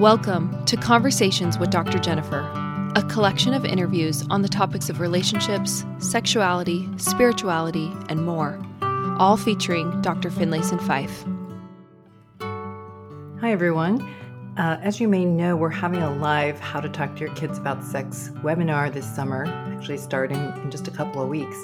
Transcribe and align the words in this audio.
Welcome 0.00 0.64
to 0.64 0.78
Conversations 0.78 1.58
with 1.58 1.68
Dr. 1.68 1.98
Jennifer, 1.98 2.40
a 2.96 3.02
collection 3.10 3.52
of 3.52 3.66
interviews 3.66 4.24
on 4.30 4.40
the 4.40 4.48
topics 4.48 4.88
of 4.88 4.98
relationships, 4.98 5.84
sexuality, 5.98 6.88
spirituality, 6.96 7.92
and 8.08 8.24
more, 8.24 8.58
all 9.18 9.36
featuring 9.36 10.00
Dr. 10.00 10.30
Finlayson 10.30 10.78
Fife. 10.78 11.26
Hi, 13.42 13.52
everyone. 13.52 14.00
Uh, 14.56 14.78
as 14.80 15.00
you 15.00 15.06
may 15.06 15.26
know, 15.26 15.54
we're 15.54 15.68
having 15.68 16.00
a 16.00 16.16
live 16.16 16.58
How 16.58 16.80
to 16.80 16.88
Talk 16.88 17.16
to 17.16 17.20
Your 17.20 17.34
Kids 17.34 17.58
About 17.58 17.84
Sex 17.84 18.30
webinar 18.36 18.90
this 18.90 19.04
summer, 19.14 19.44
actually 19.76 19.98
starting 19.98 20.38
in 20.62 20.70
just 20.70 20.88
a 20.88 20.90
couple 20.90 21.20
of 21.20 21.28
weeks. 21.28 21.58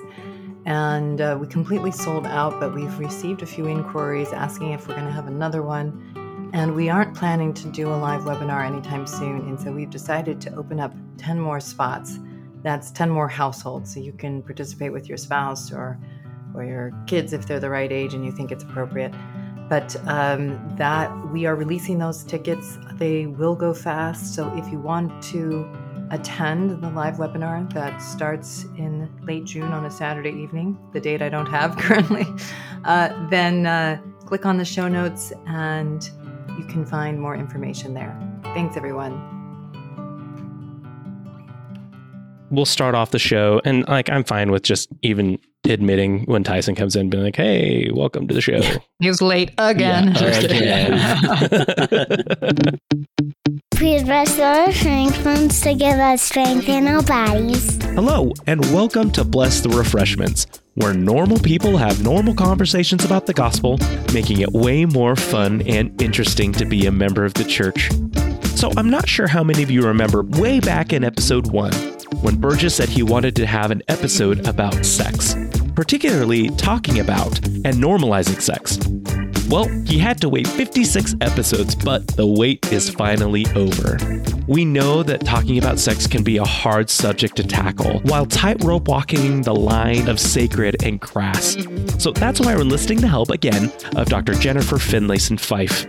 And 0.67 1.23
uh, 1.23 1.39
we 1.41 1.47
completely 1.47 1.91
sold 1.91 2.27
out, 2.27 2.61
but 2.61 2.75
we've 2.75 2.99
received 2.99 3.41
a 3.41 3.47
few 3.47 3.67
inquiries 3.67 4.29
asking 4.35 4.73
if 4.73 4.87
we're 4.87 4.95
going 4.95 5.07
to 5.07 5.13
have 5.13 5.27
another 5.27 5.63
one. 5.63 6.26
And 6.57 6.75
we 6.75 6.89
aren't 6.89 7.15
planning 7.15 7.53
to 7.53 7.69
do 7.69 7.91
a 7.91 7.97
live 7.97 8.23
webinar 8.23 8.65
anytime 8.65 9.07
soon. 9.07 9.41
And 9.41 9.61
so 9.61 9.71
we've 9.71 9.91
decided 9.91 10.41
to 10.41 10.55
open 10.55 10.81
up 10.81 10.91
10 11.19 11.39
more 11.39 11.61
spots. 11.61 12.19
That's 12.63 12.91
10 12.93 13.11
more 13.11 13.29
households. 13.29 13.93
So 13.93 14.01
you 14.01 14.15
can 14.15 14.41
participate 14.41 14.91
with 14.91 15.07
your 15.07 15.19
spouse 15.19 15.71
or, 15.71 15.99
or 16.55 16.65
your 16.65 16.93
kids 17.07 17.35
if 17.35 17.47
they're 17.47 17.61
the 17.61 17.69
right 17.69 17.93
age 17.93 18.15
and 18.15 18.25
you 18.25 18.33
think 18.33 18.53
it's 18.53 18.65
appropriate. 18.65 19.13
But 19.69 19.97
um, 20.09 20.59
that 20.79 21.11
we 21.31 21.45
are 21.45 21.55
releasing 21.55 21.99
those 21.99 22.25
tickets. 22.25 22.79
They 22.95 23.27
will 23.27 23.55
go 23.55 23.75
fast. 23.75 24.35
So 24.35 24.51
if 24.57 24.67
you 24.73 24.79
want 24.79 25.23
to 25.25 25.71
attend 26.11 26.83
the 26.83 26.89
live 26.89 27.17
webinar 27.17 27.71
that 27.75 27.99
starts 27.99 28.65
in 28.79 29.11
late 29.27 29.45
June 29.45 29.73
on 29.73 29.85
a 29.85 29.91
Saturday 29.91 30.33
evening, 30.33 30.79
the 30.95 31.01
date 31.01 31.21
I 31.21 31.29
don't 31.29 31.51
have 31.51 31.77
currently, 31.77 32.25
uh, 32.87 33.29
then 33.29 33.67
uh, 33.67 34.01
click 34.25 34.47
on 34.47 34.57
the 34.57 34.65
show 34.65 34.89
notes 34.89 35.35
and 35.47 36.11
you 36.59 36.65
can 36.65 36.85
find 36.85 37.21
more 37.21 37.37
information 37.37 37.95
there. 37.95 38.19
Thanks, 38.55 38.77
everyone. 38.77 39.33
We'll 42.51 42.65
start 42.65 42.95
off 42.95 43.11
the 43.11 43.19
show, 43.19 43.61
and 43.65 43.87
like 43.89 44.09
I'm 44.09 44.23
fine 44.23 44.53
with 44.53 44.63
just 44.63 44.89
even 45.03 45.41
admitting 45.65 46.27
when 46.27 46.45
Tyson 46.45 46.77
comes 46.77 46.95
in, 46.95 47.11
being 47.11 47.25
like, 47.25 47.35
"Hey, 47.35 47.91
welcome 47.93 48.29
to 48.29 48.35
the 48.35 48.41
show." 48.41 48.61
he 49.01 49.09
was 49.09 49.21
late 49.21 49.51
again. 49.59 50.15
Yeah, 50.15 50.39
again. 50.39 50.97
Please 53.73 54.05
rest 54.09 54.39
our 54.39 54.71
strengths 54.73 55.61
to 55.63 55.75
give 55.75 55.99
us 55.99 56.23
strength 56.23 56.69
in 56.69 56.87
our 56.87 57.03
bodies. 57.03 57.83
Hello, 57.83 58.33
and 58.47 58.61
welcome 58.73 59.11
to 59.11 59.25
Bless 59.25 59.61
the 59.61 59.71
Refreshments, 59.71 60.47
where 60.77 60.95
normal 60.95 61.39
people 61.39 61.77
have 61.77 62.03
normal 62.03 62.35
conversations 62.35 63.05
about 63.05 63.27
the 63.27 63.35
gospel, 63.35 63.79
making 64.15 64.41
it 64.41 64.53
way 64.53 64.85
more 64.85 65.17
fun 65.17 65.63
and 65.63 66.01
interesting 66.01 66.53
to 66.53 66.65
be 66.65 66.87
a 66.87 66.93
member 66.93 67.25
of 67.25 67.35
the 67.35 67.45
church. 67.45 67.91
So, 68.57 68.71
I'm 68.77 68.89
not 68.89 69.09
sure 69.09 69.27
how 69.27 69.43
many 69.45 69.63
of 69.63 69.71
you 69.71 69.83
remember 69.83 70.23
way 70.23 70.61
back 70.61 70.93
in 70.93 71.05
episode 71.05 71.51
one 71.51 71.73
when 72.23 72.37
Burgess 72.37 72.75
said 72.75 72.89
he 72.89 73.03
wanted 73.03 73.37
to 73.37 73.47
have 73.47 73.71
an 73.71 73.83
episode 73.89 74.47
about 74.47 74.87
sex, 74.87 75.35
particularly 75.75 76.49
talking 76.51 77.01
about 77.01 77.39
and 77.47 77.75
normalizing 77.75 78.41
sex. 78.41 78.79
Well, 79.49 79.69
he 79.87 79.99
had 79.99 80.21
to 80.23 80.29
wait 80.29 80.49
56 80.49 81.15
episodes, 81.21 81.77
but 81.77 82.05
the 82.09 82.27
wait 82.27 82.73
is 82.73 82.91
finally 82.91 83.47
over. 83.55 83.97
We 84.49 84.65
know 84.65 85.05
that 85.05 85.25
talking 85.25 85.59
about 85.59 85.79
sex 85.79 86.09
can 86.09 86.25
be 86.25 86.39
a 86.39 86.45
hard 86.45 86.91
subject 86.91 87.37
to 87.37 87.47
tackle, 87.47 88.01
while 88.01 88.27
tightrope 88.27 88.89
walking 88.89 89.43
the 89.43 89.55
line 89.55 90.09
of 90.09 90.19
sacred 90.19 90.83
and 90.83 91.01
crass. 91.01 91.57
So 91.99 92.11
that's 92.11 92.41
why 92.41 92.57
we're 92.57 92.63
enlisting 92.63 93.01
the 93.01 93.07
help 93.07 93.31
again 93.31 93.73
of 93.95 94.09
Dr. 94.09 94.35
Jennifer 94.35 94.79
Finlayson 94.79 95.39
Fife. 95.39 95.87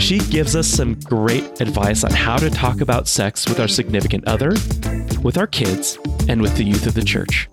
She 0.00 0.18
gives 0.18 0.54
us 0.54 0.68
some 0.68 0.94
great 1.00 1.60
advice 1.60 2.04
on 2.04 2.12
how 2.12 2.36
to 2.36 2.50
talk 2.50 2.80
about 2.80 3.08
sex 3.08 3.48
with 3.48 3.58
our 3.58 3.68
significant 3.68 4.28
other, 4.28 4.50
with 5.22 5.38
our 5.38 5.48
kids, 5.48 5.98
and 6.28 6.40
with 6.40 6.56
the 6.56 6.64
youth 6.64 6.86
of 6.86 6.94
the 6.94 7.02
church. 7.02 7.48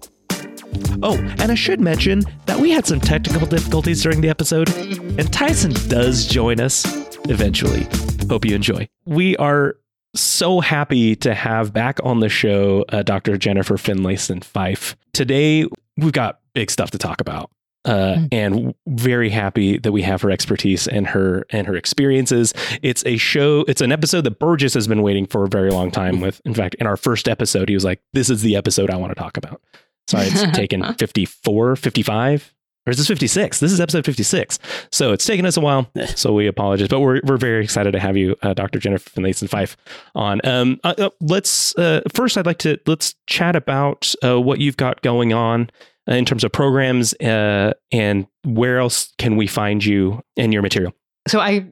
Oh, 1.01 1.17
and 1.39 1.51
I 1.51 1.56
should 1.56 1.79
mention 1.79 2.23
that 2.45 2.59
we 2.59 2.72
had 2.72 2.85
some 2.85 3.00
technical 3.00 3.47
difficulties 3.47 4.01
during 4.01 4.22
the 4.22 4.29
episode, 4.29 4.69
and 4.75 5.31
Tyson 5.31 5.73
does 5.89 6.25
join 6.25 6.59
us 6.59 6.85
eventually. 7.29 7.88
Hope 8.29 8.45
you 8.45 8.56
enjoy. 8.56 8.88
We 9.06 9.35
are 9.38 9.75
so 10.16 10.59
happy 10.59 11.16
to 11.17 11.34
have 11.34 11.73
back 11.73 12.00
on 12.03 12.19
the 12.19 12.29
show 12.29 12.85
uh, 12.89 13.03
Dr. 13.03 13.38
Jennifer 13.38 13.75
Finlayson 13.75 14.44
Fife. 14.44 14.95
Today, 15.13 15.67
we've 15.97 16.11
got 16.11 16.39
big 16.53 16.72
stuff 16.72 16.91
to 16.91 16.97
talk 16.97 17.22
about. 17.22 17.50
Uh, 17.85 18.16
mm. 18.16 18.29
and 18.31 18.73
very 18.88 19.29
happy 19.29 19.78
that 19.78 19.91
we 19.91 20.01
have 20.01 20.22
her 20.22 20.31
expertise 20.31 20.88
and 20.88 21.05
her 21.05 21.45
and 21.50 21.67
her 21.67 21.75
experiences. 21.75 22.53
It's 22.81 23.05
a 23.05 23.17
show. 23.17 23.66
It's 23.67 23.81
an 23.81 23.91
episode 23.91 24.22
that 24.22 24.40
Burgess 24.40 24.73
has 24.73 24.88
been 24.88 25.01
waiting 25.01 25.25
for 25.25 25.44
a 25.44 25.50
very 25.50 25.69
long 25.69 25.91
time. 25.91 26.22
With, 26.22 26.40
in 26.45 26.53
fact, 26.53 26.75
in 26.75 26.88
our 26.88 26.95
first 26.95 27.28
episode, 27.28 27.67
he 27.67 27.75
was 27.75 27.84
like, 27.84 28.00
"This 28.13 28.29
is 28.29 28.41
the 28.41 28.55
episode 28.55 28.90
I 28.90 28.95
want 28.95 29.11
to 29.11 29.16
talk 29.16 29.35
about." 29.35 29.61
Sorry, 30.08 30.28
it's 30.28 30.52
taken 30.58 30.94
54, 30.96 31.75
55, 31.75 32.53
or 32.86 32.91
is 32.91 32.97
this 32.97 33.08
56? 33.08 33.59
This 33.59 33.72
is 33.72 33.80
episode 33.80 34.06
56. 34.06 34.59
So 34.91 35.14
it's 35.14 35.25
taken 35.25 35.46
us 35.46 35.56
a 35.56 35.62
while. 35.62 35.90
So 36.16 36.34
we 36.34 36.47
apologize, 36.47 36.90
but 36.90 37.00
we're, 37.00 37.22
we're 37.24 37.38
very 37.38 37.64
excited 37.64 37.91
to 37.91 38.00
have 38.00 38.18
you, 38.18 38.36
uh, 38.41 38.53
Dr. 38.53 38.80
Jennifer 38.80 39.09
Finlayson 39.09 39.47
Fife 39.47 39.78
on. 40.16 40.41
Um, 40.46 40.80
uh, 40.84 40.94
uh, 40.97 41.09
let's, 41.22 41.78
uh, 41.78 42.02
first 42.14 42.38
I'd 42.38 42.46
like 42.46 42.58
to, 42.59 42.78
let's 42.86 43.16
chat 43.28 43.56
about 43.56 44.14
uh, 44.24 44.40
what 44.40 44.59
you've 44.59 44.75
got 44.75 45.02
going 45.02 45.31
on 45.31 45.69
uh, 46.09 46.16
in 46.16 46.25
terms 46.25 46.44
of 46.44 46.52
programs 46.52 47.14
and 47.14 48.28
where 48.44 48.80
else 48.80 49.14
can 49.18 49.38
we 49.38 49.47
find 49.47 49.85
you 49.85 50.22
and 50.35 50.52
your 50.52 50.62
material? 50.62 50.94
So 51.30 51.40
I 51.40 51.66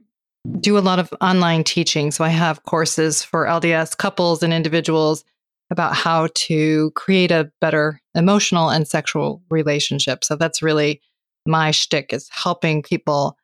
do 0.62 0.78
a 0.78 0.80
lot 0.80 0.98
of 0.98 1.14
online 1.20 1.66
teaching. 1.66 2.12
So 2.12 2.24
I 2.24 2.30
have 2.30 2.64
courses 2.64 3.22
for 3.22 3.46
LDS 3.46 3.98
couples 3.98 4.42
and 4.42 4.54
individuals 4.54 5.26
about 5.72 5.96
how 5.96 6.28
to 6.36 6.92
create 6.92 7.32
a 7.32 7.50
better 7.62 8.00
emotional 8.14 8.70
and 8.70 8.88
sexual 8.88 9.42
relationship. 9.50 10.24
So 10.24 10.36
that's 10.36 10.62
really 10.62 11.02
my 11.48 11.72
shtick 11.72 12.14
is 12.14 12.30
helping 12.30 12.84
people 12.84 13.38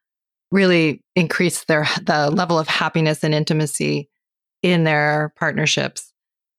really 0.52 1.02
increase 1.16 1.64
their 1.66 1.88
the 2.04 2.30
level 2.30 2.60
of 2.60 2.68
happiness 2.68 3.24
and 3.24 3.34
intimacy 3.34 4.10
in 4.62 4.84
their 4.84 5.34
partnerships. 5.38 6.14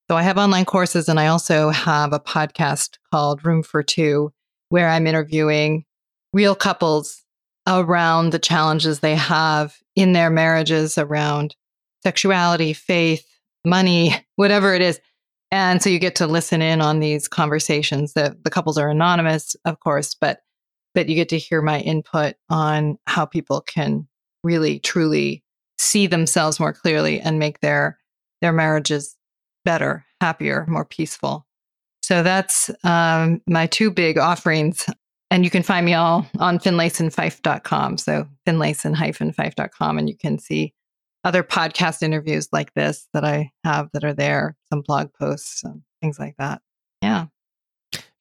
So 0.09 0.17
I 0.17 0.23
have 0.23 0.37
online 0.37 0.65
courses 0.65 1.07
and 1.07 1.19
I 1.19 1.27
also 1.27 1.69
have 1.69 2.13
a 2.13 2.19
podcast 2.19 2.97
called 3.11 3.45
Room 3.45 3.63
for 3.63 3.83
Two 3.83 4.33
where 4.69 4.89
I'm 4.89 5.07
interviewing 5.07 5.85
real 6.33 6.55
couples 6.55 7.23
around 7.67 8.31
the 8.31 8.39
challenges 8.39 8.99
they 8.99 9.15
have 9.15 9.77
in 9.95 10.13
their 10.13 10.29
marriages 10.29 10.97
around 10.97 11.55
sexuality, 12.03 12.73
faith, 12.73 13.25
money, 13.65 14.15
whatever 14.35 14.73
it 14.73 14.81
is. 14.81 14.99
And 15.51 15.81
so 15.81 15.89
you 15.89 15.99
get 15.99 16.15
to 16.15 16.27
listen 16.27 16.61
in 16.61 16.81
on 16.81 16.99
these 16.99 17.27
conversations. 17.27 18.13
The, 18.13 18.37
the 18.43 18.51
couples 18.51 18.77
are 18.77 18.89
anonymous, 18.89 19.55
of 19.65 19.79
course, 19.79 20.13
but 20.13 20.41
but 20.95 21.07
you 21.07 21.15
get 21.15 21.29
to 21.29 21.37
hear 21.37 21.61
my 21.61 21.79
input 21.81 22.35
on 22.49 22.97
how 23.05 23.25
people 23.25 23.61
can 23.61 24.07
really 24.43 24.79
truly 24.79 25.43
see 25.77 26.07
themselves 26.07 26.59
more 26.59 26.73
clearly 26.73 27.19
and 27.19 27.39
make 27.39 27.59
their 27.59 27.97
their 28.41 28.51
marriages 28.51 29.15
better, 29.65 30.05
happier, 30.21 30.65
more 30.67 30.85
peaceful. 30.85 31.45
So 32.01 32.23
that's 32.23 32.71
um, 32.83 33.41
my 33.47 33.67
two 33.67 33.91
big 33.91 34.17
offerings. 34.17 34.89
And 35.31 35.43
you 35.43 35.51
can 35.51 35.61
find 35.61 35.85
me 35.85 35.93
all 35.93 36.25
on 36.39 36.57
finlaysonfife.com. 36.57 37.97
So 37.97 38.27
finlayson-fife.com. 38.47 39.97
And 39.99 40.09
you 40.09 40.17
can 40.17 40.39
see 40.39 40.73
other 41.23 41.43
podcast 41.43 42.01
interviews 42.01 42.47
like 42.51 42.73
this 42.73 43.07
that 43.13 43.25
I 43.25 43.51
have 43.63 43.89
that 43.93 44.03
are 44.03 44.13
there, 44.13 44.55
some 44.71 44.81
blog 44.81 45.13
posts, 45.13 45.63
and 45.63 45.81
things 46.01 46.19
like 46.19 46.35
that. 46.37 46.61
Yeah. 47.01 47.27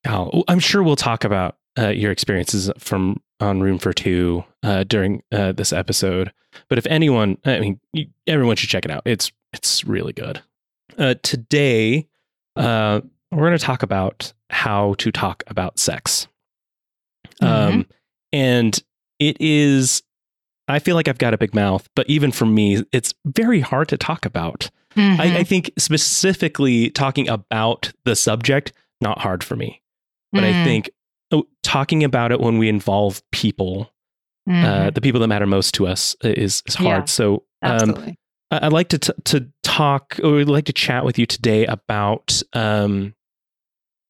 Oh, 0.06 0.44
I'm 0.48 0.58
sure 0.58 0.82
we'll 0.82 0.96
talk 0.96 1.24
about 1.24 1.56
uh, 1.78 1.88
your 1.88 2.10
experiences 2.10 2.70
from 2.78 3.20
on 3.40 3.60
Room 3.60 3.78
for 3.78 3.92
Two 3.92 4.44
uh, 4.62 4.84
during 4.84 5.22
uh, 5.32 5.52
this 5.52 5.72
episode. 5.72 6.32
But 6.68 6.78
if 6.78 6.86
anyone, 6.86 7.38
I 7.44 7.60
mean, 7.60 7.80
you, 7.92 8.06
everyone 8.26 8.56
should 8.56 8.70
check 8.70 8.84
it 8.84 8.90
out. 8.90 9.02
It's 9.04 9.30
it's 9.52 9.84
really 9.84 10.12
good. 10.12 10.42
Uh, 10.96 11.14
today, 11.22 12.06
uh, 12.56 13.00
we're 13.30 13.46
going 13.46 13.58
to 13.58 13.64
talk 13.64 13.82
about 13.82 14.32
how 14.50 14.94
to 14.94 15.12
talk 15.12 15.42
about 15.46 15.78
sex. 15.78 16.26
Mm-hmm. 17.40 17.78
Um, 17.78 17.86
and 18.32 18.82
it 19.18 19.36
is 19.40 20.02
I 20.68 20.78
feel 20.78 20.94
like 20.94 21.08
I've 21.08 21.18
got 21.18 21.34
a 21.34 21.38
big 21.38 21.54
mouth, 21.54 21.88
but 21.96 22.08
even 22.08 22.30
for 22.32 22.46
me, 22.46 22.84
it's 22.92 23.14
very 23.24 23.60
hard 23.60 23.88
to 23.88 23.96
talk 23.96 24.26
about. 24.26 24.70
Mm-hmm. 24.94 25.20
I, 25.20 25.38
I, 25.38 25.44
think 25.44 25.70
specifically 25.78 26.90
talking 26.90 27.28
about 27.28 27.92
the 28.04 28.16
subject, 28.16 28.72
not 29.00 29.18
hard 29.20 29.44
for 29.44 29.54
me. 29.54 29.82
But 30.32 30.44
mm. 30.44 30.48
I 30.48 30.64
think 30.64 30.90
oh, 31.30 31.46
talking 31.62 32.04
about 32.04 32.32
it 32.32 32.40
when 32.40 32.58
we 32.58 32.68
involve 32.68 33.22
people, 33.30 33.92
uh, 34.48 34.52
mm-hmm. 34.52 34.64
uh, 34.64 34.90
the 34.90 35.00
people 35.00 35.20
that 35.20 35.28
matter 35.28 35.46
most 35.46 35.74
to 35.74 35.86
us, 35.86 36.16
is, 36.22 36.62
is 36.66 36.74
hard. 36.74 37.02
Yeah, 37.02 37.04
so 37.04 37.44
um, 37.62 38.16
I, 38.50 38.64
would 38.64 38.72
like 38.72 38.88
to, 38.88 38.98
t- 38.98 39.12
to 39.24 39.48
talk 39.62 40.18
or 40.22 40.40
I'd 40.40 40.48
like 40.48 40.64
to 40.66 40.72
chat 40.72 41.04
with 41.04 41.18
you 41.18 41.26
today 41.26 41.66
about 41.66 42.42
um, 42.54 43.14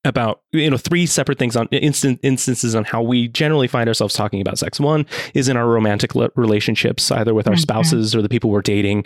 about 0.08 0.40
you 0.52 0.68
know 0.70 0.76
three 0.76 1.06
separate 1.06 1.38
things 1.38 1.54
on 1.56 1.68
instant 1.68 2.18
instances 2.22 2.74
on 2.74 2.84
how 2.84 3.02
we 3.02 3.28
generally 3.28 3.68
find 3.68 3.88
ourselves 3.88 4.14
talking 4.14 4.40
about 4.40 4.58
sex. 4.58 4.80
One 4.80 5.06
is 5.34 5.48
in 5.48 5.56
our 5.56 5.66
romantic 5.68 6.14
le- 6.14 6.30
relationships, 6.34 7.10
either 7.12 7.34
with 7.34 7.46
our 7.46 7.54
Mhm. 7.54 7.60
spouses 7.60 8.14
or 8.14 8.22
the 8.22 8.28
people 8.28 8.50
we're 8.50 8.62
dating. 8.62 9.04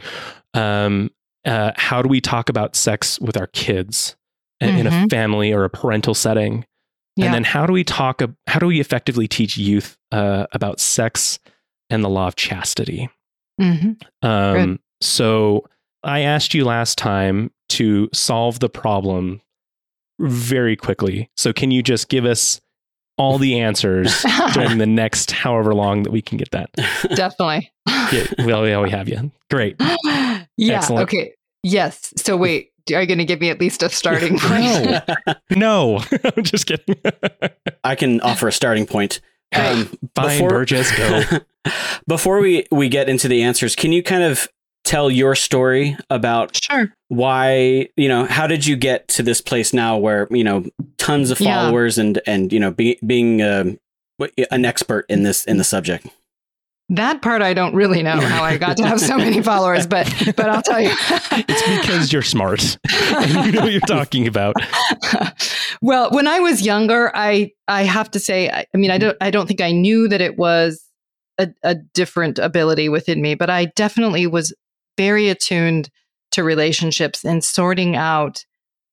Um, 0.55 1.11
uh, 1.45 1.73
how 1.77 2.03
do 2.03 2.09
we 2.09 2.21
talk 2.21 2.49
about 2.49 2.77
sex 2.77 3.19
with 3.21 3.37
our 3.37 3.49
kids 3.49 4.17
in- 4.61 4.79
in 4.79 4.87
a 4.87 4.91
Mhm. 4.91 5.11
family 5.11 5.53
or 5.53 5.65
a 5.65 5.71
parental 5.71 6.15
setting? 6.15 6.65
Yeah. 7.17 7.27
And 7.27 7.35
then 7.35 7.45
how 7.45 7.67
do 7.67 7.73
we 7.73 7.85
talk? 7.85 8.23
How 8.47 8.59
do 8.59 8.67
we 8.67 8.81
effectively 8.81 9.29
teach 9.29 9.57
youth 9.59 9.97
uh, 10.13 10.47
about 10.53 10.79
sex 10.81 11.39
and 11.91 12.03
the 12.05 12.09
law 12.09 12.27
of 12.29 12.37
chastity? 12.37 13.09
Mhm. 13.61 14.01
Um, 14.23 14.79
so 15.01 15.65
I 16.05 16.21
asked 16.21 16.55
you 16.55 16.65
last 16.65 16.97
time 16.99 17.51
to 17.71 18.09
solve 18.13 18.61
the 18.61 18.69
problem 18.69 19.41
very 20.23 20.77
quickly. 20.77 21.31
So 21.37 21.53
can 21.53 21.71
you 21.71 21.83
just 21.83 22.09
give 22.09 22.25
us 22.25 22.61
all 23.19 23.39
the 23.39 23.61
answers 23.61 24.25
during 24.55 24.79
the 24.79 24.87
next 24.87 25.31
however 25.31 25.75
long 25.75 26.05
that 26.05 26.11
we 26.11 26.23
can 26.23 26.39
get 26.39 26.51
that? 26.53 26.71
Definitely. 27.15 27.71
Yeah, 27.87 28.27
well, 28.39 28.67
yeah, 28.67 28.81
we 28.81 28.91
have 28.91 29.09
you. 29.09 29.31
Great. 29.51 29.77
yeah. 30.05 30.45
Excellent. 30.61 31.05
Okay. 31.05 31.35
Yes. 31.63 32.13
So 32.17 32.37
wait, 32.37 32.71
are 32.93 33.01
you 33.01 33.07
going 33.07 33.19
to 33.19 33.25
give 33.25 33.41
me 33.41 33.51
at 33.51 33.61
least 33.61 33.83
a 33.83 33.89
starting 33.91 34.39
point? 34.41 35.03
No, 35.51 35.99
no, 35.99 36.05
I'm 36.37 36.43
just 36.43 36.67
kidding. 36.67 36.97
I 37.85 37.95
can 37.95 38.21
offer 38.23 38.49
a 38.49 38.53
starting 38.53 38.87
point. 38.87 39.21
Um, 39.55 39.91
Fine, 40.15 40.49
Burgess, 40.49 40.97
go. 40.97 41.23
before 42.09 42.41
we, 42.41 42.67
we 42.71 42.89
get 42.89 43.09
into 43.09 43.29
the 43.29 43.43
answers, 43.43 43.77
can 43.77 43.93
you 43.93 44.03
kind 44.03 44.23
of 44.23 44.49
tell 44.85 45.11
your 45.11 45.35
story 45.35 45.97
about 46.11 46.59
Sure. 46.63 46.93
why, 47.09 47.89
you 47.97 48.09
know, 48.09 48.25
how 48.25 48.47
did 48.47 48.67
you 48.67 48.77
get 48.77 49.09
to 49.09 49.23
this 49.23 49.41
place 49.41 49.73
now 49.73 49.97
where, 49.97 50.27
you 50.31 50.45
know, 50.45 50.65
tons 50.99 51.31
of 51.31 51.41
Yeah. 51.41 51.55
followers 51.55 51.99
and, 51.99 52.21
and, 52.27 52.53
you 52.53 52.61
know, 52.61 52.71
be, 52.71 52.99
being 53.07 53.43
um, 53.43 53.79
an 54.51 54.65
expert 54.65 55.07
in 55.09 55.23
this, 55.23 55.45
in 55.45 55.57
the 55.57 55.65
subject? 55.65 56.07
That 56.89 57.23
part 57.23 57.41
I 57.41 57.55
don't 57.55 57.75
really 57.75 58.03
know 58.03 58.21
how 58.21 58.43
I 58.43 58.59
got 58.59 58.77
to 58.77 58.87
have 58.87 59.01
so 59.01 59.17
many 59.17 59.41
followers, 59.51 59.87
but 59.87 60.13
but 60.37 60.51
I'll 60.51 60.61
tell 60.63 60.81
you. 60.81 60.91
It's 60.93 61.81
because 61.81 62.13
you're 62.13 62.21
smart 62.23 62.77
and 62.93 63.47
you 63.47 63.53
know 63.53 63.63
what 63.63 63.73
you're 63.73 63.81
talking 63.81 64.27
about. 64.27 64.57
well, 65.81 66.11
when 66.11 66.27
I 66.27 66.41
was 66.41 66.61
younger, 66.61 67.11
I 67.15 67.53
I 67.67 67.85
have 67.85 68.11
to 68.11 68.19
say, 68.21 68.51
I, 68.51 68.67
I 68.75 68.77
mean, 68.77 68.91
I 68.91 68.99
don't 68.99 69.17
I 69.23 69.31
don't 69.31 69.47
think 69.47 69.63
I 69.63 69.71
knew 69.73 70.07
that 70.09 70.21
it 70.21 70.37
was 70.37 70.85
a, 71.39 71.49
a 71.63 71.77
different 71.77 72.39
ability 72.39 72.91
within 72.91 73.23
me, 73.23 73.37
but 73.37 73.49
I 73.49 73.67
definitely 73.77 74.27
was 74.27 74.53
very 74.97 75.29
attuned 75.29 75.91
to 76.33 76.43
relationships 76.43 77.25
and 77.25 77.45
sorting 77.45 77.97
out 77.97 78.45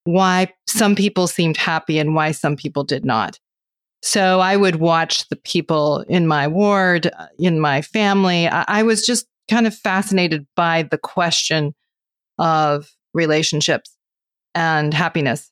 why 0.03 0.51
some 0.67 0.95
people 0.95 1.27
seemed 1.27 1.57
happy 1.57 1.99
and 1.99 2.15
why 2.15 2.31
some 2.31 2.55
people 2.55 2.83
did 2.83 3.05
not. 3.05 3.39
So 4.01 4.39
I 4.39 4.55
would 4.55 4.77
watch 4.77 5.27
the 5.29 5.35
people 5.35 6.05
in 6.07 6.25
my 6.25 6.47
ward, 6.47 7.07
uh, 7.07 7.27
in 7.37 7.59
my 7.59 7.81
family. 7.81 8.47
I, 8.47 8.83
was 8.83 9.05
just 9.05 9.25
kind 9.49 9.67
of 9.67 9.75
fascinated 9.75 10.47
by 10.55 10.83
the 10.83 10.97
question 10.97 11.75
of 12.37 12.89
relationships 13.13 13.95
and 14.55 14.93
happiness. 14.93 15.51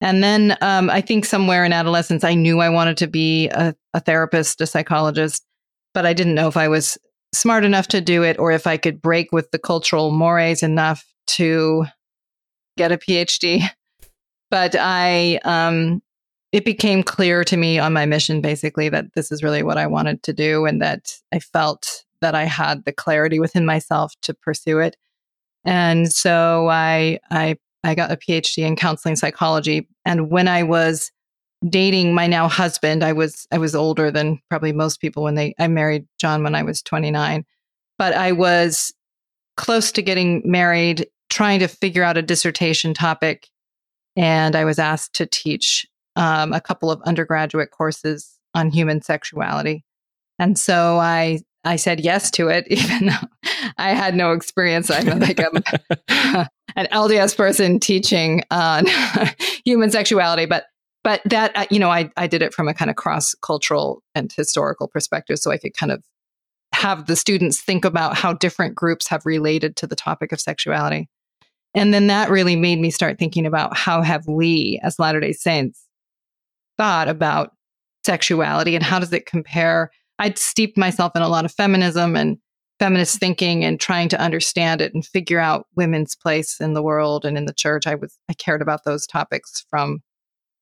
And 0.00 0.24
then 0.24 0.56
um, 0.60 0.90
I 0.90 1.00
think 1.00 1.24
somewhere 1.24 1.64
in 1.64 1.72
adolescence, 1.72 2.24
I 2.24 2.34
knew 2.34 2.60
I 2.60 2.68
wanted 2.68 2.96
to 2.98 3.06
be 3.06 3.48
a, 3.48 3.74
a 3.94 4.00
therapist, 4.00 4.60
a 4.60 4.66
psychologist, 4.66 5.44
but 5.94 6.04
I 6.04 6.12
didn't 6.12 6.34
know 6.34 6.48
if 6.48 6.56
I 6.56 6.68
was 6.68 6.98
smart 7.34 7.64
enough 7.64 7.88
to 7.88 8.00
do 8.00 8.22
it 8.22 8.38
or 8.38 8.52
if 8.52 8.66
I 8.66 8.76
could 8.76 9.02
break 9.02 9.32
with 9.32 9.50
the 9.50 9.58
cultural 9.58 10.10
mores 10.10 10.62
enough 10.62 11.04
to 11.28 11.84
get 12.76 12.92
a 12.92 12.98
PhD. 12.98 13.62
But 14.50 14.76
I, 14.78 15.40
um, 15.42 16.00
it 16.52 16.64
became 16.64 17.02
clear 17.02 17.42
to 17.42 17.56
me 17.56 17.80
on 17.80 17.92
my 17.92 18.06
mission 18.06 18.40
basically 18.40 18.88
that 18.88 19.06
this 19.16 19.32
is 19.32 19.42
really 19.42 19.64
what 19.64 19.78
I 19.78 19.88
wanted 19.88 20.22
to 20.24 20.32
do 20.32 20.64
and 20.64 20.80
that 20.80 21.12
I 21.32 21.40
felt 21.40 22.04
that 22.20 22.36
I 22.36 22.44
had 22.44 22.84
the 22.84 22.92
clarity 22.92 23.40
within 23.40 23.66
myself 23.66 24.12
to 24.22 24.32
pursue 24.32 24.78
it. 24.78 24.96
And 25.64 26.12
so 26.12 26.68
I, 26.68 27.18
I 27.32 27.56
I 27.84 27.94
got 27.94 28.10
a 28.10 28.16
PhD 28.16 28.66
in 28.66 28.76
counseling 28.76 29.14
psychology. 29.14 29.86
And 30.04 30.30
when 30.30 30.48
I 30.48 30.62
was 30.62 31.12
dating 31.68 32.14
my 32.14 32.26
now 32.26 32.48
husband, 32.48 33.02
I 33.02 33.12
was 33.12 33.46
I 33.50 33.58
was 33.58 33.74
older 33.74 34.10
than 34.10 34.40
probably 34.50 34.72
most 34.72 35.00
people 35.00 35.22
when 35.22 35.34
they 35.34 35.54
I 35.58 35.68
married 35.68 36.06
John 36.18 36.42
when 36.42 36.54
I 36.54 36.62
was 36.62 36.82
29. 36.82 37.44
But 37.98 38.14
I 38.14 38.32
was 38.32 38.92
close 39.56 39.92
to 39.92 40.02
getting 40.02 40.42
married, 40.44 41.06
trying 41.30 41.60
to 41.60 41.68
figure 41.68 42.02
out 42.02 42.16
a 42.16 42.22
dissertation 42.22 42.92
topic. 42.92 43.48
And 44.16 44.56
I 44.56 44.64
was 44.64 44.78
asked 44.78 45.14
to 45.14 45.26
teach 45.26 45.86
um, 46.16 46.52
a 46.52 46.60
couple 46.60 46.90
of 46.90 47.00
undergraduate 47.02 47.70
courses 47.70 48.38
on 48.54 48.70
human 48.70 49.02
sexuality. 49.02 49.84
And 50.38 50.58
so 50.58 50.98
I 50.98 51.40
I 51.64 51.76
said 51.76 52.00
yes 52.00 52.30
to 52.32 52.48
it, 52.48 52.66
even 52.70 53.06
though 53.06 53.50
I 53.78 53.90
had 53.90 54.14
no 54.14 54.32
experience. 54.32 54.90
I'm 54.90 55.18
like 55.18 55.40
a, 55.40 55.50
an 56.76 56.86
LDS 56.92 57.36
person 57.36 57.80
teaching 57.80 58.42
on 58.50 58.86
human 59.64 59.90
sexuality, 59.90 60.46
but 60.46 60.64
but 61.04 61.20
that 61.26 61.52
uh, 61.56 61.66
you 61.70 61.78
know 61.78 61.90
I 61.90 62.10
I 62.16 62.26
did 62.26 62.42
it 62.42 62.52
from 62.52 62.66
a 62.66 62.74
kind 62.74 62.90
of 62.90 62.96
cross 62.96 63.34
cultural 63.36 64.02
and 64.14 64.32
historical 64.32 64.88
perspective, 64.88 65.38
so 65.38 65.52
I 65.52 65.58
could 65.58 65.74
kind 65.74 65.92
of 65.92 66.02
have 66.72 67.06
the 67.06 67.14
students 67.14 67.60
think 67.60 67.84
about 67.84 68.16
how 68.16 68.32
different 68.32 68.74
groups 68.74 69.06
have 69.08 69.24
related 69.24 69.76
to 69.76 69.86
the 69.86 69.94
topic 69.94 70.32
of 70.32 70.40
sexuality, 70.40 71.08
and 71.74 71.94
then 71.94 72.08
that 72.08 72.30
really 72.30 72.56
made 72.56 72.80
me 72.80 72.90
start 72.90 73.18
thinking 73.18 73.46
about 73.46 73.76
how 73.76 74.02
have 74.02 74.26
we 74.26 74.80
as 74.82 74.98
Latter 74.98 75.20
Day 75.20 75.32
Saints 75.32 75.86
thought 76.76 77.08
about 77.08 77.52
sexuality 78.04 78.74
and 78.74 78.84
how 78.84 78.98
does 78.98 79.12
it 79.12 79.26
compare 79.26 79.90
I'd 80.18 80.38
steeped 80.38 80.78
myself 80.78 81.12
in 81.16 81.22
a 81.22 81.28
lot 81.28 81.44
of 81.44 81.52
feminism 81.52 82.16
and 82.16 82.38
feminist 82.78 83.18
thinking 83.18 83.64
and 83.64 83.80
trying 83.80 84.08
to 84.08 84.20
understand 84.20 84.80
it 84.80 84.94
and 84.94 85.04
figure 85.04 85.38
out 85.38 85.66
women's 85.76 86.14
place 86.14 86.60
in 86.60 86.74
the 86.74 86.82
world 86.82 87.24
and 87.24 87.36
in 87.36 87.46
the 87.46 87.54
church. 87.54 87.86
I 87.86 87.94
was 87.94 88.18
I 88.28 88.34
cared 88.34 88.62
about 88.62 88.84
those 88.84 89.06
topics 89.06 89.64
from 89.68 90.02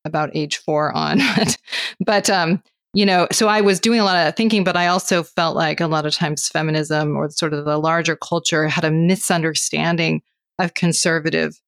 about 0.04 0.34
age 0.34 0.56
four 0.58 0.92
on. 0.92 1.20
but 2.00 2.28
um, 2.30 2.62
you 2.94 3.06
know, 3.06 3.26
so 3.32 3.48
I 3.48 3.60
was 3.60 3.80
doing 3.80 4.00
a 4.00 4.04
lot 4.04 4.26
of 4.26 4.36
thinking, 4.36 4.64
but 4.64 4.76
I 4.76 4.86
also 4.86 5.22
felt 5.22 5.56
like 5.56 5.80
a 5.80 5.86
lot 5.86 6.06
of 6.06 6.14
times 6.14 6.48
feminism 6.48 7.16
or 7.16 7.30
sort 7.30 7.54
of 7.54 7.64
the 7.64 7.78
larger 7.78 8.16
culture 8.16 8.68
had 8.68 8.84
a 8.84 8.90
misunderstanding 8.90 10.22
of 10.58 10.74
conservative 10.74 11.60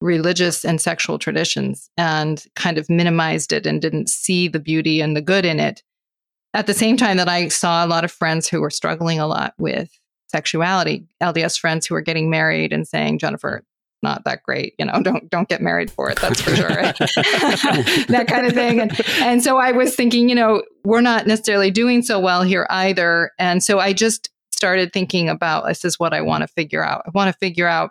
religious 0.00 0.64
and 0.64 0.80
sexual 0.80 1.18
traditions 1.18 1.90
and 1.96 2.44
kind 2.54 2.78
of 2.78 2.88
minimized 2.90 3.52
it 3.52 3.66
and 3.66 3.80
didn't 3.80 4.08
see 4.08 4.46
the 4.48 4.60
beauty 4.60 5.00
and 5.00 5.16
the 5.16 5.22
good 5.22 5.44
in 5.44 5.58
it 5.58 5.82
at 6.56 6.66
the 6.66 6.74
same 6.74 6.96
time 6.96 7.18
that 7.18 7.28
I 7.28 7.48
saw 7.48 7.84
a 7.84 7.86
lot 7.86 8.04
of 8.04 8.10
friends 8.10 8.48
who 8.48 8.62
were 8.62 8.70
struggling 8.70 9.18
a 9.20 9.26
lot 9.26 9.52
with 9.58 9.90
sexuality, 10.28 11.06
LDS 11.22 11.58
friends 11.58 11.86
who 11.86 11.94
were 11.94 12.00
getting 12.00 12.30
married 12.30 12.72
and 12.72 12.88
saying, 12.88 13.18
Jennifer, 13.18 13.62
not 14.02 14.24
that 14.24 14.42
great, 14.42 14.74
you 14.78 14.84
know, 14.84 15.00
don't 15.02 15.28
don't 15.30 15.48
get 15.48 15.60
married 15.60 15.90
for 15.90 16.10
it, 16.10 16.18
that's 16.20 16.40
for 16.40 16.50
sure. 16.56 16.68
that 16.68 18.26
kind 18.28 18.46
of 18.46 18.52
thing. 18.52 18.80
And 18.80 19.00
and 19.20 19.42
so 19.42 19.58
I 19.58 19.72
was 19.72 19.94
thinking, 19.94 20.28
you 20.28 20.34
know, 20.34 20.62
we're 20.84 21.00
not 21.00 21.26
necessarily 21.26 21.70
doing 21.70 22.02
so 22.02 22.20
well 22.20 22.42
here 22.42 22.66
either. 22.70 23.32
And 23.38 23.62
so 23.62 23.78
I 23.78 23.92
just 23.92 24.30
started 24.50 24.92
thinking 24.92 25.28
about 25.28 25.66
this 25.66 25.84
is 25.84 25.98
what 25.98 26.14
I 26.14 26.22
want 26.22 26.42
to 26.42 26.48
figure 26.48 26.84
out. 26.84 27.02
I 27.06 27.10
want 27.14 27.32
to 27.32 27.38
figure 27.38 27.66
out, 27.66 27.90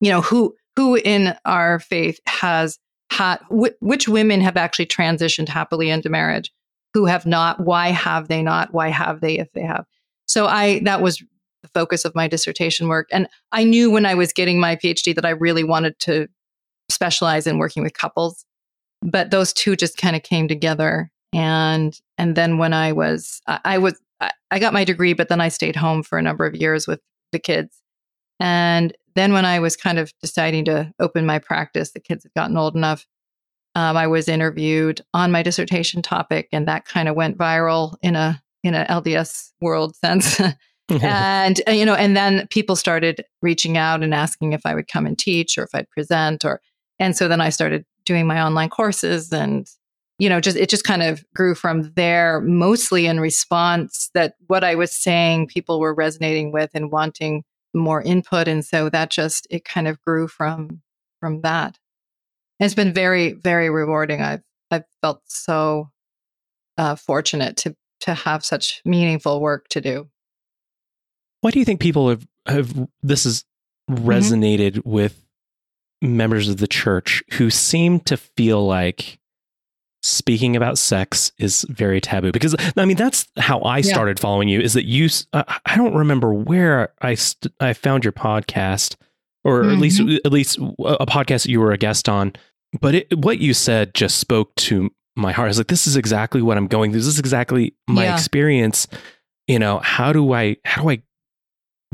you 0.00 0.10
know, 0.10 0.20
who 0.20 0.54
who 0.76 0.96
in 0.96 1.36
our 1.44 1.78
faith 1.78 2.18
has 2.26 2.78
had 3.10 3.38
wh- 3.50 3.80
which 3.80 4.08
women 4.08 4.40
have 4.40 4.56
actually 4.56 4.86
transitioned 4.86 5.48
happily 5.48 5.90
into 5.90 6.08
marriage 6.08 6.52
who 6.94 7.06
have 7.06 7.26
not 7.26 7.60
why 7.60 7.88
have 7.88 8.28
they 8.28 8.42
not 8.42 8.72
why 8.72 8.88
have 8.88 9.20
they 9.20 9.38
if 9.38 9.52
they 9.52 9.62
have 9.62 9.84
so 10.26 10.46
i 10.46 10.80
that 10.80 11.02
was 11.02 11.22
the 11.62 11.68
focus 11.68 12.04
of 12.04 12.14
my 12.14 12.28
dissertation 12.28 12.88
work 12.88 13.08
and 13.12 13.28
i 13.52 13.64
knew 13.64 13.90
when 13.90 14.06
i 14.06 14.14
was 14.14 14.32
getting 14.32 14.60
my 14.60 14.76
phd 14.76 15.14
that 15.14 15.24
i 15.24 15.30
really 15.30 15.64
wanted 15.64 15.98
to 15.98 16.28
specialize 16.90 17.46
in 17.46 17.58
working 17.58 17.82
with 17.82 17.94
couples 17.94 18.44
but 19.00 19.30
those 19.30 19.52
two 19.52 19.76
just 19.76 19.96
kind 19.96 20.16
of 20.16 20.22
came 20.22 20.48
together 20.48 21.10
and 21.32 22.00
and 22.18 22.36
then 22.36 22.58
when 22.58 22.72
i 22.72 22.92
was 22.92 23.40
i, 23.46 23.60
I 23.64 23.78
was 23.78 24.00
I, 24.20 24.30
I 24.50 24.58
got 24.58 24.72
my 24.72 24.84
degree 24.84 25.12
but 25.12 25.28
then 25.28 25.40
i 25.40 25.48
stayed 25.48 25.76
home 25.76 26.02
for 26.02 26.18
a 26.18 26.22
number 26.22 26.44
of 26.44 26.54
years 26.54 26.86
with 26.86 27.00
the 27.32 27.38
kids 27.38 27.80
and 28.40 28.92
then 29.14 29.32
when 29.32 29.44
i 29.44 29.58
was 29.58 29.76
kind 29.76 29.98
of 29.98 30.12
deciding 30.20 30.64
to 30.66 30.92
open 30.98 31.24
my 31.24 31.38
practice 31.38 31.92
the 31.92 32.00
kids 32.00 32.24
had 32.24 32.34
gotten 32.34 32.56
old 32.56 32.74
enough 32.74 33.06
um, 33.74 33.96
I 33.96 34.06
was 34.06 34.28
interviewed 34.28 35.00
on 35.14 35.32
my 35.32 35.42
dissertation 35.42 36.02
topic, 36.02 36.48
and 36.52 36.68
that 36.68 36.84
kind 36.84 37.08
of 37.08 37.16
went 37.16 37.38
viral 37.38 37.96
in 38.02 38.16
a 38.16 38.42
in 38.62 38.74
a 38.74 38.84
LDS 38.84 39.52
world 39.60 39.96
sense. 40.04 40.40
and 41.02 41.60
uh, 41.68 41.72
you 41.72 41.86
know, 41.86 41.94
and 41.94 42.16
then 42.16 42.46
people 42.48 42.76
started 42.76 43.24
reaching 43.40 43.76
out 43.76 44.02
and 44.02 44.14
asking 44.14 44.52
if 44.52 44.66
I 44.66 44.74
would 44.74 44.88
come 44.88 45.06
and 45.06 45.18
teach 45.18 45.56
or 45.56 45.64
if 45.64 45.74
I'd 45.74 45.90
present, 45.90 46.44
or 46.44 46.60
and 46.98 47.16
so 47.16 47.28
then 47.28 47.40
I 47.40 47.50
started 47.50 47.84
doing 48.04 48.26
my 48.26 48.42
online 48.42 48.68
courses, 48.68 49.32
and 49.32 49.68
you 50.18 50.28
know, 50.28 50.40
just 50.40 50.56
it 50.56 50.68
just 50.68 50.84
kind 50.84 51.02
of 51.02 51.24
grew 51.34 51.54
from 51.54 51.92
there, 51.94 52.40
mostly 52.40 53.06
in 53.06 53.20
response 53.20 54.10
that 54.14 54.34
what 54.46 54.64
I 54.64 54.74
was 54.74 54.92
saying 54.92 55.48
people 55.48 55.80
were 55.80 55.94
resonating 55.94 56.52
with 56.52 56.70
and 56.74 56.90
wanting 56.90 57.44
more 57.74 58.02
input, 58.02 58.48
and 58.48 58.64
so 58.64 58.88
that 58.90 59.10
just 59.10 59.46
it 59.50 59.64
kind 59.64 59.88
of 59.88 60.00
grew 60.02 60.28
from 60.28 60.82
from 61.20 61.40
that. 61.42 61.78
It's 62.60 62.74
been 62.74 62.92
very, 62.92 63.32
very 63.32 63.70
rewarding. 63.70 64.20
I've 64.20 64.42
I've 64.70 64.84
felt 65.00 65.22
so 65.26 65.90
uh, 66.76 66.96
fortunate 66.96 67.56
to 67.58 67.76
to 68.00 68.14
have 68.14 68.44
such 68.44 68.82
meaningful 68.84 69.40
work 69.40 69.68
to 69.68 69.80
do. 69.80 70.08
Why 71.42 71.50
do 71.50 71.58
you 71.58 71.64
think 71.66 71.80
people 71.80 72.08
have 72.08 72.26
have 72.46 72.88
this 73.02 73.24
has 73.24 73.44
Mm-hmm. 73.90 74.08
resonated 74.08 74.84
with 74.86 75.26
members 76.00 76.48
of 76.48 76.58
the 76.58 76.68
church 76.68 77.20
who 77.32 77.50
seem 77.50 77.98
to 78.00 78.16
feel 78.16 78.64
like 78.64 79.18
speaking 80.04 80.54
about 80.54 80.78
sex 80.78 81.32
is 81.38 81.66
very 81.68 82.00
taboo 82.00 82.30
because 82.30 82.54
i 82.76 82.84
mean 82.84 82.96
that's 82.96 83.26
how 83.38 83.58
i 83.60 83.78
Yeah. 83.78 83.92
started 83.92 84.20
following 84.20 84.48
you 84.48 84.60
is 84.60 84.74
that 84.74 84.84
you 84.86 85.08
uh, 85.32 85.42
i 85.66 85.76
don't 85.76 85.94
remember 85.96 86.32
where 86.32 86.92
i 87.02 87.14
st- 87.16 87.52
i 87.60 87.72
found 87.72 88.04
your 88.04 88.12
podcast 88.12 88.94
or 89.44 89.64
at 89.64 89.78
least 89.78 90.00
Mm-hmm. 90.00 90.16
at 90.24 90.32
least 90.32 90.58
a 90.58 91.06
podcast 91.06 91.42
that 91.42 91.48
you 91.50 91.60
were 91.60 91.72
a 91.72 91.78
guest 91.78 92.08
on 92.08 92.32
but 92.80 92.94
it, 92.94 93.18
what 93.18 93.40
you 93.40 93.52
said 93.52 93.94
just 93.94 94.18
spoke 94.18 94.54
to 94.56 94.90
my 95.16 95.32
heart 95.32 95.46
i 95.46 95.48
was 95.48 95.58
like 95.58 95.66
this 95.66 95.88
is 95.88 95.96
exactly 95.96 96.40
what 96.40 96.56
i'm 96.56 96.68
going 96.68 96.92
through 96.92 97.00
this 97.00 97.08
is 97.08 97.18
exactly 97.18 97.74
my 97.88 98.04
Yeah. 98.04 98.14
experience 98.14 98.86
you 99.48 99.58
know 99.58 99.80
how 99.80 100.12
do 100.12 100.32
i 100.32 100.56
how 100.64 100.82
do 100.82 100.90
i 100.90 101.02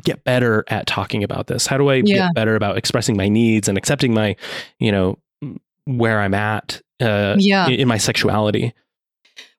get 0.04 0.24
better 0.24 0.64
at 0.68 0.86
talking 0.86 1.22
about 1.24 1.46
this 1.46 1.66
how 1.66 1.76
do 1.78 1.88
i 1.88 1.94
Yeah. 2.04 2.26
get 2.26 2.34
better 2.34 2.54
about 2.56 2.76
expressing 2.78 3.16
my 3.16 3.28
needs 3.28 3.68
and 3.68 3.76
accepting 3.78 4.14
my 4.14 4.36
you 4.78 4.92
know 4.92 5.18
where 5.84 6.20
i'm 6.20 6.34
at 6.34 6.80
uh 7.00 7.36
Yeah. 7.38 7.68
in, 7.68 7.88
my 7.88 7.98
sexuality 7.98 8.72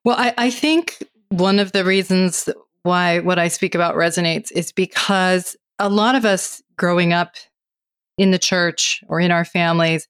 Well, 0.04 0.16
I, 0.18 0.32
I 0.38 0.50
think 0.50 1.02
one 1.30 1.58
of 1.58 1.72
the 1.72 1.84
reasons 1.84 2.48
why 2.82 3.18
what 3.20 3.38
I 3.38 3.48
speak 3.48 3.74
about 3.74 3.94
resonates 3.94 4.50
is 4.52 4.72
because 4.72 5.56
a 5.78 5.88
lot 5.90 6.14
of 6.14 6.24
us 6.24 6.62
growing 6.76 7.12
up 7.12 7.34
in 8.16 8.30
the 8.30 8.38
church 8.38 9.02
or 9.08 9.20
in 9.20 9.30
our 9.30 9.44
families 9.44 10.08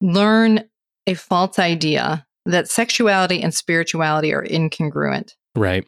learn 0.00 0.64
a 1.06 1.14
false 1.14 1.58
idea 1.58 2.26
that 2.46 2.68
sexuality 2.68 3.40
and 3.42 3.54
spirituality 3.54 4.32
are 4.34 4.44
incongruent 4.44 5.34
right 5.56 5.86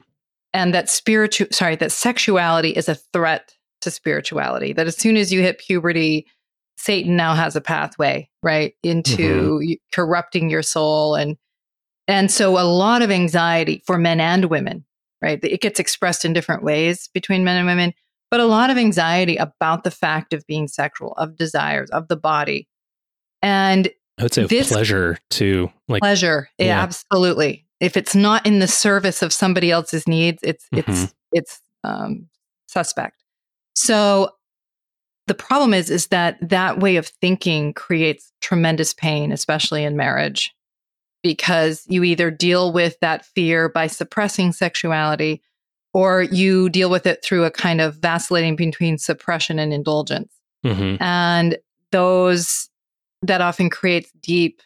and 0.55 0.73
that 0.75 0.89
spiritual 0.89 1.47
sorry 1.51 1.77
that 1.77 1.93
sexuality 1.93 2.71
is 2.71 2.89
a 2.89 2.95
threat 3.13 3.55
to 3.81 3.91
spirituality 3.91 4.73
that 4.73 4.87
as 4.87 4.97
soon 4.97 5.17
as 5.17 5.33
you 5.33 5.41
hit 5.41 5.59
puberty 5.59 6.27
satan 6.77 7.15
now 7.17 7.35
has 7.35 7.55
a 7.57 7.61
pathway 7.61 8.29
right 8.43 8.75
into 8.83 9.59
y- 9.63 9.77
corrupting 9.93 10.49
your 10.51 10.63
soul. 10.63 11.15
And 11.15 11.37
and 12.09 12.31
so 12.31 12.59
a 12.59 12.65
lot 12.65 13.03
of 13.03 13.11
anxiety 13.11 13.83
for 13.87 13.99
men 13.99 14.19
and 14.21 14.47
women 14.47 14.85
right 15.23 15.39
it 15.43 15.61
gets 15.61 15.79
expressed 15.79 16.25
in 16.25 16.33
different 16.33 16.63
ways 16.63 17.09
between 17.13 17.45
men 17.45 17.57
and 17.57 17.67
women. 17.67 17.93
But 18.31 18.41
a 18.41 18.47
lot 18.47 18.71
of 18.71 18.79
anxiety 18.79 19.37
about 19.37 19.83
the 19.85 19.91
fact 19.91 20.33
of 20.33 20.47
being 20.47 20.69
sexual 20.69 21.13
of 21.19 21.37
desires 21.37 21.91
of 21.91 22.09
the 22.09 22.17
body. 22.17 22.67
And 23.43 23.89
i 24.19 24.23
would 24.23 24.33
say 24.35 24.45
This- 24.47 24.73
pleasure 24.73 25.19
too 25.31 25.71
like 25.89 26.01
pleasure 26.01 26.49
yeah, 26.59 26.81
absolutely. 26.81 27.67
If 27.81 27.97
it's 27.97 28.15
not 28.15 28.47
in 28.47 28.59
the 28.59 28.69
service 28.69 29.23
of 29.23 29.33
somebody 29.33 29.71
else's 29.71 30.07
needs 30.09 30.41
it's 30.43 30.67
it's 30.73 30.89
Mhm. 30.89 31.13
it's 31.33 31.61
um 31.85 32.29
suspect 32.69 33.20
so 33.75 34.31
the 35.27 35.35
problem 35.35 35.73
is 35.73 35.91
is 35.91 36.09
that 36.09 36.37
that 36.41 36.81
way 36.81 36.97
of 36.97 37.07
thinking 37.07 37.73
creates 37.73 38.33
tremendous 38.41 38.93
pain 38.93 39.33
especially 39.33 39.85
in 39.85 39.97
marriage 39.97 40.53
because 41.23 41.85
you 41.87 42.03
either 42.03 42.31
deal 42.31 42.73
with 42.73 42.99
that 43.01 43.25
fear 43.25 43.69
by 43.69 43.87
suppressing 43.87 44.53
sexuality 44.53 45.41
or 45.93 46.23
you 46.23 46.69
deal 46.69 46.91
with 46.91 47.07
it 47.07 47.23
through 47.25 47.45
a 47.45 47.51
kind 47.51 47.81
of 47.81 47.97
vacillating 47.97 48.57
between 48.57 48.99
suppression 48.99 49.59
and 49.59 49.73
indulgence 49.73 50.33
mhm. 50.65 51.01
and 51.01 51.57
those 51.93 52.69
that 53.23 53.41
often 53.41 53.71
creates 53.71 54.11
deep 54.21 54.61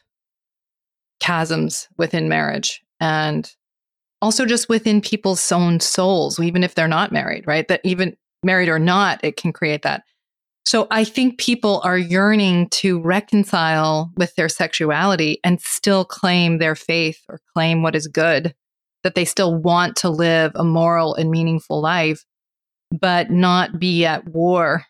chasms 1.21 1.89
within 1.99 2.29
marriage 2.29 2.83
and 3.01 3.55
also 4.23 4.47
just 4.47 4.69
within 4.71 5.03
people's 5.03 5.53
own 5.53 5.79
souls 5.79 6.41
even 6.41 6.65
if 6.65 6.75
they're 6.75 6.89
not 6.89 7.13
married 7.13 7.47
right 7.47 7.69
that 7.69 7.81
even 7.85 8.17
married 8.45 8.69
or 8.69 8.79
not 8.79 9.21
it 9.23 9.37
can 9.37 9.53
create 9.53 9.83
that 9.83 10.03
so 10.65 10.87
i 10.91 11.05
think 11.05 11.39
people 11.39 11.81
are 11.85 11.99
yearning 11.99 12.69
to 12.69 13.01
reconcile 13.01 14.11
with 14.17 14.35
their 14.37 14.49
sexuality 14.49 15.39
and 15.45 15.61
still 15.61 16.05
claim 16.05 16.59
their 16.59 16.75
faith 16.75 17.21
or 17.29 17.41
claim 17.55 17.83
what 17.83 17.97
is 17.97 18.07
good 18.07 18.55
that 19.03 19.15
they 19.15 19.25
still 19.25 19.55
want 19.55 19.97
to 19.97 20.09
live 20.09 20.53
a 20.55 20.65
moral 20.65 21.15
and 21.15 21.31
meaningful 21.31 21.81
life 21.81 22.25
but 23.01 23.31
not 23.31 23.79
be 23.79 24.05
at 24.05 24.27
war 24.29 24.85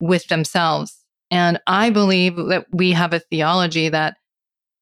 with 0.00 0.26
themselves. 0.28 1.04
And 1.30 1.60
I 1.66 1.90
believe 1.90 2.36
that 2.36 2.66
we 2.72 2.92
have 2.92 3.12
a 3.12 3.20
theology 3.20 3.88
that 3.88 4.16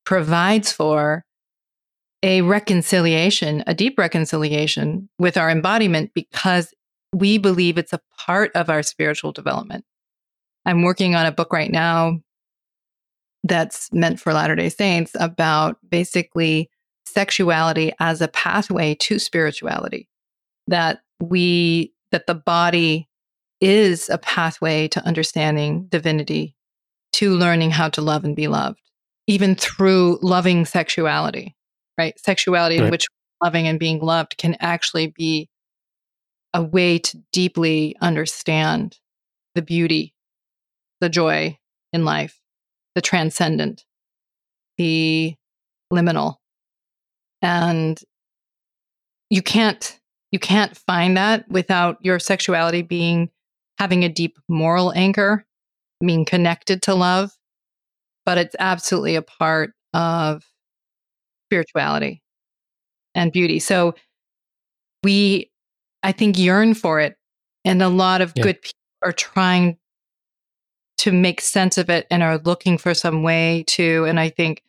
provides 0.04 0.72
for 0.72 1.24
a 2.22 2.42
reconciliation, 2.42 3.64
a 3.66 3.74
deep 3.74 3.98
reconciliation 3.98 5.08
with 5.18 5.36
our 5.36 5.50
embodiment 5.50 6.12
because 6.14 6.72
we 7.16 7.38
believe 7.38 7.78
it's 7.78 7.94
a 7.94 8.00
part 8.26 8.50
of 8.54 8.68
our 8.68 8.82
spiritual 8.82 9.32
development. 9.32 9.84
I'm 10.66 10.82
working 10.82 11.14
on 11.14 11.24
a 11.24 11.32
book 11.32 11.50
right 11.50 11.70
now 11.70 12.20
that's 13.42 13.90
meant 13.90 14.20
for 14.20 14.34
Latter 14.34 14.54
day 14.54 14.68
Saints 14.68 15.12
about 15.18 15.78
basically 15.88 16.68
sexuality 17.06 17.92
as 18.00 18.20
a 18.20 18.28
pathway 18.28 18.94
to 18.96 19.18
spirituality. 19.18 20.08
That 20.66 21.00
we, 21.18 21.94
that 22.10 22.26
the 22.26 22.34
body 22.34 23.08
is 23.62 24.10
a 24.10 24.18
pathway 24.18 24.86
to 24.88 25.06
understanding 25.06 25.86
divinity, 25.86 26.54
to 27.14 27.34
learning 27.34 27.70
how 27.70 27.88
to 27.90 28.02
love 28.02 28.24
and 28.24 28.36
be 28.36 28.48
loved, 28.48 28.80
even 29.26 29.54
through 29.54 30.18
loving 30.20 30.66
sexuality, 30.66 31.56
right? 31.96 32.18
Sexuality 32.18 32.76
in 32.76 32.90
which 32.90 33.06
loving 33.42 33.66
and 33.66 33.78
being 33.78 34.00
loved 34.00 34.36
can 34.36 34.54
actually 34.60 35.06
be 35.16 35.48
a 36.56 36.62
way 36.62 36.98
to 36.98 37.18
deeply 37.32 37.94
understand 38.00 38.98
the 39.54 39.60
beauty, 39.60 40.14
the 41.02 41.10
joy 41.10 41.58
in 41.92 42.04
life, 42.06 42.40
the 42.94 43.02
transcendent, 43.02 43.84
the 44.78 45.34
liminal. 45.92 46.36
And 47.42 48.00
you 49.28 49.42
can't 49.42 50.00
you 50.32 50.38
can't 50.38 50.76
find 50.76 51.16
that 51.16 51.48
without 51.48 51.98
your 52.00 52.18
sexuality 52.18 52.82
being 52.82 53.30
having 53.78 54.02
a 54.02 54.08
deep 54.08 54.38
moral 54.48 54.92
anchor, 54.94 55.44
being 56.00 56.24
connected 56.24 56.82
to 56.82 56.94
love, 56.94 57.30
but 58.24 58.38
it's 58.38 58.56
absolutely 58.58 59.14
a 59.14 59.22
part 59.22 59.72
of 59.92 60.42
spirituality 61.46 62.22
and 63.14 63.30
beauty. 63.30 63.58
So 63.58 63.94
we, 65.02 65.50
I 66.06 66.12
think, 66.12 66.38
yearn 66.38 66.74
for 66.74 67.00
it. 67.00 67.16
And 67.64 67.82
a 67.82 67.88
lot 67.88 68.20
of 68.20 68.32
Yeah. 68.36 68.44
good 68.44 68.62
people 68.62 68.78
are 69.02 69.12
trying 69.12 69.76
to 70.98 71.10
make 71.12 71.40
sense 71.40 71.76
of 71.78 71.90
it 71.90 72.06
and 72.10 72.22
are 72.22 72.38
looking 72.38 72.78
for 72.78 72.94
some 72.94 73.22
way 73.24 73.64
to. 73.66 74.04
And 74.04 74.20
I 74.20 74.30
think 74.30 74.62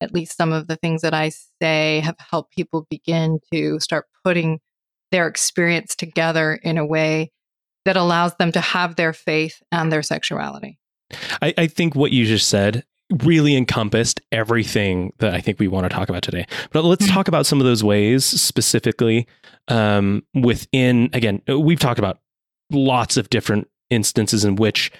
at 0.00 0.14
least 0.14 0.36
some 0.36 0.50
of 0.52 0.66
the 0.66 0.76
things 0.76 1.02
that 1.02 1.12
I 1.12 1.30
say 1.60 2.00
have 2.00 2.16
helped 2.18 2.54
people 2.54 2.86
begin 2.88 3.38
to 3.52 3.78
start 3.80 4.06
putting 4.24 4.60
their 5.10 5.26
experience 5.26 5.94
together 5.94 6.54
in 6.54 6.78
a 6.78 6.86
way 6.86 7.32
that 7.84 7.96
allows 7.96 8.34
them 8.36 8.50
to 8.52 8.60
have 8.60 8.96
their 8.96 9.12
faith 9.12 9.62
and 9.70 9.92
their 9.92 10.02
sexuality. 10.02 10.78
I, 11.42 11.54
I 11.58 11.66
think 11.66 11.94
what 11.94 12.12
you 12.12 12.24
just 12.24 12.48
said 12.48 12.84
really 13.22 13.56
encompassed 13.56 14.20
everything 14.32 15.12
that 15.18 15.34
I 15.34 15.40
think 15.40 15.58
we 15.58 15.68
want 15.68 15.84
to 15.84 15.88
talk 15.88 16.08
about 16.08 16.22
today. 16.22 16.46
But 16.72 16.84
let's 16.84 17.06
Mhm. 17.06 17.12
talk 17.12 17.28
about 17.28 17.46
some 17.46 17.58
of 17.60 17.64
those 17.66 17.82
ways 17.82 18.24
specifically 18.24 19.26
um, 19.68 20.22
within, 20.34 21.10
again, 21.12 21.40
we've 21.48 21.80
talked 21.80 21.98
about 21.98 22.18
lots 22.70 23.16
of 23.16 23.30
different 23.30 23.68
instances 23.90 24.44
in 24.44 24.56
which 24.56 24.90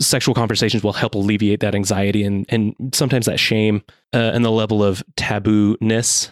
sexual 0.00 0.34
conversations 0.34 0.82
will 0.82 0.92
help 0.92 1.14
alleviate 1.14 1.60
that 1.60 1.74
anxiety 1.74 2.22
and, 2.24 2.46
and 2.48 2.74
sometimes 2.92 3.26
that 3.26 3.38
shame 3.40 3.82
uh, 4.14 4.18
and 4.32 4.44
the 4.44 4.50
level 4.50 4.82
of 4.84 5.02
taboo-ness, 5.16 6.30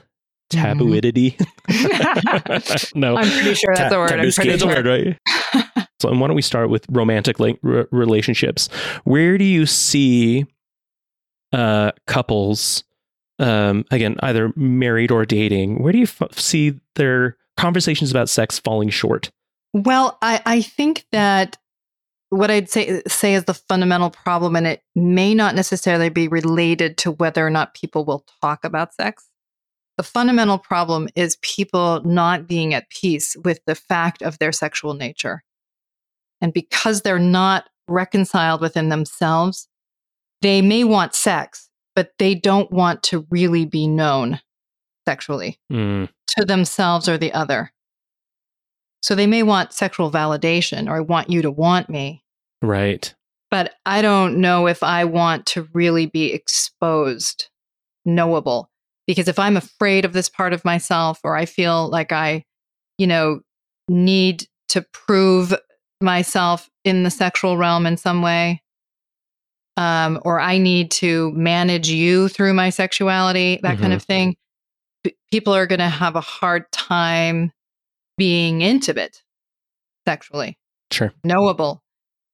tabooidity. 0.53 1.35
no, 2.95 3.17
I'm 3.17 3.29
pretty 3.31 3.55
sure 3.55 3.75
that's 3.75 3.91
Ta- 3.93 3.97
a 3.97 3.99
word. 3.99 4.13
I'm 4.13 4.31
pretty 4.33 4.51
it's 4.51 4.63
a 4.63 4.67
sure. 4.67 4.83
word, 4.83 4.87
right? 4.87 5.19
so, 6.01 6.09
and 6.09 6.21
why 6.21 6.29
don't 6.29 6.37
we 6.37 6.43
start 6.43 6.71
with 6.71 6.87
romantic 6.91 7.37
relationships? 7.41 8.69
Where 9.05 9.37
do 9.39 9.45
you 9.45 9.67
see 9.67 10.47
uh, 11.57 11.93
couples, 12.07 12.85
um, 13.39 13.85
again, 13.91 14.17
either 14.21 14.53
married 14.57 15.11
or 15.11 15.25
dating? 15.25 15.83
Where 15.83 15.93
do 15.93 15.99
you 15.99 16.05
f- 16.21 16.39
see 16.39 16.79
their 16.97 17.39
conversations 17.57 18.11
about 18.11 18.29
sex 18.29 18.59
falling 18.59 18.91
short? 18.91 19.31
Well, 19.73 20.19
I, 20.21 20.43
I 20.45 20.61
think 20.61 21.07
that 21.13 21.57
what 22.29 22.51
I'd 22.51 22.69
say 22.69 23.03
say 23.07 23.35
is 23.35 23.45
the 23.45 23.55
fundamental 23.55 24.11
problem, 24.11 24.55
and 24.55 24.67
it 24.67 24.83
may 24.95 25.35
not 25.35 25.55
necessarily 25.55 26.11
be 26.11 26.29
related 26.29 26.99
to 26.99 27.13
whether 27.13 27.47
or 27.47 27.51
not 27.51 27.75
people 27.75 28.05
will 28.05 28.27
talk 28.43 28.65
about 28.65 28.95
sex. 28.95 29.27
The 29.97 30.03
fundamental 30.03 30.59
problem 30.59 31.09
is 31.15 31.39
people 31.41 32.03
not 32.05 32.47
being 32.47 32.75
at 32.75 32.91
peace 32.91 33.35
with 33.45 33.61
the 33.67 33.75
fact 33.75 34.21
of 34.23 34.39
their 34.39 34.53
sexual 34.53 34.93
nature. 34.93 35.43
And 36.43 36.53
because 36.53 37.01
they're 37.01 37.19
not 37.19 37.71
reconciled 37.89 38.61
within 38.61 38.91
themselves, 38.91 39.69
they 40.47 40.63
may 40.63 40.85
want 40.85 41.15
sex, 41.15 41.69
but 41.95 42.13
they 42.19 42.35
don't 42.35 42.71
want 42.71 43.03
to 43.05 43.27
really 43.31 43.65
be 43.65 43.87
known 43.87 44.41
sexually 45.07 45.59
Mm, 45.73 46.09
to 46.29 46.45
themselves 46.45 47.09
or 47.09 47.17
the 47.19 47.33
other. 47.33 47.73
So 49.03 49.15
they 49.15 49.27
may 49.27 49.43
want 49.43 49.73
sexual 49.73 50.11
validation 50.11 50.89
or 50.89 50.97
I 50.97 51.01
want 51.01 51.31
you 51.31 51.43
to 51.43 51.51
want 51.51 51.89
me, 51.89 52.25
right. 52.61 53.15
but 53.51 53.75
I 53.85 54.03
don't 54.03 54.41
know 54.41 54.67
if 54.67 54.83
I 54.83 55.05
want 55.05 55.47
to 55.47 55.69
really 55.73 56.07
be 56.07 56.33
exposed, 56.33 57.49
knowable. 58.05 58.69
Because 59.07 59.29
if 59.29 59.39
I'm 59.39 59.57
afraid 59.57 60.05
of 60.05 60.13
this 60.13 60.29
part 60.29 60.53
of 60.53 60.65
myself 60.65 61.21
or 61.23 61.37
I 61.37 61.45
feel 61.45 61.89
like 61.89 62.11
I, 62.11 62.45
you 62.99 63.07
know, 63.07 63.41
need 63.89 64.49
to 64.71 64.85
prove 64.93 65.55
myself 66.01 66.69
in 66.85 67.05
the 67.05 67.11
sexual 67.11 67.57
realm 67.57 67.87
in 67.87 67.97
some 67.97 68.23
way, 68.23 68.61
um, 69.77 70.21
or 70.25 70.41
I 70.41 70.59
need 70.59 70.91
to 70.93 71.33
manage 71.33 71.89
you 71.89 72.29
through 72.29 72.55
my 72.55 72.71
sexuality, 72.71 73.61
that 73.63 73.79
kind 73.79 73.93
Mhm. 73.93 73.97
of 73.97 74.03
thing, 74.03 74.37
p- 75.05 75.17
people 75.31 75.55
are 75.55 75.67
going 75.67 75.79
to 75.81 75.89
have 75.89 76.17
a 76.17 76.21
hard 76.21 76.71
time 76.73 77.53
being 78.17 78.63
intimate 78.63 79.23
sexually 80.07 80.59
Sure. 80.91 81.13
knowable. 81.25 81.83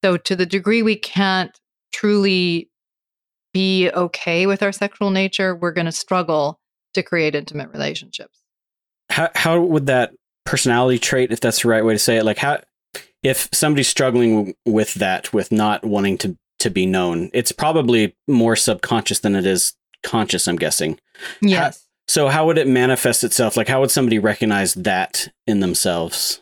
So, 0.04 0.16
to 0.16 0.36
the 0.36 0.46
degree 0.46 0.82
we 0.82 0.96
can't 0.96 1.58
truly 1.92 2.68
be 3.52 3.90
okay 3.90 4.46
with 4.46 4.62
our 4.62 4.72
sexual 4.72 5.10
nature, 5.10 5.54
we're 5.54 5.72
going 5.72 5.86
to 5.86 5.92
struggle 5.92 6.60
to 6.94 7.02
create 7.02 7.34
intimate 7.34 7.70
relationships. 7.72 8.38
how 9.10 9.28
how 9.34 9.60
would 9.60 9.86
that 9.86 10.12
personality 10.44 10.98
trait, 10.98 11.30
if 11.32 11.40
that's 11.40 11.62
the 11.62 11.68
right 11.68 11.84
way 11.84 11.92
to 11.94 11.98
say 11.98 12.16
it, 12.16 12.24
like 12.24 12.38
how 12.38 12.60
if 13.22 13.48
somebody's 13.52 13.88
struggling 13.88 14.54
with 14.66 14.94
that, 14.94 15.32
with 15.32 15.52
not 15.52 15.84
wanting 15.84 16.18
to 16.18 16.36
to 16.62 16.70
be 16.70 16.86
known, 16.86 17.30
it's 17.32 17.52
probably 17.52 18.16
more 18.26 18.56
subconscious 18.56 19.20
than 19.20 19.36
it 19.36 19.46
is 19.46 19.74
conscious. 20.02 20.48
I'm 20.48 20.56
guessing. 20.56 20.98
Yes. 21.40 21.86
So 22.08 22.28
how 22.28 22.46
would 22.46 22.58
it 22.58 22.66
manifest 22.66 23.22
itself? 23.22 23.56
Like 23.56 23.68
how 23.68 23.80
would 23.80 23.90
somebody 23.90 24.18
recognize 24.18 24.74
that 24.74 25.28
in 25.46 25.60
themselves? 25.60 26.40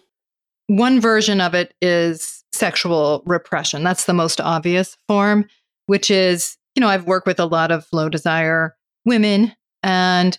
One 0.69 1.01
version 1.01 1.41
of 1.41 1.55
it 1.55 1.75
is 1.83 2.45
sexual 2.53 3.23
repression. 3.27 3.83
That's 3.83 4.05
the 4.05 4.15
most 4.15 4.41
obvious 4.41 4.97
form, 5.09 5.47
which 5.87 6.11
is, 6.11 6.57
you 6.75 6.81
know, 6.81 6.89
I've 6.89 7.07
worked 7.07 7.27
with 7.27 7.41
a 7.41 7.47
lot 7.47 7.71
of 7.71 7.87
low 7.93 8.09
desire 8.09 8.77
women, 9.05 9.55
and 9.83 10.39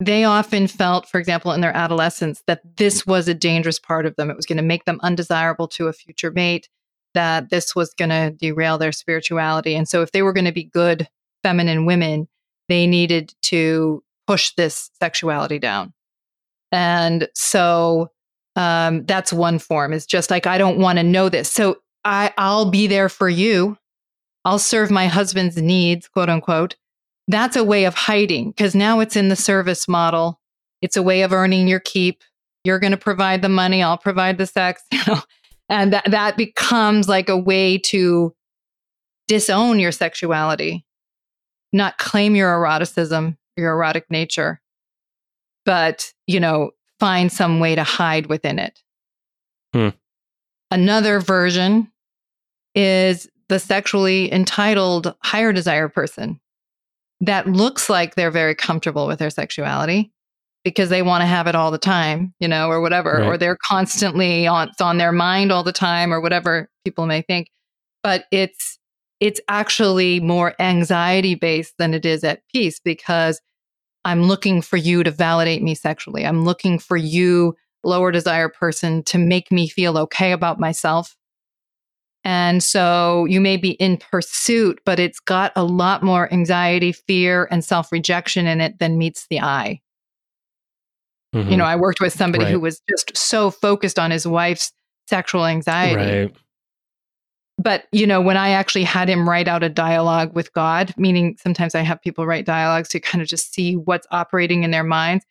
they 0.00 0.24
often 0.24 0.66
felt, 0.66 1.08
for 1.08 1.18
example, 1.18 1.52
in 1.52 1.60
their 1.60 1.76
adolescence, 1.76 2.42
that 2.46 2.60
this 2.76 3.06
was 3.06 3.28
a 3.28 3.34
dangerous 3.34 3.78
part 3.78 4.06
of 4.06 4.16
them. 4.16 4.30
It 4.30 4.36
was 4.36 4.46
going 4.46 4.56
to 4.58 4.62
make 4.62 4.84
them 4.84 5.00
undesirable 5.02 5.68
to 5.68 5.88
a 5.88 5.92
future 5.92 6.30
mate, 6.30 6.68
that 7.16 7.50
this 7.50 7.74
was 7.74 7.92
going 7.94 8.10
to 8.10 8.30
derail 8.38 8.78
their 8.78 8.92
spirituality. 8.92 9.74
And 9.74 9.88
so, 9.88 10.02
if 10.02 10.12
they 10.12 10.22
were 10.22 10.32
going 10.32 10.44
to 10.44 10.52
be 10.52 10.64
good 10.64 11.08
feminine 11.42 11.86
women, 11.86 12.28
they 12.68 12.86
needed 12.86 13.34
to 13.42 14.02
push 14.26 14.52
this 14.52 14.90
sexuality 15.00 15.58
down. 15.58 15.92
And 16.70 17.28
so, 17.34 18.10
um, 18.54 19.04
that's 19.04 19.32
one 19.32 19.58
form. 19.58 19.92
Is 19.92 20.06
just 20.06 20.30
like 20.30 20.46
i 20.46 20.58
don't 20.58 20.78
want 20.78 20.98
to 20.98 21.02
know 21.02 21.28
this. 21.28 21.50
So 21.50 21.78
i 22.04 22.32
i'll 22.38 22.70
be 22.70 22.86
there 22.86 23.08
for 23.08 23.28
you. 23.28 23.76
I'll 24.44 24.58
serve 24.58 24.90
my 24.90 25.06
husband's 25.08 25.56
needs 25.56 26.08
quote 26.08 26.28
unquote. 26.28 26.76
That's 27.28 27.56
a 27.56 27.64
way 27.64 27.84
of 27.84 27.94
hiding 27.94 28.50
because 28.50 28.74
now 28.74 29.00
it's 29.00 29.16
in 29.16 29.28
the 29.28 29.36
service 29.36 29.88
model. 29.88 30.40
It's 30.82 30.96
a 30.96 31.02
way 31.02 31.22
of 31.22 31.32
earning 31.32 31.66
your 31.66 31.80
keep. 31.80 32.22
You're 32.64 32.78
going 32.78 32.92
to 32.92 32.96
provide 32.96 33.42
the 33.42 33.48
money 33.48 33.82
i'll 33.82 33.98
provide 33.98 34.38
the 34.38 34.46
sex 34.46 34.82
you 34.92 35.00
know 35.06 35.20
and 35.68 35.92
that 35.92 36.10
that 36.10 36.36
becomes 36.36 37.08
like 37.08 37.28
a 37.28 37.36
way 37.36 37.78
to 37.78 38.34
disown 39.28 39.78
your 39.78 39.92
sexuality 39.92 40.84
not 41.72 41.98
claim 41.98 42.36
your 42.36 42.52
eroticism 42.54 43.36
your 43.56 43.72
erotic 43.72 44.10
nature 44.10 44.60
but 45.64 46.12
you 46.26 46.40
know 46.40 46.70
find 46.98 47.30
some 47.30 47.60
way 47.60 47.74
to 47.74 47.82
hide 47.82 48.26
within 48.26 48.58
it. 48.58 48.82
Hmm. 49.74 49.88
Another 50.70 51.20
version 51.20 51.90
is 52.74 53.28
the 53.48 53.58
sexually 53.58 54.32
entitled 54.32 55.14
higher 55.22 55.52
desire 55.52 55.88
person 55.88 56.40
that 57.20 57.46
looks 57.46 57.88
like 57.88 58.14
they're 58.14 58.30
very 58.30 58.54
comfortable 58.54 59.06
with 59.06 59.18
their 59.18 59.30
sexuality 59.30 60.12
because 60.66 60.88
they 60.88 61.00
want 61.00 61.22
to 61.22 61.26
have 61.26 61.46
it 61.46 61.54
all 61.54 61.70
the 61.70 61.78
time, 61.78 62.34
you 62.40 62.48
know, 62.48 62.68
or 62.68 62.80
whatever, 62.80 63.18
Right. 63.20 63.26
or 63.28 63.38
they're 63.38 63.56
constantly 63.64 64.48
on 64.48 64.68
it's 64.70 64.80
on 64.80 64.98
their 64.98 65.12
mind 65.12 65.52
all 65.52 65.62
the 65.62 65.70
time 65.70 66.12
or 66.12 66.20
whatever 66.20 66.68
people 66.84 67.06
may 67.06 67.22
think. 67.22 67.50
But 68.02 68.24
it's 68.32 68.76
it's 69.20 69.40
actually 69.46 70.18
more 70.18 70.54
anxiety 70.58 71.36
based 71.36 71.74
than 71.78 71.94
it 71.94 72.04
is 72.04 72.24
at 72.24 72.42
peace 72.52 72.80
because 72.80 73.40
I'm 74.04 74.24
looking 74.24 74.60
for 74.60 74.76
you 74.76 75.04
to 75.04 75.10
validate 75.12 75.62
me 75.62 75.76
sexually. 75.76 76.26
I'm 76.26 76.44
looking 76.44 76.80
for 76.80 76.96
you, 76.96 77.54
lower 77.84 78.10
desire 78.10 78.48
person, 78.48 79.04
to 79.04 79.18
make 79.18 79.52
me 79.52 79.68
feel 79.68 79.96
okay 79.98 80.32
about 80.32 80.58
myself. 80.58 81.14
And 82.24 82.60
so 82.60 83.24
you 83.26 83.40
may 83.40 83.56
be 83.56 83.70
in 83.74 83.98
pursuit, 83.98 84.80
but 84.84 84.98
it's 84.98 85.20
got 85.20 85.52
a 85.54 85.62
lot 85.62 86.02
more 86.02 86.32
anxiety, 86.32 86.90
fear, 86.90 87.46
and 87.52 87.64
self 87.64 87.92
rejection 87.92 88.48
in 88.48 88.60
it 88.60 88.80
than 88.80 88.98
meets 88.98 89.28
the 89.30 89.40
eye. 89.40 89.80
Mhm. 91.34 91.50
You 91.50 91.56
know, 91.56 91.64
I 91.64 91.76
worked 91.76 92.00
with 92.00 92.12
somebody 92.12 92.44
who 92.50 92.60
was 92.60 92.80
just 92.88 93.16
so 93.16 93.50
focused 93.50 93.98
on 93.98 94.10
his 94.10 94.26
wife's 94.26 94.72
sexual 95.08 95.46
anxiety 95.46 96.22
right. 96.24 96.36
but 97.58 97.84
you 97.92 98.06
know 98.06 98.20
when 98.20 98.36
i 98.36 98.50
actually 98.50 98.84
had 98.84 99.08
him 99.08 99.28
write 99.28 99.48
out 99.48 99.62
a 99.62 99.68
dialogue 99.68 100.34
with 100.34 100.52
god 100.52 100.92
meaning 100.96 101.36
sometimes 101.40 101.74
i 101.74 101.80
have 101.80 102.02
people 102.02 102.26
write 102.26 102.44
dialogues 102.44 102.88
to 102.88 103.00
kind 103.00 103.22
of 103.22 103.28
just 103.28 103.54
see 103.54 103.76
what's 103.76 104.06
operating 104.10 104.62
in 104.64 104.70
their 104.70 104.84
minds 104.84 105.24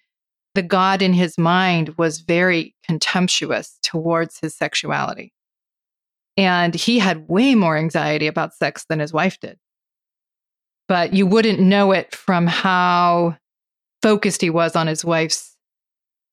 the 0.53 0.61
god 0.61 1.01
in 1.01 1.13
his 1.13 1.37
mind 1.37 1.89
was 1.97 2.19
very 2.21 2.73
contemptuous 2.85 3.77
towards 3.83 4.39
his 4.39 4.55
sexuality 4.55 5.33
and 6.37 6.73
he 6.73 6.99
had 6.99 7.27
way 7.27 7.55
more 7.55 7.77
anxiety 7.77 8.27
about 8.27 8.53
sex 8.53 8.85
than 8.87 8.99
his 8.99 9.11
wife 9.11 9.39
did 9.39 9.57
but 10.87 11.13
you 11.13 11.25
wouldn't 11.25 11.59
know 11.59 11.91
it 11.91 12.15
from 12.15 12.47
how 12.47 13.35
focused 14.01 14.41
he 14.41 14.49
was 14.49 14.75
on 14.75 14.87
his 14.87 15.03
wife's 15.03 15.54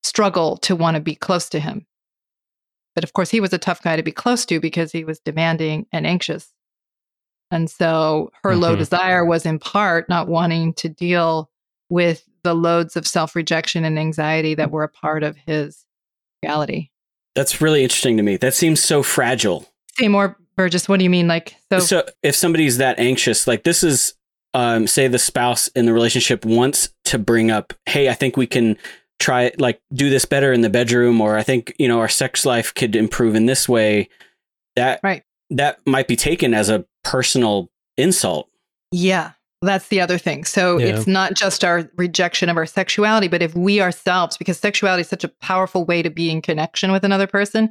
struggle 0.02 0.56
to 0.58 0.74
want 0.76 0.94
to 0.96 1.00
be 1.00 1.14
close 1.14 1.48
to 1.48 1.60
him 1.60 1.86
but 2.94 3.04
of 3.04 3.14
course, 3.14 3.30
he 3.30 3.40
was 3.40 3.54
a 3.54 3.58
tough 3.58 3.82
guy 3.82 3.96
to 3.96 4.02
be 4.02 4.12
close 4.12 4.44
to 4.44 4.60
because 4.60 4.92
he 4.92 5.02
was 5.02 5.18
demanding 5.18 5.86
and 5.92 6.06
anxious. 6.06 6.52
And 7.50 7.70
so 7.70 8.30
her 8.42 8.54
low 8.54 8.74
Mhm. 8.74 8.78
desire 8.80 9.24
was 9.24 9.46
in 9.46 9.58
part 9.58 10.08
not 10.10 10.28
wanting 10.28 10.74
to 10.74 10.90
deal 10.90 11.50
with 11.88 12.22
the 12.42 12.54
loads 12.54 12.94
of 12.94 13.06
self 13.06 13.34
rejection 13.34 13.84
and 13.86 13.98
anxiety 13.98 14.54
that 14.56 14.70
were 14.70 14.82
a 14.82 14.88
part 14.90 15.22
of 15.22 15.36
his 15.46 15.86
reality. 16.42 16.90
That's 17.34 17.62
really 17.62 17.82
interesting 17.82 18.18
to 18.18 18.22
me. 18.22 18.36
That 18.36 18.52
seems 18.52 18.82
so 18.82 19.02
fragile. 19.02 19.66
Say 19.98 20.08
more, 20.08 20.36
Burgess. 20.56 20.86
What 20.86 20.98
do 20.98 21.04
you 21.04 21.10
mean? 21.10 21.28
Like, 21.28 21.56
so, 21.70 21.78
So 21.78 22.06
if 22.22 22.36
somebody's 22.36 22.76
that 22.76 22.98
anxious, 22.98 23.46
like 23.46 23.62
this 23.62 23.82
is, 23.82 24.12
um, 24.52 24.86
say 24.86 25.08
the 25.08 25.18
spouse 25.18 25.68
in 25.68 25.86
the 25.86 25.94
relationship 25.94 26.44
wants 26.44 26.90
to 27.04 27.18
bring 27.18 27.50
up, 27.50 27.72
hey, 27.86 28.10
I 28.10 28.14
think 28.14 28.36
we 28.36 28.46
can 28.46 28.76
try 29.22 29.52
like 29.58 29.80
do 29.94 30.10
this 30.10 30.24
better 30.24 30.52
in 30.52 30.60
the 30.60 30.70
bedroom, 30.70 31.20
or 31.20 31.38
I 31.38 31.42
think 31.42 31.74
you 31.78 31.88
know 31.88 32.00
our 32.00 32.08
sex 32.08 32.44
life 32.44 32.74
could 32.74 32.94
improve 32.96 33.34
in 33.34 33.46
this 33.46 33.68
way. 33.68 34.08
That 34.76 35.00
Right. 35.02 35.22
that 35.50 35.78
might 35.86 36.08
be 36.08 36.16
taken 36.16 36.54
as 36.54 36.68
a 36.68 36.84
personal 37.04 37.70
insult. 37.96 38.48
yeah, 38.90 39.32
that's 39.62 39.88
the 39.88 40.00
other 40.00 40.18
thing. 40.18 40.44
So 40.44 40.78
Yeah. 40.78 40.86
it's 40.88 41.06
not 41.06 41.34
just 41.34 41.64
our 41.64 41.88
rejection 41.96 42.48
of 42.50 42.56
our 42.56 42.66
sexuality, 42.66 43.28
but 43.28 43.40
if 43.42 43.54
we 43.54 43.80
ourselves, 43.80 44.36
because 44.36 44.58
sexuality 44.58 45.00
is 45.02 45.08
such 45.08 45.24
a 45.24 45.28
powerful 45.28 45.84
way 45.86 46.02
to 46.02 46.10
be 46.10 46.30
in 46.30 46.42
connection 46.42 46.90
with 46.92 47.04
another 47.04 47.26
person, 47.26 47.70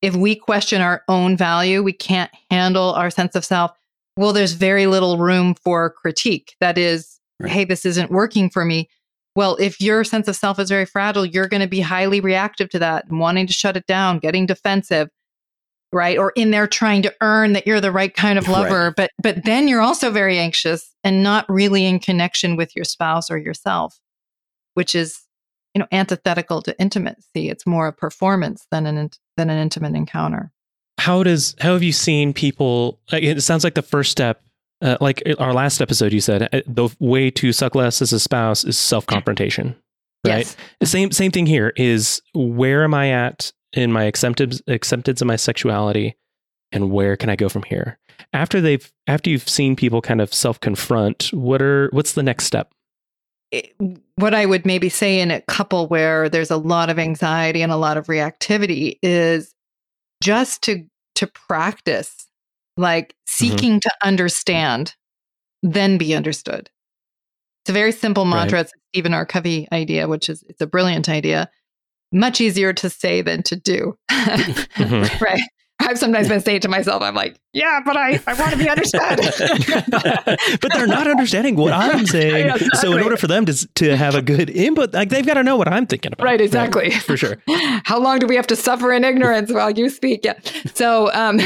if 0.00 0.14
we 0.16 0.34
question 0.36 0.80
our 0.80 1.02
own 1.08 1.36
value, 1.36 1.82
we 1.82 1.92
can't 1.92 2.30
handle 2.50 2.92
our 2.94 3.10
sense 3.10 3.34
of 3.34 3.44
self. 3.44 3.72
Well, 4.16 4.32
there's 4.32 4.52
very 4.52 4.86
little 4.86 5.18
room 5.18 5.54
for 5.54 5.90
critique. 5.90 6.54
That 6.60 6.78
is, 6.78 7.18
Right. 7.40 7.50
hey, 7.52 7.64
this 7.64 7.84
isn't 7.84 8.10
working 8.10 8.48
for 8.48 8.64
me. 8.64 8.88
Well, 9.36 9.56
if 9.56 9.80
your 9.80 10.04
sense 10.04 10.28
of 10.28 10.36
self 10.36 10.58
is 10.58 10.68
very 10.68 10.86
fragile, 10.86 11.26
you're 11.26 11.48
going 11.48 11.60
to 11.62 11.66
be 11.68 11.80
highly 11.80 12.20
reactive 12.20 12.68
to 12.70 12.78
that 12.78 13.06
wanting 13.10 13.46
to 13.48 13.52
shut 13.52 13.76
it 13.76 13.86
down, 13.86 14.18
getting 14.20 14.46
defensive, 14.46 15.08
right? 15.92 16.16
Or 16.18 16.32
in 16.36 16.50
there 16.52 16.66
trying 16.68 17.02
to 17.02 17.14
earn 17.20 17.52
that 17.54 17.66
you're 17.66 17.80
the 17.80 17.90
right 17.92 18.14
kind 18.14 18.38
of 18.38 18.44
Right. 18.48 18.60
lover. 18.60 18.94
But 18.96 19.10
but 19.22 19.44
then 19.44 19.66
you're 19.68 19.80
also 19.80 20.10
very 20.10 20.38
anxious 20.38 20.94
and 21.02 21.22
not 21.22 21.46
really 21.48 21.84
in 21.84 21.98
connection 21.98 22.56
with 22.56 22.76
your 22.76 22.84
spouse 22.84 23.30
or 23.30 23.38
yourself, 23.38 23.98
which 24.74 24.94
is 24.94 25.20
you 25.74 25.80
know 25.80 25.88
antithetical 25.90 26.62
to 26.62 26.78
intimacy. 26.80 27.48
It's 27.48 27.66
more 27.66 27.88
a 27.88 27.92
performance 27.92 28.66
than 28.70 28.86
an 28.86 29.10
than 29.36 29.50
an 29.50 29.58
intimate 29.58 29.96
encounter. 29.96 30.52
how 30.98 31.24
does 31.24 31.56
how 31.60 31.72
have 31.72 31.82
you 31.82 31.92
seen 31.92 32.32
people 32.32 33.00
like, 33.10 33.24
it 33.24 33.40
sounds 33.42 33.64
like 33.64 33.74
the 33.74 33.82
first 33.82 34.12
step 34.12 34.42
uh, 34.84 34.96
like 35.00 35.22
our 35.38 35.52
last 35.52 35.80
episode 35.80 36.12
you 36.12 36.20
said 36.20 36.48
uh, 36.52 36.60
the 36.66 36.88
way 37.00 37.30
to 37.30 37.52
suck 37.52 37.74
less 37.74 38.00
as 38.00 38.12
a 38.12 38.20
spouse 38.20 38.64
is 38.64 38.78
self-confrontation 38.78 39.74
right 40.26 40.38
Yes. 40.38 40.56
the 40.80 40.86
same 40.86 41.10
same 41.10 41.32
thing 41.32 41.46
here 41.46 41.72
is 41.76 42.22
where 42.34 42.84
am 42.84 42.94
i 42.94 43.10
at 43.10 43.52
in 43.72 43.90
my 43.90 44.04
acceptance 44.04 44.62
acceptance 44.68 45.20
of 45.20 45.26
my 45.26 45.36
sexuality 45.36 46.16
and 46.70 46.90
where 46.92 47.16
can 47.16 47.28
i 47.30 47.36
go 47.36 47.48
from 47.48 47.64
here 47.64 47.98
after 48.32 48.60
they've 48.60 48.92
after 49.06 49.30
you've 49.30 49.48
seen 49.48 49.76
people 49.76 50.02
kind 50.02 50.20
of 50.20 50.34
self 50.34 50.60
confront, 50.60 51.30
what 51.32 51.62
are 51.62 51.88
what's 51.92 52.12
the 52.12 52.22
next 52.22 52.44
step? 52.44 52.72
What 54.16 54.34
I 54.34 54.46
would 54.46 54.66
maybe 54.66 54.88
say 54.88 55.20
in 55.20 55.30
a 55.30 55.40
couple 55.42 55.86
where 55.86 56.28
there's 56.28 56.50
a 56.50 56.56
lot 56.56 56.90
of 56.90 56.98
anxiety 56.98 57.62
and 57.62 57.70
a 57.70 57.76
lot 57.76 57.96
of 57.96 58.06
reactivity 58.06 58.98
is 59.02 59.54
just 60.22 60.62
to 60.62 60.84
to 61.16 61.28
practice 61.28 62.26
like 62.76 63.14
seeking 63.26 63.80
to 63.80 63.90
understand 64.02 64.94
then 65.62 65.96
be 65.98 66.14
understood. 66.14 66.70
It's 67.62 67.70
a 67.70 67.72
very 67.72 67.92
simple 67.92 68.24
Right. 68.24 68.34
mantra. 68.40 68.60
It's 68.60 68.72
a 68.72 68.78
stephen 68.92 69.14
r. 69.14 69.24
Covey 69.26 69.66
idea 69.72 70.08
which 70.08 70.28
is 70.28 70.44
it's 70.48 70.60
a 70.60 70.66
brilliant 70.66 71.08
idea. 71.08 71.50
Much 72.12 72.40
easier 72.40 72.72
to 72.74 72.90
say 72.90 73.22
than 73.22 73.42
to 73.44 73.56
do. 73.56 73.96
Mhm. 74.10 75.20
right 75.20 75.40
i've 75.80 75.98
sometimes 75.98 76.28
been 76.28 76.40
saying 76.40 76.60
to 76.60 76.68
myself 76.68 77.02
i'm 77.02 77.14
like 77.14 77.36
yeah 77.52 77.80
but 77.84 77.96
i 77.96 78.20
i 78.26 78.34
want 78.34 78.52
to 78.52 78.56
be 78.58 78.68
understood 78.68 79.18
but 80.60 80.72
they're 80.72 80.86
not 80.86 81.06
understanding 81.06 81.56
what 81.56 81.72
I'm 81.72 82.06
saying. 82.14 82.46
Yeah, 82.46 82.56
So 82.74 82.96
in 82.96 83.02
order 83.02 83.16
for 83.16 83.26
them 83.26 83.46
to 83.46 83.68
to 83.74 83.96
have 83.96 84.14
a 84.14 84.22
good 84.22 84.50
input, 84.50 84.92
like 84.92 85.08
they've 85.08 85.26
got 85.26 85.34
to 85.34 85.42
know 85.42 85.56
what 85.56 85.68
I'm 85.68 85.86
thinking 85.86 86.12
about. 86.12 86.24
Right, 86.24 86.40
exactly. 86.40 86.90
for 86.90 87.16
sure. 87.16 87.36
How 87.84 87.98
long 87.98 88.18
do 88.18 88.26
we 88.26 88.36
have 88.36 88.46
to 88.48 88.56
suffer 88.56 88.92
in 88.92 89.04
ignorance 89.04 89.52
while 89.52 89.70
you 89.70 89.88
speak? 89.88 90.24
Yeah. 90.24 90.38
So, 90.74 91.12
um, 91.12 91.38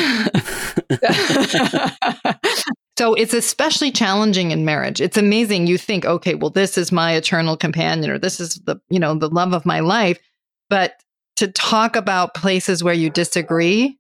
so 2.99 3.15
it's 3.15 3.35
especially 3.35 3.91
challenging 3.91 4.51
in 4.51 4.65
marriage. 4.65 5.01
It's 5.01 5.17
amazing. 5.17 5.67
You 5.67 5.79
think, 5.79 6.05
okay, 6.05 6.35
well, 6.35 6.51
this 6.51 6.79
is 6.79 6.93
my 6.93 7.13
eternal 7.15 7.57
companion, 7.57 8.11
or 8.11 8.19
this 8.19 8.41
is 8.41 8.57
the 8.65 8.81
you 8.91 8.99
know 8.99 9.15
the 9.15 9.29
love 9.29 9.53
of 9.53 9.67
my 9.67 9.81
life. 9.81 10.19
But 10.71 10.95
to 11.37 11.49
talk 11.49 11.97
about 11.97 12.35
places 12.35 12.83
where 12.83 12.95
you 12.95 13.11
disagree, 13.11 13.98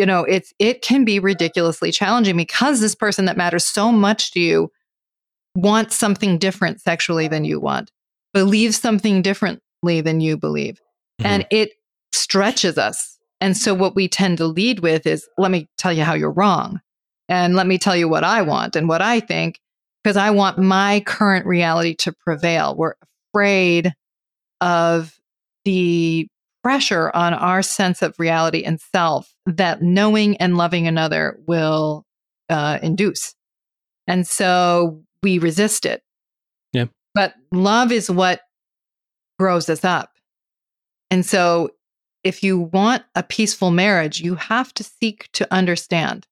you 0.00 0.06
know, 0.06 0.24
it's 0.24 0.54
it 0.58 0.80
can 0.80 1.04
be 1.04 1.18
ridiculously 1.18 1.92
challenging 1.92 2.34
because 2.38 2.80
this 2.80 2.94
person 2.94 3.26
that 3.26 3.36
matters 3.36 3.66
so 3.66 3.92
much 3.92 4.30
to 4.32 4.40
you 4.40 4.72
wants 5.54 5.94
something 5.94 6.38
different 6.38 6.80
sexually 6.80 7.28
than 7.28 7.44
you 7.44 7.60
want, 7.60 7.90
believes 8.32 8.80
something 8.80 9.20
differently 9.20 10.00
than 10.00 10.22
you 10.22 10.38
believe 10.38 10.80
mm-hmm. 11.20 11.26
and 11.26 11.46
it 11.50 11.72
stretches 12.12 12.78
us. 12.78 13.18
And 13.42 13.54
so, 13.54 13.74
what 13.74 13.94
we 13.94 14.08
tend 14.08 14.38
to 14.38 14.46
lead 14.46 14.80
with 14.80 15.06
is 15.06 15.28
let 15.36 15.50
me 15.50 15.68
tell 15.76 15.92
you 15.92 16.02
how 16.02 16.14
you're 16.14 16.30
wrong. 16.30 16.80
And 17.28 17.54
let 17.54 17.66
me 17.66 17.76
tell 17.76 17.94
you 17.94 18.08
what 18.08 18.24
I 18.24 18.40
want 18.40 18.76
and 18.76 18.88
what 18.88 19.02
I 19.02 19.20
think, 19.20 19.60
because 20.02 20.16
I 20.16 20.30
want 20.30 20.58
my 20.58 21.00
current 21.00 21.44
reality 21.44 21.94
to 21.96 22.12
prevail. 22.12 22.74
We're 22.74 22.94
afraid 23.34 23.92
of 24.62 25.14
the 25.66 26.26
pressure 26.62 27.10
on 27.14 27.32
our 27.34 27.62
sense 27.62 28.02
of 28.02 28.14
reality 28.18 28.62
and 28.64 28.80
self 28.80 29.32
that 29.46 29.82
knowing 29.82 30.36
and 30.38 30.56
loving 30.56 30.86
another 30.86 31.38
will 31.46 32.04
uh, 32.48 32.78
induce. 32.82 33.34
And 34.06 34.26
so 34.26 35.02
we 35.22 35.38
resist 35.38 35.86
it. 35.86 36.02
Yeah. 36.72 36.86
But 37.14 37.34
love 37.52 37.92
is 37.92 38.10
what 38.10 38.40
grows 39.38 39.68
us 39.68 39.84
up. 39.84 40.10
And 41.10 41.24
so, 41.24 41.70
if 42.22 42.42
you 42.42 42.58
want 42.58 43.02
a 43.14 43.22
peaceful 43.22 43.70
marriage, 43.70 44.20
you 44.20 44.34
have 44.34 44.74
to 44.74 44.84
seek 44.84 45.30
to 45.32 45.50
understand. 45.52 46.26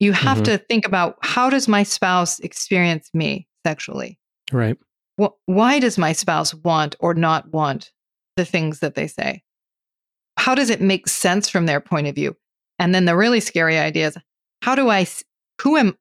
You 0.00 0.12
have 0.12 0.38
Mhm. 0.38 0.44
to 0.44 0.58
think 0.58 0.86
about 0.86 1.18
how 1.22 1.50
does 1.50 1.68
my 1.68 1.82
spouse 1.82 2.38
experience 2.40 3.10
me 3.12 3.46
sexually? 3.66 4.18
Right. 4.52 4.76
Wh- 5.20 5.34
Why 5.46 5.78
does 5.78 5.98
my 5.98 6.12
spouse 6.12 6.54
want 6.54 6.96
or 7.00 7.12
not 7.14 7.50
want 7.52 7.92
the 8.36 8.44
things 8.44 8.80
that 8.80 8.94
they 8.94 9.06
say? 9.06 9.42
How 10.38 10.54
does 10.54 10.70
it 10.70 10.80
make 10.80 11.08
sense 11.08 11.48
from 11.48 11.66
their 11.66 11.80
point 11.80 12.06
of 12.06 12.14
view? 12.14 12.36
And 12.78 12.94
then 12.94 13.06
the 13.06 13.16
really 13.16 13.40
scary 13.40 13.78
idea 13.78 14.08
is 14.08 14.18
how 14.62 14.74
do 14.74 14.90
I, 14.90 15.06
who 15.62 15.76
am, 15.78 15.96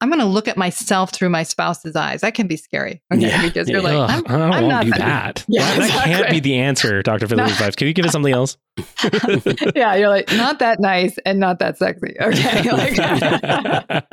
I'm 0.00 0.08
going 0.08 0.18
to 0.20 0.24
look 0.24 0.48
at 0.48 0.56
myself 0.56 1.12
through 1.12 1.28
my 1.28 1.42
spouse's 1.42 1.94
eyes. 1.94 2.22
That 2.22 2.32
can 2.32 2.46
be 2.46 2.56
scary. 2.56 3.02
Okay. 3.12 3.26
Yeah. 3.28 3.42
Because 3.42 3.68
you're 3.68 3.82
Yeah. 3.82 3.98
like, 3.98 4.10
I'm, 4.10 4.24
I 4.26 4.38
don't 4.38 4.40
I'm 4.40 4.50
want 4.50 4.66
not 4.68 4.84
do 4.86 4.90
that- 4.92 4.98
that. 4.98 5.44
Yeah, 5.48 5.76
that 5.76 6.04
can't 6.04 6.30
be 6.30 6.40
the 6.40 6.54
answer, 6.56 7.02
Dr. 7.02 7.26
No. 7.36 7.46
Fife. 7.48 7.76
Can 7.76 7.88
you 7.88 7.92
give 7.92 8.06
us 8.06 8.12
something 8.12 8.32
else? 8.34 8.56
yeah, 9.76 9.94
you're 9.94 10.08
like 10.08 10.32
not 10.32 10.58
that 10.60 10.80
nice 10.80 11.18
and 11.26 11.38
not 11.38 11.58
that 11.58 11.76
sexy. 11.76 12.16
Okay, 12.20 12.70
like 12.72 14.04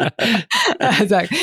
exactly. 1.00 1.38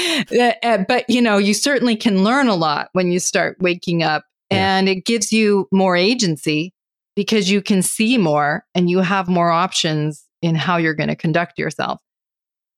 But 0.86 1.08
you 1.08 1.22
know, 1.22 1.38
you 1.38 1.54
certainly 1.54 1.96
can 1.96 2.22
learn 2.22 2.48
a 2.48 2.54
lot 2.54 2.90
when 2.92 3.10
you 3.10 3.18
start 3.18 3.56
waking 3.60 4.02
up, 4.02 4.24
Yeah. 4.50 4.78
and 4.78 4.88
it 4.88 5.04
gives 5.04 5.32
you 5.32 5.68
more 5.72 5.94
agency 5.96 6.72
because 7.16 7.50
you 7.50 7.60
can 7.60 7.82
see 7.82 8.16
more 8.18 8.64
and 8.74 8.88
you 8.88 9.00
have 9.00 9.28
more 9.28 9.50
options 9.50 10.24
in 10.42 10.54
how 10.54 10.76
you're 10.76 10.94
going 10.94 11.08
to 11.08 11.16
conduct 11.16 11.58
yourself. 11.58 12.00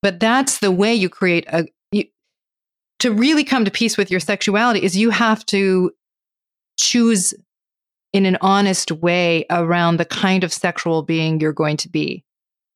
But 0.03 0.19
that's 0.19 0.59
the 0.61 0.71
way 0.73 0.95
you 0.95 1.09
create 1.09 1.45
a. 1.49 1.67
You, 1.93 2.05
to 3.01 3.13
really 3.13 3.45
come 3.45 3.65
to 3.67 3.71
peace 3.71 3.97
with 3.99 4.11
your 4.11 4.21
sexuality 4.21 4.83
is 4.83 4.97
you 4.97 5.11
have 5.11 5.45
to 5.47 5.93
choose 6.79 7.35
in 8.13 8.27
an 8.27 8.37
honest 8.41 8.91
way 8.91 9.45
around 9.51 9.99
the 9.99 10.05
kind 10.05 10.43
of 10.43 10.53
sexual 10.53 11.03
being 11.03 11.39
you're 11.41 11.53
going 11.53 11.77
to 11.77 11.89
be, 11.89 12.25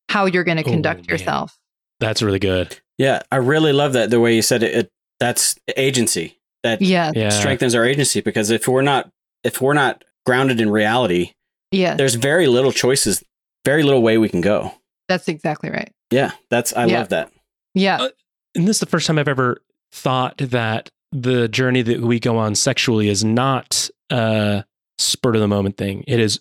how 0.09 0.25
you're 0.25 0.43
going 0.43 0.57
to 0.57 0.63
Oh, 0.63 0.71
conduct 0.71 1.01
man. 1.01 1.05
yourself. 1.09 1.57
That's 1.99 2.21
really 2.21 2.39
good. 2.39 2.79
Yeah, 2.97 3.21
I 3.31 3.37
really 3.37 3.73
love 3.73 3.93
that 3.93 4.09
the 4.11 4.19
way 4.19 4.35
you 4.35 4.41
said 4.41 4.63
it. 4.63 4.73
it 4.75 4.89
that's 5.19 5.55
agency 5.77 6.37
that 6.65 6.81
Yeah. 6.81 7.11
Yeah. 7.15 7.29
strengthens 7.29 7.73
our 7.75 7.85
agency 7.85 8.19
because 8.21 8.49
if 8.51 8.67
we're 8.67 8.81
not 8.81 9.09
if 9.43 9.61
we're 9.61 9.73
not 9.73 10.03
grounded 10.25 10.59
in 10.59 10.69
reality, 10.69 11.31
Yeah. 11.71 11.93
there's 11.95 12.15
very 12.15 12.47
little 12.47 12.71
choices, 12.71 13.23
very 13.63 13.83
little 13.83 14.01
way 14.01 14.17
we 14.17 14.27
can 14.27 14.41
go. 14.41 14.73
That's 15.07 15.27
exactly 15.27 15.69
right. 15.69 15.91
Yeah, 16.11 16.31
that's 16.49 16.73
I 16.73 16.85
Yeah. 16.87 16.99
love 16.99 17.09
that. 17.09 17.31
Yeah. 17.73 17.97
Uh, 18.01 18.09
And 18.55 18.67
this 18.67 18.77
is 18.77 18.79
the 18.79 18.85
first 18.85 19.05
time 19.07 19.17
I've 19.19 19.27
ever 19.27 19.61
thought 19.91 20.37
that 20.39 20.89
the 21.11 21.47
journey 21.47 21.81
that 21.83 22.01
we 22.01 22.19
go 22.19 22.37
on 22.37 22.55
sexually 22.55 23.07
is 23.09 23.23
not 23.23 23.89
a 24.09 24.63
spur 24.97 25.33
of 25.35 25.41
the 25.41 25.47
moment 25.47 25.77
thing. 25.77 26.03
It 26.07 26.19
is, 26.19 26.39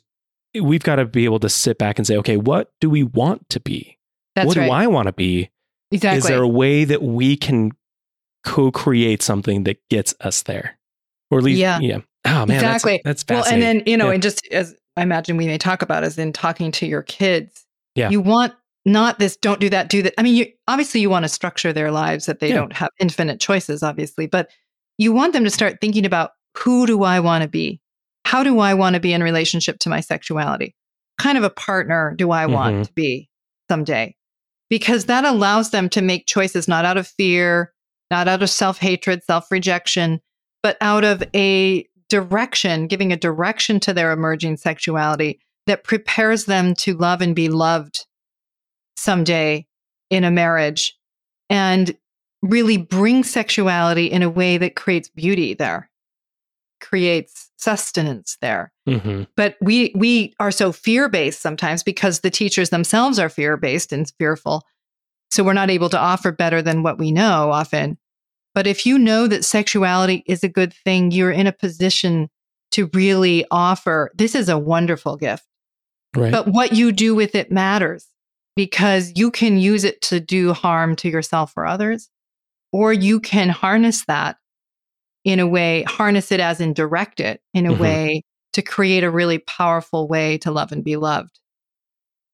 we've 0.60 0.82
got 0.84 0.96
to 0.96 1.04
be 1.06 1.24
able 1.24 1.40
to 1.40 1.48
sit 1.48 1.76
back 1.76 1.98
and 1.98 2.06
say, 2.06 2.16
okay, 2.18 2.36
what 2.36 2.70
do 2.80 2.88
we 2.88 3.02
want 3.02 3.48
to 3.50 3.60
be? 3.60 3.98
That's 4.36 4.46
what 4.46 4.56
right. 4.56 4.66
do 4.66 4.72
I 4.72 4.86
want 4.86 5.06
to 5.08 5.12
be? 5.12 5.50
exactly. 5.90 6.18
Is 6.18 6.24
there 6.26 6.42
a 6.42 6.48
way 6.48 6.84
that 6.84 7.02
we 7.02 7.36
can 7.36 7.72
co 8.44 8.70
create 8.70 9.22
something 9.22 9.64
that 9.64 9.78
gets 9.90 10.14
us 10.20 10.42
there? 10.42 10.78
Or 11.30 11.38
at 11.38 11.44
least, 11.44 11.58
Yeah. 11.60 11.78
yeah. 11.80 11.98
Oh, 12.26 12.46
man. 12.46 12.52
Exactly. 12.56 13.00
That's, 13.04 13.24
well, 13.28 13.44
and 13.44 13.60
then, 13.62 13.82
you 13.86 13.96
know, 13.96 14.08
Yeah. 14.08 14.14
and 14.14 14.22
just 14.22 14.46
as 14.50 14.74
I 14.96 15.02
imagine 15.02 15.36
we 15.36 15.46
may 15.46 15.58
talk 15.58 15.82
about 15.82 16.04
is 16.04 16.18
in 16.18 16.32
talking 16.32 16.70
to 16.72 16.86
your 16.86 17.02
kids. 17.02 17.64
Yeah. 17.94 18.10
You 18.10 18.20
want 18.20 18.54
not 18.86 19.18
this, 19.18 19.36
don't 19.36 19.60
do 19.60 19.70
that, 19.70 19.88
do 19.88 20.02
that. 20.02 20.14
I 20.18 20.22
mean, 20.22 20.34
you 20.36 20.46
obviously 20.68 21.00
you 21.00 21.08
want 21.10 21.24
to 21.24 21.28
structure 21.28 21.72
their 21.72 21.90
lives 21.90 22.26
that 22.26 22.40
they 22.40 22.48
Yeah. 22.50 22.56
don't 22.56 22.72
have 22.74 22.90
infinite 23.00 23.40
choices, 23.40 23.82
obviously, 23.82 24.26
but 24.26 24.50
you 24.98 25.12
want 25.12 25.32
them 25.32 25.44
to 25.44 25.50
start 25.50 25.78
thinking 25.80 26.04
about 26.06 26.30
who 26.56 26.86
do 26.86 27.02
I 27.02 27.20
want 27.20 27.42
to 27.42 27.48
be? 27.48 27.80
How 28.26 28.42
do 28.44 28.58
I 28.60 28.74
want 28.74 28.94
to 28.94 29.00
be 29.00 29.12
in 29.12 29.22
relationship 29.22 29.78
to 29.80 29.88
my 29.88 30.00
sexuality? 30.00 30.74
Kind 31.18 31.36
of 31.38 31.44
a 31.44 31.50
partner 31.50 32.14
do 32.16 32.30
I 32.30 32.46
want 32.46 32.76
Mhm. 32.76 32.86
to 32.86 32.92
be 32.92 33.28
someday? 33.70 34.14
Because 34.70 35.06
that 35.06 35.24
allows 35.24 35.70
them 35.70 35.88
to 35.90 36.00
make 36.02 36.26
choices 36.26 36.68
not 36.68 36.84
out 36.84 36.96
of 36.96 37.06
fear, 37.06 37.72
not 38.14 38.28
out 38.28 38.42
of 38.44 38.50
self 38.50 38.78
hatred, 38.78 39.24
self 39.24 39.50
rejection, 39.50 40.20
but 40.62 40.76
out 40.80 41.02
of 41.02 41.22
a 41.34 41.84
direction, 42.08 42.86
giving 42.86 43.12
a 43.12 43.16
direction 43.16 43.80
to 43.80 43.92
their 43.92 44.12
emerging 44.12 44.56
sexuality 44.56 45.40
that 45.66 45.82
prepares 45.82 46.44
them 46.44 46.74
to 46.74 46.94
love 46.94 47.20
and 47.20 47.34
be 47.34 47.48
loved 47.48 48.06
someday 48.96 49.66
in 50.10 50.22
a 50.22 50.30
marriage 50.30 50.96
and 51.50 51.96
really 52.42 52.76
bring 52.76 53.24
sexuality 53.24 54.06
in 54.06 54.22
a 54.22 54.30
way 54.30 54.58
that 54.58 54.76
creates 54.76 55.08
beauty 55.08 55.54
there, 55.54 55.90
creates 56.80 57.50
sustenance 57.56 58.36
there. 58.40 58.70
Mhm. 58.86 59.26
but 59.36 59.56
we 59.62 59.90
we 59.96 60.34
are 60.38 60.50
so 60.52 60.70
fear 60.70 61.08
based 61.08 61.40
sometimes 61.40 61.82
because 61.82 62.20
the 62.20 62.30
teachers 62.30 62.68
themselves 62.70 63.18
are 63.18 63.30
fear 63.30 63.56
based 63.56 63.92
and 63.92 64.12
fearful. 64.18 64.62
So 65.32 65.42
we're 65.42 65.54
not 65.54 65.70
able 65.70 65.88
to 65.88 65.98
offer 65.98 66.30
better 66.30 66.62
than 66.62 66.82
what 66.84 66.98
we 66.98 67.10
know 67.10 67.50
often 67.50 67.96
but 68.54 68.66
if 68.66 68.86
you 68.86 68.98
know 68.98 69.26
that 69.26 69.44
sexuality 69.44 70.22
is 70.26 70.44
a 70.44 70.48
good 70.48 70.72
thing 70.72 71.10
you're 71.10 71.30
in 71.30 71.46
a 71.46 71.52
position 71.52 72.28
to 72.70 72.88
really 72.94 73.44
offer 73.50 74.10
this 74.14 74.34
is 74.34 74.48
a 74.48 74.58
wonderful 74.58 75.16
gift 75.16 75.44
Right. 76.14 76.30
but 76.30 76.48
what 76.48 76.72
you 76.74 76.92
do 76.92 77.14
with 77.14 77.34
it 77.34 77.50
matters 77.50 78.06
because 78.56 79.12
you 79.16 79.32
can 79.32 79.58
use 79.58 79.82
it 79.82 80.00
to 80.02 80.20
do 80.20 80.52
harm 80.52 80.94
to 80.96 81.08
yourself 81.08 81.52
or 81.56 81.66
others, 81.66 82.08
or 82.72 82.92
you 82.92 83.18
can 83.18 83.48
harness 83.48 84.04
that 84.04 84.36
in 85.24 85.40
a 85.40 85.46
way, 85.48 85.82
harness 85.88 86.30
it 86.30 86.38
as 86.38 86.60
in 86.60 86.72
direct 86.72 87.18
it 87.18 87.40
in 87.52 87.66
a 87.66 87.72
Mhm. 87.72 87.78
way 87.80 88.22
to 88.52 88.62
create 88.62 89.02
a 89.02 89.10
really 89.10 89.38
powerful 89.38 90.06
way 90.06 90.38
to 90.38 90.52
love 90.52 90.70
and 90.70 90.84
be 90.84 90.94
loved. 90.94 91.40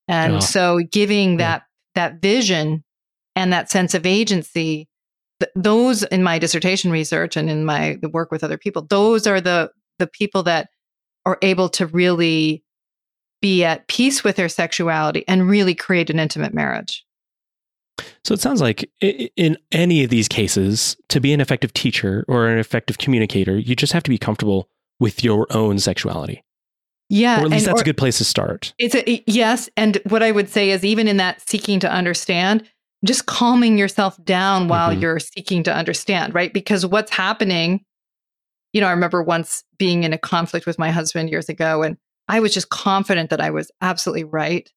And 0.09 0.35
Yeah. 0.35 0.39
so 0.41 0.81
giving 0.93 1.33
Yeah. 1.33 1.37
that 1.39 1.63
that 1.95 2.21
vision 2.21 2.85
and 3.35 3.51
that 3.55 3.71
sense 3.71 3.95
of 3.95 4.05
agency 4.05 4.89
th- 5.41 5.51
those 5.55 6.03
in 6.05 6.23
my 6.23 6.39
dissertation 6.39 6.91
research 6.91 7.37
and 7.37 7.51
in 7.51 7.65
my 7.65 7.99
the 8.01 8.09
work 8.09 8.31
with 8.31 8.45
other 8.45 8.59
people 8.59 8.87
those 8.89 9.27
are 9.27 9.41
the 9.41 9.71
the 9.99 10.07
people 10.07 10.43
that 10.45 10.69
are 11.27 11.39
able 11.43 11.69
to 11.69 11.87
really 11.87 12.63
be 13.41 13.65
at 13.65 13.89
peace 13.89 14.23
with 14.23 14.37
their 14.37 14.49
sexuality 14.49 15.25
and 15.27 15.49
really 15.49 15.75
create 15.75 16.11
an 16.11 16.19
intimate 16.19 16.55
marriage. 16.55 17.05
So 18.25 18.35
it 18.35 18.41
sounds 18.41 18.61
like 18.61 18.91
in 19.01 19.59
any 19.73 20.05
of 20.05 20.11
these 20.11 20.29
cases, 20.29 20.97
to 21.09 21.21
be 21.21 21.33
an 21.33 21.41
effective 21.41 21.73
teacher 21.73 22.25
or 22.29 22.49
an 22.49 22.59
effective 22.59 22.99
communicator, 22.99 23.59
you 23.59 23.77
just 23.77 23.93
have 23.93 24.03
to 24.05 24.11
be 24.11 24.19
comfortable 24.19 24.69
with 24.99 25.23
your 25.25 25.47
own 25.51 25.79
sexuality. 25.79 26.43
Yeah. 27.09 27.41
Or 27.41 27.45
at 27.45 27.51
least 27.51 27.67
and- 27.67 27.73
that's 27.73 27.83
a 27.83 27.85
good 27.85 27.97
place 27.97 28.19
to 28.19 28.25
start. 28.25 28.73
It's 28.79 28.95
a 28.95 29.23
yes, 29.27 29.69
and 29.77 30.01
what 30.09 30.23
I 30.23 30.31
would 30.31 30.49
say 30.49 30.71
is 30.71 30.85
even 30.85 31.09
in 31.09 31.17
that 31.17 31.47
seeking 31.49 31.81
to 31.81 31.91
understand, 31.91 32.69
just 33.05 33.27
calming 33.27 33.79
yourself 33.79 34.23
down 34.25 34.69
while 34.69 34.91
Mhm. 34.95 35.01
you're 35.01 35.19
seeking 35.21 35.63
to 35.65 35.75
understand, 35.75 36.35
right? 36.35 36.53
Because 36.53 36.85
what's 36.85 37.11
happening, 37.11 37.85
you 38.73 38.81
know, 38.81 38.87
I 38.87 38.91
remember 38.93 39.23
once 39.23 39.65
being 39.79 40.05
in 40.05 40.13
a 40.13 40.19
conflict 40.19 40.67
with 40.67 40.79
my 40.79 40.91
husband 40.91 41.31
years 41.31 41.49
ago 41.49 41.83
and 41.83 41.97
I 42.29 42.41
was 42.41 42.55
just 42.55 42.69
confident 42.69 43.31
that 43.31 43.41
I 43.41 43.51
was 43.51 43.71
absolutely 43.81 44.25
right 44.25 44.71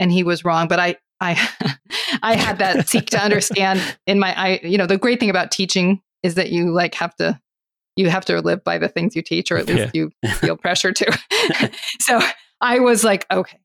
and 0.00 0.12
he 0.12 0.22
was 0.22 0.44
wrong, 0.44 0.68
but 0.68 0.78
I 0.80 0.96
I 1.20 1.34
I 2.22 2.34
had 2.36 2.58
that 2.58 2.88
seek 2.88 3.06
to 3.10 3.22
understand 3.22 3.80
in 4.06 4.18
my 4.18 4.34
I 4.38 4.60
you 4.62 4.76
know, 4.78 4.86
the 4.86 4.98
great 4.98 5.20
thing 5.20 5.30
about 5.30 5.50
teaching 5.50 6.00
is 6.22 6.34
that 6.34 6.50
you 6.50 6.72
like 6.72 6.94
have 6.96 7.14
to 7.16 7.40
you 7.96 8.10
have 8.10 8.24
to 8.26 8.40
live 8.40 8.62
by 8.62 8.78
the 8.78 8.88
things 8.88 9.16
you 9.16 9.22
teach 9.22 9.50
or 9.50 9.56
at 9.56 9.66
least 9.66 9.94
you 9.94 10.10
feel 10.40 10.56
pressure 10.56 10.92
to. 10.92 11.18
so 12.00 12.20
I 12.60 12.78
was 12.80 13.02
like, 13.04 13.26
okay, 13.30 13.58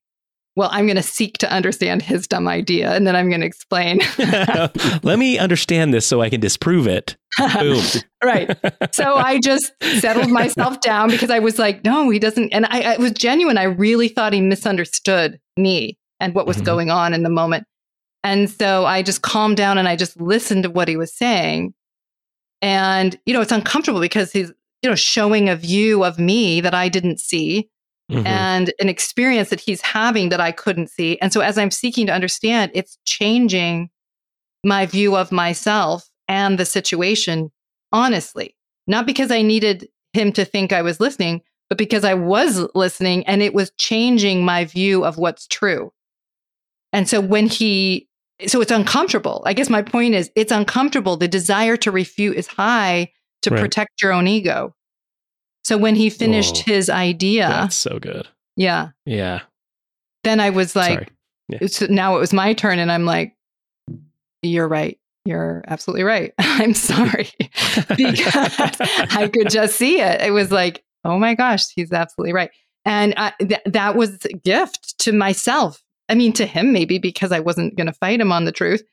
well, 0.56 0.70
I'm 0.72 0.86
going 0.86 0.98
to 0.98 1.04
seek 1.04 1.38
to 1.40 1.52
understand 1.52 2.02
his 2.02 2.28
dumb 2.28 2.48
idea 2.48 2.94
and 2.94 3.08
then 3.08 3.16
I'm 3.16 3.30
going 3.30 3.42
to 3.42 3.48
explain. 3.48 4.00
Let 5.04 5.18
me 5.20 5.38
understand 5.40 5.94
this 5.94 6.06
so 6.06 6.22
I 6.22 6.30
can 6.30 6.40
disprove 6.40 6.88
it. 6.88 7.18
Boom. 7.60 7.84
right. 8.24 8.56
So 8.94 9.16
I 9.16 9.40
just 9.40 9.72
settled 10.00 10.30
myself 10.30 10.80
down 10.82 11.10
because 11.10 11.32
I 11.32 11.40
was 11.40 11.58
like, 11.58 11.84
no, 11.84 12.10
he 12.10 12.20
doesn't. 12.20 12.54
And 12.54 12.66
I, 12.68 12.94
I 12.94 12.98
was 12.98 13.12
genuine. 13.14 13.58
I 13.58 13.64
really 13.64 14.08
thought 14.08 14.34
he 14.34 14.42
misunderstood 14.42 15.40
me 15.58 15.98
and 16.20 16.36
what 16.36 16.46
was 16.46 16.58
Mhm. 16.58 16.66
going 16.66 16.90
on 16.92 17.14
in 17.14 17.24
the 17.24 17.30
moment. 17.30 17.66
And 18.24 18.50
so 18.50 18.86
I 18.86 19.02
just 19.02 19.22
calmed 19.24 19.58
down 19.58 19.78
and 19.78 19.88
I 19.88 19.96
just 19.96 20.22
listened 20.22 20.64
to 20.64 20.70
what 20.70 20.88
he 20.88 20.96
was 20.96 21.14
saying. 21.18 21.74
And, 22.62 23.20
you 23.26 23.34
know, 23.34 23.42
it's 23.42 23.52
uncomfortable 23.52 24.00
because 24.00 24.32
he's, 24.32 24.52
you 24.82 24.90
know, 24.90 24.96
showing 24.96 25.50
a 25.50 25.56
view 25.56 26.04
of 26.04 26.20
me 26.20 26.62
that 26.62 26.74
I 26.74 26.88
didn't 26.90 27.20
see. 27.20 27.70
Mhm. 28.12 28.26
and 28.26 28.74
an 28.80 28.90
experience 28.90 29.50
that 29.50 29.62
he's 29.62 29.82
having 29.82 30.30
that 30.30 30.42
I 30.42 30.52
couldn't 30.52 30.90
see. 30.90 31.18
And 31.20 31.32
so 31.32 31.42
as 31.42 31.58
I'm 31.58 31.72
seeking 31.72 32.06
to 32.08 32.14
understand, 32.14 32.72
it's 32.76 32.98
changing 33.06 33.90
my 34.64 34.86
view 34.86 35.16
of 35.16 35.32
myself 35.32 36.10
and 36.28 36.58
the 36.60 36.66
situation 36.66 37.52
honestly. 37.92 38.56
Not 38.88 39.06
because 39.06 39.32
I 39.32 39.42
needed 39.42 39.88
him 40.14 40.32
to 40.34 40.44
think 40.46 40.74
I 40.74 40.82
was 40.82 41.00
listening, 41.00 41.42
but 41.70 41.78
because 41.78 42.04
I 42.04 42.14
was 42.14 42.68
listening 42.76 43.26
and 43.26 43.42
it 43.42 43.54
was 43.54 43.72
changing 43.78 44.44
my 44.44 44.66
view 44.66 45.06
of 45.06 45.18
what's 45.18 45.48
true. 45.48 45.92
And 46.92 47.08
so 47.08 47.22
when 47.22 47.48
he 47.48 48.08
so 48.48 48.60
it's 48.62 48.72
uncomfortable. 48.72 49.42
I 49.46 49.54
guess 49.54 49.70
my 49.70 49.82
point 49.82 50.16
is 50.16 50.30
it's 50.36 50.52
uncomfortable. 50.52 51.16
The 51.18 51.28
desire 51.28 51.78
to 51.78 51.92
refute 51.92 52.36
is 52.36 52.48
high 52.48 53.12
to 53.44 53.50
Right. 53.52 53.60
protect 53.62 54.02
your 54.02 54.12
own 54.12 54.28
ego. 54.28 54.76
So 55.64 55.78
when 55.78 55.96
he 55.96 56.10
finished 56.10 56.58
Oh, 56.68 56.72
his 56.72 56.90
idea, 56.90 57.48
That's 57.48 57.76
so 57.76 58.00
good. 58.00 58.28
yeah. 58.58 58.90
Yeah. 59.06 59.42
Then 60.24 60.40
I 60.40 60.50
was 60.50 60.76
like, 60.76 61.12
Yeah. 61.50 61.60
it's, 61.62 61.82
now 61.82 62.16
it 62.18 62.20
was 62.20 62.34
my 62.34 62.54
turn, 62.54 62.80
and 62.80 62.92
I'm 62.92 63.06
like, 63.06 63.36
you're 64.42 64.68
right. 64.68 65.00
You're 65.26 65.64
absolutely 65.68 66.04
right. 66.04 66.34
I'm 66.40 66.74
sorry 66.74 67.30
because 67.98 68.76
I 69.16 69.30
could 69.34 69.50
just 69.50 69.76
see 69.78 70.00
it. 70.02 70.22
It 70.22 70.32
was 70.32 70.52
like, 70.52 70.84
oh 71.06 71.18
my 71.18 71.34
gosh, 71.36 71.68
he's 71.74 71.92
absolutely 71.94 72.34
right. 72.34 72.52
And 72.86 73.14
I, 73.16 73.32
th- 73.40 73.62
that 73.66 73.96
was 73.96 74.26
a 74.26 74.34
gift 74.34 74.98
to 75.00 75.14
myself. 75.14 75.82
I 76.10 76.16
mean, 76.16 76.34
to 76.34 76.46
him, 76.46 76.74
maybe 76.74 76.98
because 77.00 77.32
I 77.32 77.40
wasn't 77.40 77.78
going 77.78 77.88
to 77.88 77.94
fight 77.94 78.20
him 78.20 78.34
on 78.34 78.44
the 78.44 78.52
truth, 78.52 78.84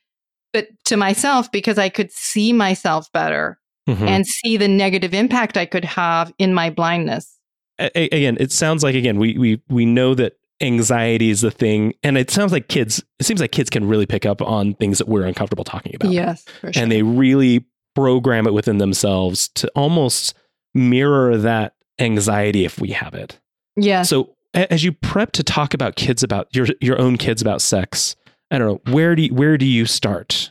but 0.53 0.67
to 0.85 0.95
myself 0.95 1.51
because 1.51 1.77
I 1.77 1.89
could 1.89 2.11
see 2.11 2.53
myself 2.53 3.11
better 3.11 3.59
Mhm. 3.91 4.07
and 4.07 4.25
see 4.27 4.57
the 4.57 4.67
negative 4.67 5.13
impact 5.13 5.57
I 5.57 5.65
could 5.65 5.85
have 5.85 6.33
in 6.37 6.53
my 6.53 6.69
blindness. 6.69 7.37
A- 7.79 8.05
again, 8.15 8.37
it 8.39 8.51
sounds 8.51 8.83
like 8.83 8.95
again 8.95 9.17
we 9.17 9.37
we 9.37 9.61
we 9.69 9.85
know 9.85 10.13
that 10.15 10.33
anxiety 10.61 11.29
is 11.31 11.41
the 11.41 11.49
thing, 11.51 11.93
and 12.03 12.17
it 12.17 12.29
sounds 12.29 12.51
like 12.51 12.67
kids. 12.67 13.03
It 13.19 13.25
seems 13.25 13.41
like 13.41 13.51
kids 13.51 13.69
can 13.69 13.87
really 13.87 14.05
pick 14.05 14.25
up 14.25 14.41
on 14.41 14.75
things 14.75 14.99
that 14.99 15.07
we're 15.07 15.25
uncomfortable 15.25 15.63
talking 15.63 15.95
about. 15.95 16.11
Yes, 16.11 16.43
for 16.61 16.71
sure. 16.71 16.81
and 16.83 16.91
they 16.91 17.01
really 17.03 17.65
program 17.95 18.45
it 18.47 18.53
within 18.53 18.77
themselves 18.77 19.49
to 19.55 19.67
almost 19.75 20.33
mirror 20.73 21.35
that 21.37 21.73
anxiety 21.99 22.63
if 22.65 22.79
we 22.79 22.89
have 22.91 23.13
it. 23.13 23.39
yes. 23.75 24.09
So 24.09 24.35
as 24.53 24.83
you 24.83 24.91
prep 24.91 25.31
to 25.33 25.43
talk 25.43 25.73
about 25.73 25.95
kids 25.95 26.23
about 26.23 26.53
your 26.55 26.67
your 26.81 26.99
own 27.01 27.17
kids 27.17 27.41
about 27.41 27.61
sex, 27.61 28.15
I 28.51 28.57
don't 28.59 28.67
know 28.85 28.93
where 28.93 29.15
do 29.15 29.23
you, 29.23 29.33
where 29.33 29.57
do 29.57 29.65
you 29.65 29.85
start? 29.85 30.50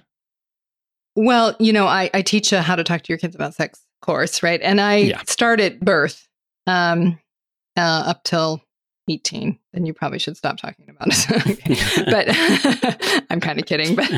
Well, 1.17 1.57
you 1.59 1.73
know, 1.73 1.87
I, 1.87 2.11
I 2.15 2.23
teach 2.23 2.53
a 2.53 2.63
how 2.63 2.77
to 2.77 2.85
talk 2.85 3.03
to 3.03 3.09
your 3.09 3.19
kids 3.19 3.35
about 3.35 3.55
sex 3.55 3.81
course, 4.03 4.43
right? 4.43 4.61
And 4.63 4.81
I 4.81 4.97
Yeah. 4.97 5.23
start 5.27 5.61
at 5.61 5.81
birth 5.81 6.27
um, 6.67 7.19
uh, 7.77 8.05
up 8.07 8.25
till 8.25 8.63
18. 9.09 9.59
Then 9.73 9.87
you 9.87 9.93
probably 9.93 10.19
should 10.21 10.37
stop 10.37 10.57
talking 10.59 10.87
about 10.89 11.09
it. 11.11 12.05
but 13.11 13.25
I'm 13.31 13.41
kind 13.41 13.59
of 13.59 13.67
kidding. 13.67 13.97
But, 13.97 14.11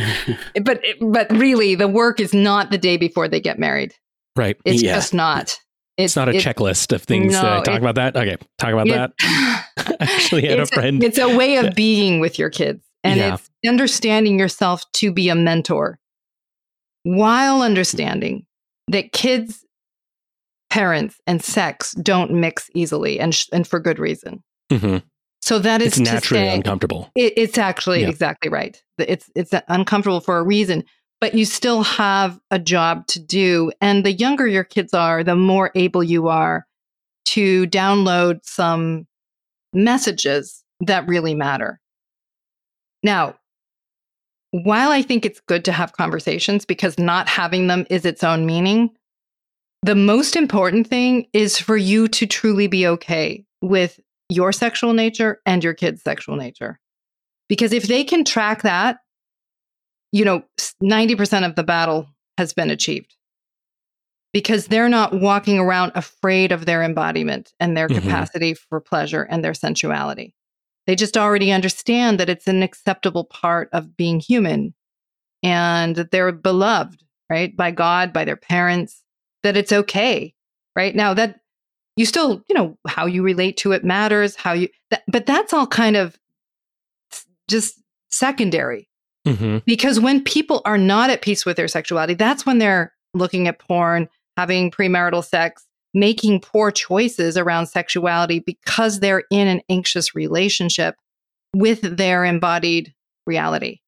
but, 0.65 0.83
but 1.01 1.31
really, 1.33 1.75
the 1.75 1.89
work 1.89 2.21
is 2.21 2.35
not 2.35 2.71
the 2.71 2.79
day 2.79 2.97
before 2.97 3.27
they 3.29 3.41
get 3.41 3.59
married. 3.59 3.95
Right. 4.37 4.57
It's 4.65 4.83
Yeah. 4.83 4.95
just 4.95 5.15
not. 5.15 5.59
It's, 5.99 6.17
not 6.17 6.29
a 6.29 6.33
it- 6.33 6.43
checklist 6.43 6.93
of 6.95 7.03
things. 7.03 7.35
I 7.35 7.59
no, 7.59 7.63
talk 7.65 7.75
it- 7.77 7.83
about 7.83 7.95
that? 7.97 8.17
Okay, 8.17 8.37
talk 8.59 8.73
about 8.73 8.89
it- 8.89 9.13
that. 9.17 9.97
Actually, 10.01 10.47
I 10.49 10.51
had 10.53 10.61
a 10.61 10.67
friend. 10.67 11.03
it's 11.03 11.19
a 11.19 11.37
way 11.37 11.57
of 11.57 11.75
being 11.75 12.21
with 12.21 12.39
your 12.39 12.51
kids. 12.51 12.85
And 13.05 13.19
Yeah. 13.19 13.35
it's 13.35 13.51
understanding 13.67 14.39
yourself 14.39 14.85
to 14.95 15.13
be 15.13 15.29
a 15.29 15.35
mentor 15.35 15.99
while 17.05 17.63
understanding 17.63 18.47
that 18.89 19.13
kids, 19.13 19.65
parents, 20.71 21.17
and 21.27 21.43
sex 21.43 21.93
don't 21.95 22.31
mix 22.33 22.71
easily 22.75 23.19
and, 23.21 23.35
sh- 23.35 23.49
and 23.53 23.67
for 23.67 23.81
good 23.81 23.99
reason. 23.99 24.43
Mhm. 24.71 25.03
So 25.41 25.59
that 25.59 25.83
is 25.83 25.99
It's 25.99 26.11
naturally 26.11 26.45
say- 26.45 26.55
uncomfortable. 26.55 27.11
it, 27.17 27.33
it's 27.37 27.59
actually 27.59 28.03
Yeah. 28.03 28.09
exactly 28.09 28.49
right. 28.51 28.81
It's 28.99 29.29
it's 29.35 29.53
uncomfortable 29.69 30.21
for 30.21 30.39
a 30.39 30.43
reason, 30.45 30.85
but 31.21 31.35
you 31.35 31.45
still 31.45 31.83
have 31.83 32.39
a 32.53 32.59
job 32.61 33.07
to 33.09 33.19
do. 33.21 33.73
And 33.81 34.05
the 34.07 34.13
younger 34.13 34.47
your 34.47 34.63
kids 34.65 34.95
are, 34.95 35.25
the 35.25 35.35
more 35.37 35.73
able 35.75 36.05
you 36.05 36.29
are 36.29 36.67
to 37.27 37.67
download 37.67 38.41
some 38.45 39.07
messages 39.73 40.63
that 40.81 41.07
really 41.09 41.35
matter. 41.35 41.81
Now, 43.03 43.35
while 44.53 44.91
I 44.91 45.03
think 45.03 45.27
it's 45.27 45.41
good 45.41 45.65
to 45.65 45.73
have 45.73 45.93
conversations 45.93 46.65
because 46.65 46.99
not 46.99 47.29
having 47.29 47.67
them 47.67 47.87
is 47.91 48.05
its 48.05 48.23
own 48.23 48.47
meaning, 48.47 48.91
the 49.83 49.95
most 49.95 50.37
important 50.37 50.87
thing 50.87 51.27
is 51.33 51.59
for 51.59 51.77
you 51.77 52.07
to 52.09 52.27
truly 52.27 52.69
be 52.69 52.87
okay 52.87 53.45
with 53.63 53.99
your 54.29 54.53
sexual 54.53 54.93
nature 54.93 55.41
and 55.45 55.65
your 55.65 55.75
kid's 55.75 56.03
sexual 56.03 56.37
nature. 56.37 56.79
Because 57.49 57.73
if 57.73 57.89
they 57.89 58.05
can 58.05 58.25
track 58.25 58.63
that, 58.63 58.99
you 60.13 60.25
know, 60.25 60.45
90% 60.83 61.47
of 61.47 61.57
the 61.57 61.65
battle 61.65 62.07
has 62.39 62.53
been 62.53 62.71
achieved. 62.71 63.17
Because 64.33 64.67
they're 64.67 64.89
not 64.89 65.19
walking 65.21 65.59
around 65.59 65.93
afraid 65.95 66.53
of 66.53 66.65
their 66.67 66.83
embodiment 66.83 67.53
and 67.59 67.77
their 67.77 67.89
Mhm. 67.89 68.03
capacity 68.03 68.55
for 68.55 68.81
pleasure 68.81 69.23
and 69.23 69.45
their 69.45 69.55
sensuality. 69.55 70.35
They 70.87 70.97
just 70.97 71.17
already 71.17 71.53
understand 71.53 72.19
that 72.21 72.29
it's 72.29 72.49
an 72.49 72.63
acceptable 72.63 73.25
part 73.25 73.69
of 73.73 73.97
being 73.97 74.21
human 74.21 74.75
and 75.43 75.97
that 75.97 76.11
they're 76.11 76.33
beloved, 76.33 77.03
right? 77.31 77.57
By 77.57 77.71
God, 77.71 78.13
by 78.13 78.25
their 78.25 78.37
parents, 78.37 79.03
that 79.43 79.57
it's 79.57 79.73
okay, 79.73 80.35
right? 80.77 80.95
Now 80.95 81.15
that 81.15 81.41
you 81.97 82.07
still, 82.07 82.43
you 82.49 82.55
know, 82.55 82.79
how 82.87 83.07
you 83.07 83.23
relate 83.23 83.57
to 83.59 83.73
it 83.73 83.85
matters, 83.85 84.35
how 84.35 84.53
you, 84.53 84.69
that, 84.91 85.03
but 85.09 85.27
that's 85.27 85.53
all 85.53 85.67
kind 85.67 85.97
of 85.97 86.19
just 87.49 87.81
secondary 88.11 88.89
hmm 89.27 89.59
because 89.67 90.01
when 90.01 90.23
people 90.23 90.61
are 90.65 90.79
not 90.79 91.11
at 91.11 91.23
peace 91.23 91.47
with 91.47 91.57
their 91.57 91.69
sexuality, 91.69 92.15
that's 92.15 92.45
when 92.45 92.59
they're 92.59 92.93
looking 93.15 93.47
at 93.47 93.59
porn, 93.61 94.09
having 94.37 94.71
premarital 94.71 95.25
sex, 95.25 95.65
making 95.95 96.41
poor 96.41 96.71
choices 96.71 97.37
around 97.37 97.67
sexuality 97.67 98.39
because 98.41 99.01
they're 99.01 99.25
in 99.31 99.49
an 99.49 99.61
anxious 99.69 100.15
relationship 100.15 100.97
with 101.55 101.81
their 101.97 102.25
embodied 102.25 102.95
reality. 103.27 103.79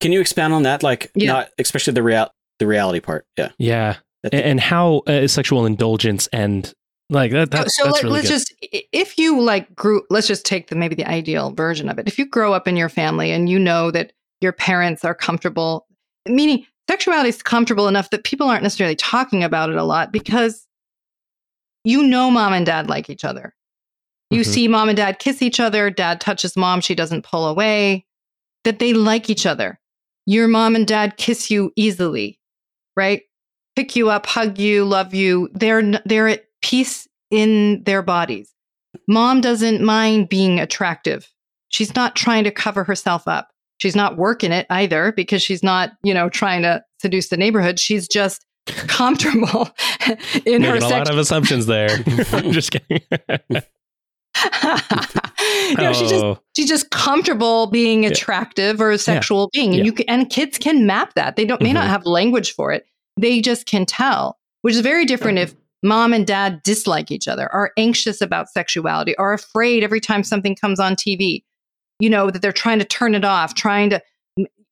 Can 0.00 0.12
you 0.12 0.20
expand 0.20 0.52
on 0.52 0.62
that? 0.62 0.82
Like, 0.82 1.10
Yeah. 1.14 1.32
not 1.32 1.50
especially 1.58 1.92
the 1.94 2.02
real 2.02 2.30
the 2.58 2.66
reality 2.66 3.00
part. 3.00 3.24
Yeah. 3.36 3.50
Yeah, 3.58 3.96
and, 4.24 4.34
and 4.34 4.60
how 4.60 5.02
uh, 5.06 5.28
sexual 5.28 5.64
indulgence 5.66 6.26
and 6.32 6.72
like 7.10 7.30
that. 7.32 7.50
that 7.52 7.70
so 7.70 7.84
that's 7.84 7.94
let, 7.96 8.04
really 8.04 8.18
us 8.20 8.24
good. 8.24 8.28
just 8.30 8.54
if 8.92 9.16
you 9.16 9.40
like 9.40 9.74
grew 9.74 10.02
let's 10.10 10.26
just 10.26 10.44
take 10.44 10.68
the 10.68 10.76
maybe 10.76 10.94
the 10.94 11.08
ideal 11.08 11.52
version 11.52 11.88
of 11.88 11.98
it 11.98 12.06
if 12.06 12.18
you 12.18 12.26
grow 12.26 12.52
up 12.52 12.68
in 12.68 12.76
your 12.76 12.90
family 12.90 13.30
and 13.30 13.48
you 13.48 13.58
know 13.58 13.90
that 13.90 14.12
your 14.42 14.52
parents 14.52 15.06
are 15.06 15.14
comfortable 15.14 15.86
meaning 16.28 16.66
sexuality 16.86 17.30
is 17.30 17.42
comfortable 17.42 17.88
enough 17.88 18.10
that 18.10 18.24
people 18.24 18.46
aren't 18.46 18.62
necessarily 18.62 18.94
talking 18.96 19.42
about 19.42 19.70
it 19.70 19.76
a 19.76 19.84
lot 19.84 20.12
because 20.12 20.66
you 21.88 22.02
know 22.02 22.30
mom 22.30 22.52
and 22.52 22.66
dad 22.66 22.88
like 22.88 23.08
each 23.10 23.24
other 23.24 23.54
you 24.30 24.42
Mhm. 24.42 24.46
see 24.46 24.68
mom 24.68 24.88
and 24.88 24.96
dad 24.96 25.18
kiss 25.18 25.42
each 25.42 25.58
other 25.60 25.90
dad 25.90 26.20
touches 26.20 26.56
mom 26.56 26.80
she 26.80 26.94
doesn't 26.94 27.24
pull 27.24 27.46
away 27.48 28.04
that 28.64 28.78
they 28.78 28.92
like 28.92 29.30
each 29.30 29.46
other 29.46 29.80
your 30.26 30.46
mom 30.46 30.76
and 30.76 30.86
dad 30.86 31.16
kiss 31.16 31.50
you 31.50 31.72
easily, 31.74 32.38
right? 32.98 33.22
Pick 33.76 33.96
you 33.96 34.10
up, 34.10 34.26
hug 34.26 34.58
you, 34.58 34.84
love 34.84 35.14
you. 35.14 35.48
They're 35.54 35.82
they're 36.04 36.28
at 36.28 36.44
peace 36.60 37.08
in 37.30 37.82
their 37.84 38.02
bodies. 38.02 38.52
Mom 39.06 39.40
doesn't 39.40 39.80
mind 39.82 40.28
being 40.28 40.60
attractive. 40.60 41.32
She's 41.70 41.94
not 41.96 42.14
trying 42.14 42.44
to 42.44 42.50
cover 42.50 42.84
herself 42.84 43.26
up. 43.26 43.48
She's 43.78 43.96
not 43.96 44.18
working 44.18 44.52
it 44.52 44.66
either 44.68 45.12
because 45.12 45.40
she's 45.40 45.62
not, 45.62 45.92
you 46.02 46.12
know, 46.12 46.28
trying 46.28 46.60
to 46.60 46.82
seduce 47.00 47.30
the 47.30 47.38
neighborhood. 47.38 47.80
She's 47.80 48.06
just 48.06 48.44
comfortable 48.68 49.68
in 50.46 50.62
Making 50.62 50.62
her 50.64 50.76
a 50.76 50.80
sex. 50.80 50.92
lot 50.92 51.10
of 51.10 51.18
assumptions 51.18 51.66
there. 51.66 51.90
I'm 52.32 52.52
just 52.52 52.70
kidding. 52.70 53.00
no, 55.78 55.92
she's 55.92 56.10
just 56.10 56.24
Oh, 56.24 56.38
she's 56.56 56.68
just 56.68 56.90
comfortable 56.90 57.66
being 57.66 58.02
Yeah. 58.04 58.10
attractive 58.10 58.80
or 58.80 58.90
a 58.90 58.98
sexual 58.98 59.50
being, 59.52 59.70
and 59.70 59.78
Yeah. 59.78 59.84
you 59.84 59.92
can, 59.92 60.04
and 60.08 60.30
kids 60.30 60.58
can 60.58 60.86
map 60.86 61.14
that. 61.14 61.36
They 61.36 61.44
don't 61.44 61.60
may 61.62 61.72
not 61.72 61.86
Mhm. 61.86 61.90
have 61.90 62.06
language 62.06 62.52
for 62.52 62.72
it. 62.72 62.86
They 63.18 63.40
just 63.40 63.66
can 63.66 63.84
tell, 63.86 64.38
which 64.62 64.74
is 64.74 64.80
very 64.80 65.04
different 65.04 65.38
if 65.38 65.54
mom 65.82 66.12
and 66.12 66.26
dad 66.26 66.60
dislike 66.64 67.10
each 67.10 67.28
other, 67.28 67.52
are 67.52 67.72
anxious 67.76 68.20
about 68.20 68.48
sexuality, 68.48 69.16
are 69.16 69.32
afraid 69.32 69.82
every 69.84 70.00
time 70.00 70.22
something 70.24 70.54
comes 70.56 70.78
on 70.80 70.94
TV. 70.96 71.44
You 72.00 72.10
know 72.10 72.30
that 72.30 72.42
they're 72.42 72.52
trying 72.52 72.78
to 72.78 72.84
turn 72.84 73.14
it 73.14 73.24
off, 73.24 73.54
trying 73.54 73.90
to. 73.90 74.00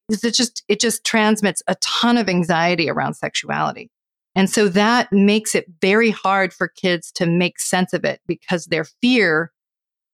It 0.08 0.34
just 0.34 0.62
it 0.68 0.80
just 0.80 1.04
transmits 1.04 1.62
a 1.66 1.74
ton 1.76 2.16
of 2.16 2.28
anxiety 2.28 2.88
around 2.88 3.14
sexuality. 3.14 3.90
And 4.34 4.50
so 4.50 4.68
that 4.68 5.12
makes 5.12 5.54
it 5.54 5.66
very 5.80 6.10
hard 6.10 6.52
for 6.52 6.68
kids 6.68 7.10
to 7.12 7.26
make 7.26 7.58
sense 7.58 7.92
of 7.92 8.04
it 8.04 8.20
because 8.26 8.66
their 8.66 8.84
fear 8.84 9.50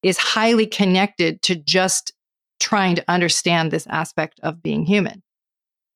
is 0.01 0.17
highly 0.17 0.65
connected 0.65 1.41
to 1.43 1.55
just 1.55 2.13
trying 2.59 2.95
to 2.95 3.03
understand 3.09 3.71
this 3.71 3.85
aspect 3.87 4.39
of 4.41 4.63
being 4.63 4.85
human. 4.85 5.21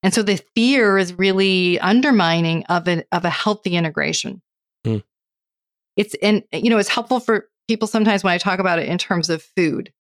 And 0.04 0.14
so 0.14 0.22
the 0.22 0.42
fear 0.56 0.98
is 0.98 1.14
really 1.14 1.80
undermining 1.80 2.66
of 2.66 2.88
a, 2.88 3.04
of 3.12 3.26
a 3.26 3.30
healthy 3.30 3.76
integration. 3.76 4.42
Hmm. 4.86 4.98
It's, 5.96 6.16
and 6.22 6.44
you 6.52 6.70
know, 6.70 6.78
it's 6.78 6.90
helpful 6.90 7.20
for 7.20 7.48
people 7.68 7.88
sometimes 7.88 8.24
when 8.24 8.34
I 8.34 8.38
talk 8.38 8.60
about 8.60 8.80
it 8.80 8.88
in 8.88 8.98
terms 8.98 9.30
of 9.30 9.42
food, 9.56 9.92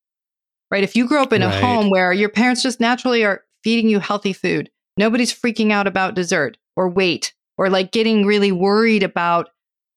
right? 0.69 0.83
If 0.83 0.95
you 0.95 1.07
grow 1.07 1.23
up 1.23 1.33
in 1.33 1.41
a 1.41 1.47
Right. 1.47 1.63
home 1.63 1.89
where 1.89 2.13
your 2.13 2.29
parents 2.29 2.61
just 2.61 2.79
naturally 2.79 3.23
are 3.25 3.43
feeding 3.63 3.89
you 3.89 3.99
healthy 3.99 4.33
food, 4.33 4.69
nobody's 4.97 5.33
freaking 5.33 5.71
out 5.71 5.87
about 5.87 6.15
dessert 6.15 6.57
or 6.75 6.89
weight 6.89 7.33
or 7.57 7.69
like 7.69 7.91
getting 7.91 8.25
really 8.25 8.51
worried 8.51 9.03
about, 9.03 9.49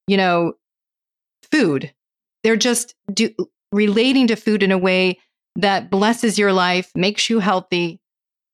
you 0.07 0.17
know, 0.17 0.53
food. 1.51 1.93
They're 2.43 2.55
just 2.55 2.95
do, 3.13 3.33
relating 3.71 4.27
to 4.27 4.35
food 4.35 4.63
in 4.63 4.71
a 4.71 4.77
way 4.77 5.19
that 5.55 5.89
blesses 5.89 6.39
your 6.39 6.53
life, 6.53 6.91
makes 6.95 7.29
you 7.29 7.39
healthy, 7.39 7.99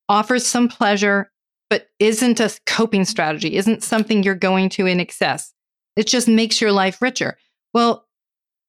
offers 0.09 0.45
some 0.45 0.67
pleasure, 0.67 1.31
but 1.69 1.87
isn't 1.99 2.39
a 2.39 2.51
coping 2.65 3.05
strategy, 3.05 3.55
isn't 3.55 3.83
something 3.83 4.23
you're 4.23 4.35
going 4.35 4.69
to 4.69 4.85
in 4.85 4.99
excess. 4.99 5.53
It 5.95 6.07
just 6.07 6.27
makes 6.27 6.61
your 6.61 6.71
life 6.71 7.01
richer. 7.01 7.37
Well, 7.73 8.05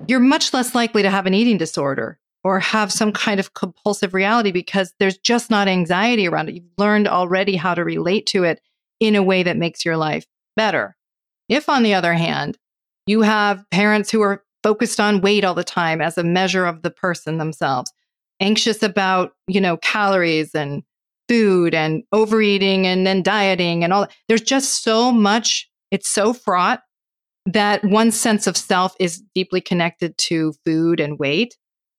you're 0.06 0.20
much 0.20 0.52
less 0.52 0.74
likely 0.74 1.02
to 1.02 1.10
have 1.10 1.26
an 1.26 1.34
eating 1.34 1.58
disorder 1.58 2.18
or 2.48 2.58
have 2.60 2.90
some 2.90 3.12
kind 3.12 3.38
of 3.38 3.52
compulsive 3.52 4.14
reality 4.14 4.50
because 4.50 4.94
there's 4.98 5.18
just 5.18 5.50
not 5.50 5.68
anxiety 5.68 6.26
around 6.26 6.48
it. 6.48 6.54
You've 6.54 6.64
learned 6.78 7.06
already 7.06 7.56
how 7.56 7.74
to 7.74 7.84
relate 7.84 8.24
to 8.28 8.44
it 8.44 8.62
in 9.00 9.14
a 9.16 9.22
way 9.22 9.42
that 9.42 9.58
makes 9.58 9.84
your 9.84 9.98
life 9.98 10.24
better. 10.56 10.96
If, 11.50 11.68
on 11.68 11.82
the 11.82 11.92
other 11.92 12.14
hand, 12.14 12.56
you 13.06 13.20
have 13.20 13.62
parents 13.70 14.10
who 14.10 14.22
are 14.22 14.42
focused 14.62 14.98
on 14.98 15.20
weight 15.20 15.44
all 15.44 15.52
the 15.52 15.62
time 15.62 16.00
as 16.00 16.16
a 16.16 16.24
measure 16.24 16.64
of 16.64 16.80
the 16.80 16.90
person 16.90 17.36
themselves, 17.36 17.92
anxious 18.40 18.82
about, 18.82 19.32
you 19.46 19.60
know, 19.60 19.76
calories 19.76 20.54
and 20.54 20.82
food 21.28 21.74
and 21.74 22.02
overeating 22.12 22.86
and 22.86 23.06
then 23.06 23.22
dieting 23.22 23.84
and 23.84 23.92
all 23.92 24.00
that. 24.00 24.12
There's 24.26 24.40
just 24.40 24.82
so 24.82 25.12
much, 25.12 25.68
it's 25.90 26.08
so 26.08 26.32
fraught 26.32 26.80
that 27.44 27.84
one 27.84 28.10
sense 28.10 28.46
of 28.46 28.56
self 28.56 28.94
is 28.98 29.22
deeply 29.34 29.60
connected 29.60 30.16
to 30.16 30.54
food 30.64 30.98
and 30.98 31.18
weight. 31.18 31.58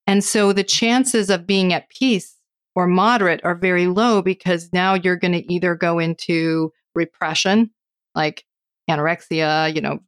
And 0.10 0.24
so 0.24 0.54
the 0.54 0.64
chances 0.64 1.30
of 1.30 1.46
being 1.46 1.72
at 1.72 1.88
peace 1.90 2.36
or 2.76 2.88
moderate 2.88 3.42
are 3.44 3.54
very 3.54 3.86
low 3.86 4.24
because 4.24 4.74
now 4.74 4.96
you're 4.96 5.16
going 5.16 5.34
to 5.34 5.54
either 5.54 5.76
go 5.76 6.00
into 6.00 6.74
repression, 6.96 7.70
like 8.16 8.44
anorexia, 8.90 9.72
you 9.72 9.82
know, 9.82 10.00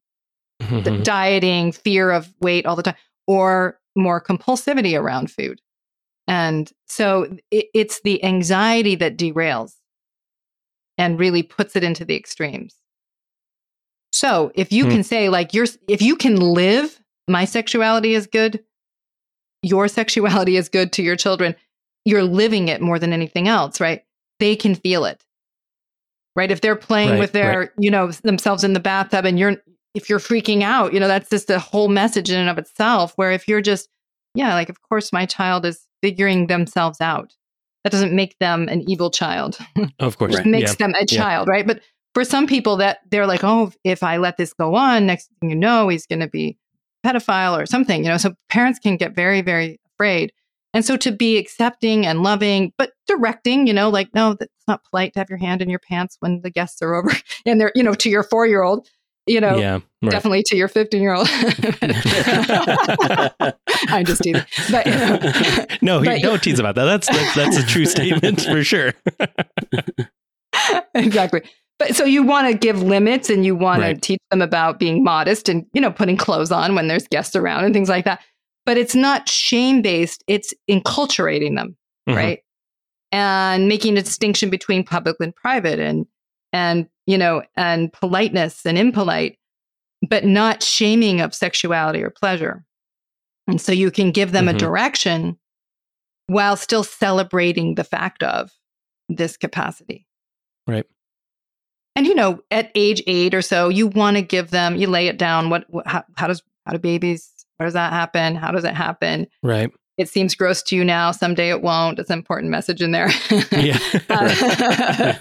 the 0.60 0.90
mhm. 0.90 1.04
dieting, 1.04 1.72
fear 1.72 2.10
of 2.10 2.34
weight 2.42 2.66
all 2.66 2.76
the 2.76 2.82
time, 2.82 2.96
or 3.28 3.80
more 3.96 4.20
compulsivity 4.20 5.00
around 5.00 5.30
food. 5.30 5.62
And 6.28 6.72
so 6.88 7.38
it, 7.52 7.68
it's 7.76 8.02
the 8.02 8.24
anxiety 8.24 8.96
that 8.96 9.18
derails 9.18 9.74
and 10.98 11.20
really 11.20 11.44
puts 11.44 11.76
it 11.76 11.84
into 11.84 12.06
the 12.06 12.16
extremes. 12.16 12.74
So 14.12 14.52
if 14.56 14.72
you 14.72 14.86
Hmm. 14.86 14.92
can 14.92 15.04
say, 15.04 15.30
like, 15.30 15.54
you're, 15.54 15.68
if 15.88 16.02
you 16.02 16.16
can 16.16 16.38
live, 16.38 17.00
my 17.28 17.46
sexuality 17.46 18.16
is 18.16 18.26
good, 18.26 18.64
your 19.64 19.88
sexuality 19.88 20.58
is 20.58 20.70
good 20.70 20.92
to 20.94 21.04
your 21.04 21.16
children, 21.16 21.56
you're 22.06 22.24
living 22.24 22.68
it 22.68 22.82
more 22.82 22.98
than 23.00 23.14
anything 23.14 23.48
else, 23.48 23.80
right? 23.80 24.04
They 24.40 24.56
can 24.56 24.76
feel 24.76 25.06
it. 25.06 25.24
Right. 26.36 26.50
If 26.50 26.62
they're 26.62 26.76
playing 26.78 27.12
Right, 27.12 27.20
with 27.20 27.34
their, 27.34 27.60
right. 27.60 27.70
you 27.78 27.92
know, 27.92 28.10
themselves 28.12 28.64
in 28.64 28.74
the 28.74 28.80
bathtub 28.80 29.26
and 29.26 29.38
you're, 29.38 29.58
if 29.94 30.10
you're 30.10 30.20
freaking 30.20 30.64
out, 30.64 30.94
you 30.94 31.00
know, 31.00 31.08
that's 31.10 31.30
just 31.30 31.50
a 31.50 31.60
whole 31.60 31.90
message 31.90 32.32
in 32.32 32.38
and 32.40 32.50
of 32.50 32.58
itself. 32.58 33.12
Where 33.18 33.32
if 33.32 33.48
you're 33.50 33.62
just, 33.62 33.90
yeah, 34.34 34.54
like, 34.54 34.70
of 34.70 34.82
course, 34.82 35.12
my 35.12 35.26
child 35.26 35.66
is 35.66 35.86
figuring 36.02 36.48
themselves 36.48 37.02
out. 37.02 37.36
That 37.84 37.92
doesn't 37.92 38.14
make 38.14 38.38
them 38.40 38.70
an 38.70 38.90
evil 38.90 39.12
child. 39.12 39.58
Of 40.00 40.18
course. 40.18 40.36
Right. 40.36 40.46
makes 40.46 40.72
Yeah. 40.72 40.88
them 40.88 40.96
a 40.96 41.00
Yeah. 41.02 41.18
child, 41.18 41.48
right? 41.50 41.68
But 41.68 41.82
for 42.14 42.24
some 42.24 42.48
people 42.48 42.78
that 42.78 43.00
they're 43.10 43.28
like, 43.28 43.44
oh, 43.44 43.74
if 43.84 44.02
I 44.02 44.16
let 44.18 44.38
this 44.38 44.54
go 44.54 44.76
on, 44.76 45.06
next 45.06 45.30
thing 45.42 45.50
you 45.50 45.56
know, 45.56 45.90
he's 45.90 46.08
going 46.08 46.20
to 46.22 46.28
be 46.28 46.58
pedophile 47.06 47.62
or 47.62 47.66
something, 47.66 48.04
you 48.04 48.10
know. 48.10 48.18
So 48.18 48.34
parents 48.50 48.80
can 48.80 48.98
get 48.98 49.16
very, 49.16 49.42
very 49.42 49.80
afraid. 49.94 50.32
And 50.74 50.86
so 50.86 50.96
to 50.98 51.12
be 51.12 51.38
accepting 51.38 52.06
and 52.06 52.24
loving, 52.24 52.72
but 52.78 52.92
directing, 53.08 53.68
you 53.68 53.74
know, 53.74 53.90
like, 53.90 54.08
no, 54.14 54.36
that's 54.36 54.52
not 54.68 54.84
polite 54.90 55.14
to 55.14 55.20
have 55.20 55.30
your 55.30 55.38
hand 55.38 55.62
in 55.62 55.70
your 55.70 55.80
pants 55.80 56.16
when 56.22 56.42
the 56.42 56.50
guests 56.50 56.82
are 56.82 56.94
over 56.96 57.12
and 57.46 57.60
they're, 57.60 57.72
you 57.76 57.84
know, 57.84 57.94
to 57.96 58.10
your 58.10 58.24
four 58.24 58.48
year 58.48 58.64
old, 58.64 58.88
you 59.28 59.42
know, 59.42 59.58
yeah. 59.58 59.80
Right. 60.02 60.12
definitely 60.12 60.44
to 60.44 60.56
your 60.56 60.70
15 60.70 61.02
year 61.02 61.14
old. 61.14 61.28
I'm 63.90 64.06
just 64.06 64.24
teasing. 64.24 64.44
But, 64.72 64.86
you 64.86 64.92
know, 64.94 65.20
no, 65.82 66.04
but- 66.04 66.22
don't 66.22 66.42
tease 66.42 66.60
about 66.60 66.76
that. 66.76 66.86
That's 66.86 67.08
that's, 67.08 67.36
that's 67.36 67.58
a 67.58 67.66
true 67.66 67.86
statement 67.86 68.42
for 68.42 68.64
sure. 68.64 68.94
exactly. 70.96 71.42
But 71.82 71.96
so 71.96 72.06
you 72.06 72.22
want 72.22 72.48
to 72.48 72.56
give 72.56 72.84
limits 72.84 73.28
and 73.32 73.44
you 73.44 73.56
want 73.56 73.82
Right. 73.82 73.96
to 73.96 74.00
teach 74.00 74.20
them 74.30 74.40
about 74.40 74.78
being 74.78 75.04
modest 75.04 75.50
and, 75.50 75.66
you 75.74 75.82
know, 75.82 75.90
putting 75.92 76.16
clothes 76.16 76.52
on 76.52 76.76
when 76.76 76.88
there's 76.88 77.08
guests 77.08 77.36
around 77.36 77.64
and 77.66 77.74
things 77.74 77.90
like 77.90 78.06
that. 78.06 78.22
But 78.68 78.78
it's 78.78 78.94
not 78.94 79.28
shame 79.28 79.82
based, 79.82 80.24
it's 80.28 80.54
enculturating 80.70 81.56
them, 81.56 81.76
Mhm. 82.08 82.16
right? 82.16 82.40
And 83.12 83.68
making 83.68 83.98
a 83.98 84.04
distinction 84.04 84.52
between 84.52 84.84
public 84.84 85.16
and 85.20 85.36
private 85.36 85.80
and, 85.80 86.06
and, 86.54 86.88
you 87.08 87.18
know, 87.18 87.42
and 87.58 87.92
politeness 87.92 88.64
and 88.64 88.78
impolite, 88.78 89.40
but 90.08 90.24
not 90.24 90.62
shaming 90.62 91.20
of 91.20 91.34
sexuality 91.34 92.04
or 92.04 92.12
pleasure. 92.12 92.64
And 93.48 93.60
so 93.60 93.72
you 93.72 93.90
can 93.90 94.12
give 94.12 94.34
them 94.34 94.46
Mhm. 94.46 94.54
a 94.56 94.58
direction 94.60 95.38
while 96.28 96.56
still 96.58 96.84
celebrating 96.84 97.74
the 97.74 97.84
fact 97.84 98.22
of 98.22 98.52
this 99.10 99.36
capacity. 99.36 100.06
Right. 100.68 100.86
And 101.96 102.08
you 102.08 102.16
know, 102.16 102.40
at 102.52 102.72
age 102.76 103.02
eight 103.08 103.34
or 103.34 103.42
so, 103.42 103.70
you 103.70 103.88
want 103.88 104.16
to 104.18 104.22
give 104.22 104.52
them, 104.52 104.76
you 104.76 104.88
lay 104.88 105.08
it 105.08 105.18
down. 105.18 105.50
What, 105.50 105.66
what 105.70 105.86
how, 105.88 106.04
how 106.16 106.28
does 106.28 106.42
how 106.66 106.74
do 106.74 106.80
babies? 106.80 107.30
How 107.60 107.66
does 107.66 107.74
that 107.74 107.92
happen? 107.94 108.36
How 108.36 108.52
does 108.52 108.64
it 108.64 108.74
happen? 108.74 109.28
Right. 109.44 109.70
It 109.98 110.10
seems 110.10 110.34
gross 110.34 110.64
to 110.64 110.76
you 110.76 110.84
now. 110.86 111.12
Someday 111.12 111.50
it 111.50 111.62
won't. 111.62 112.00
It's 112.00 112.10
an 112.10 112.18
important 112.18 112.50
message 112.50 112.82
in 112.82 112.92
there. 112.92 113.10
Yeah. 113.52 113.78
Uh, 114.10 115.14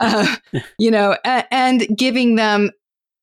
uh, 0.00 0.36
you 0.78 0.90
know, 0.90 1.16
a- 1.24 1.44
and 1.54 1.86
giving 1.96 2.34
them, 2.36 2.70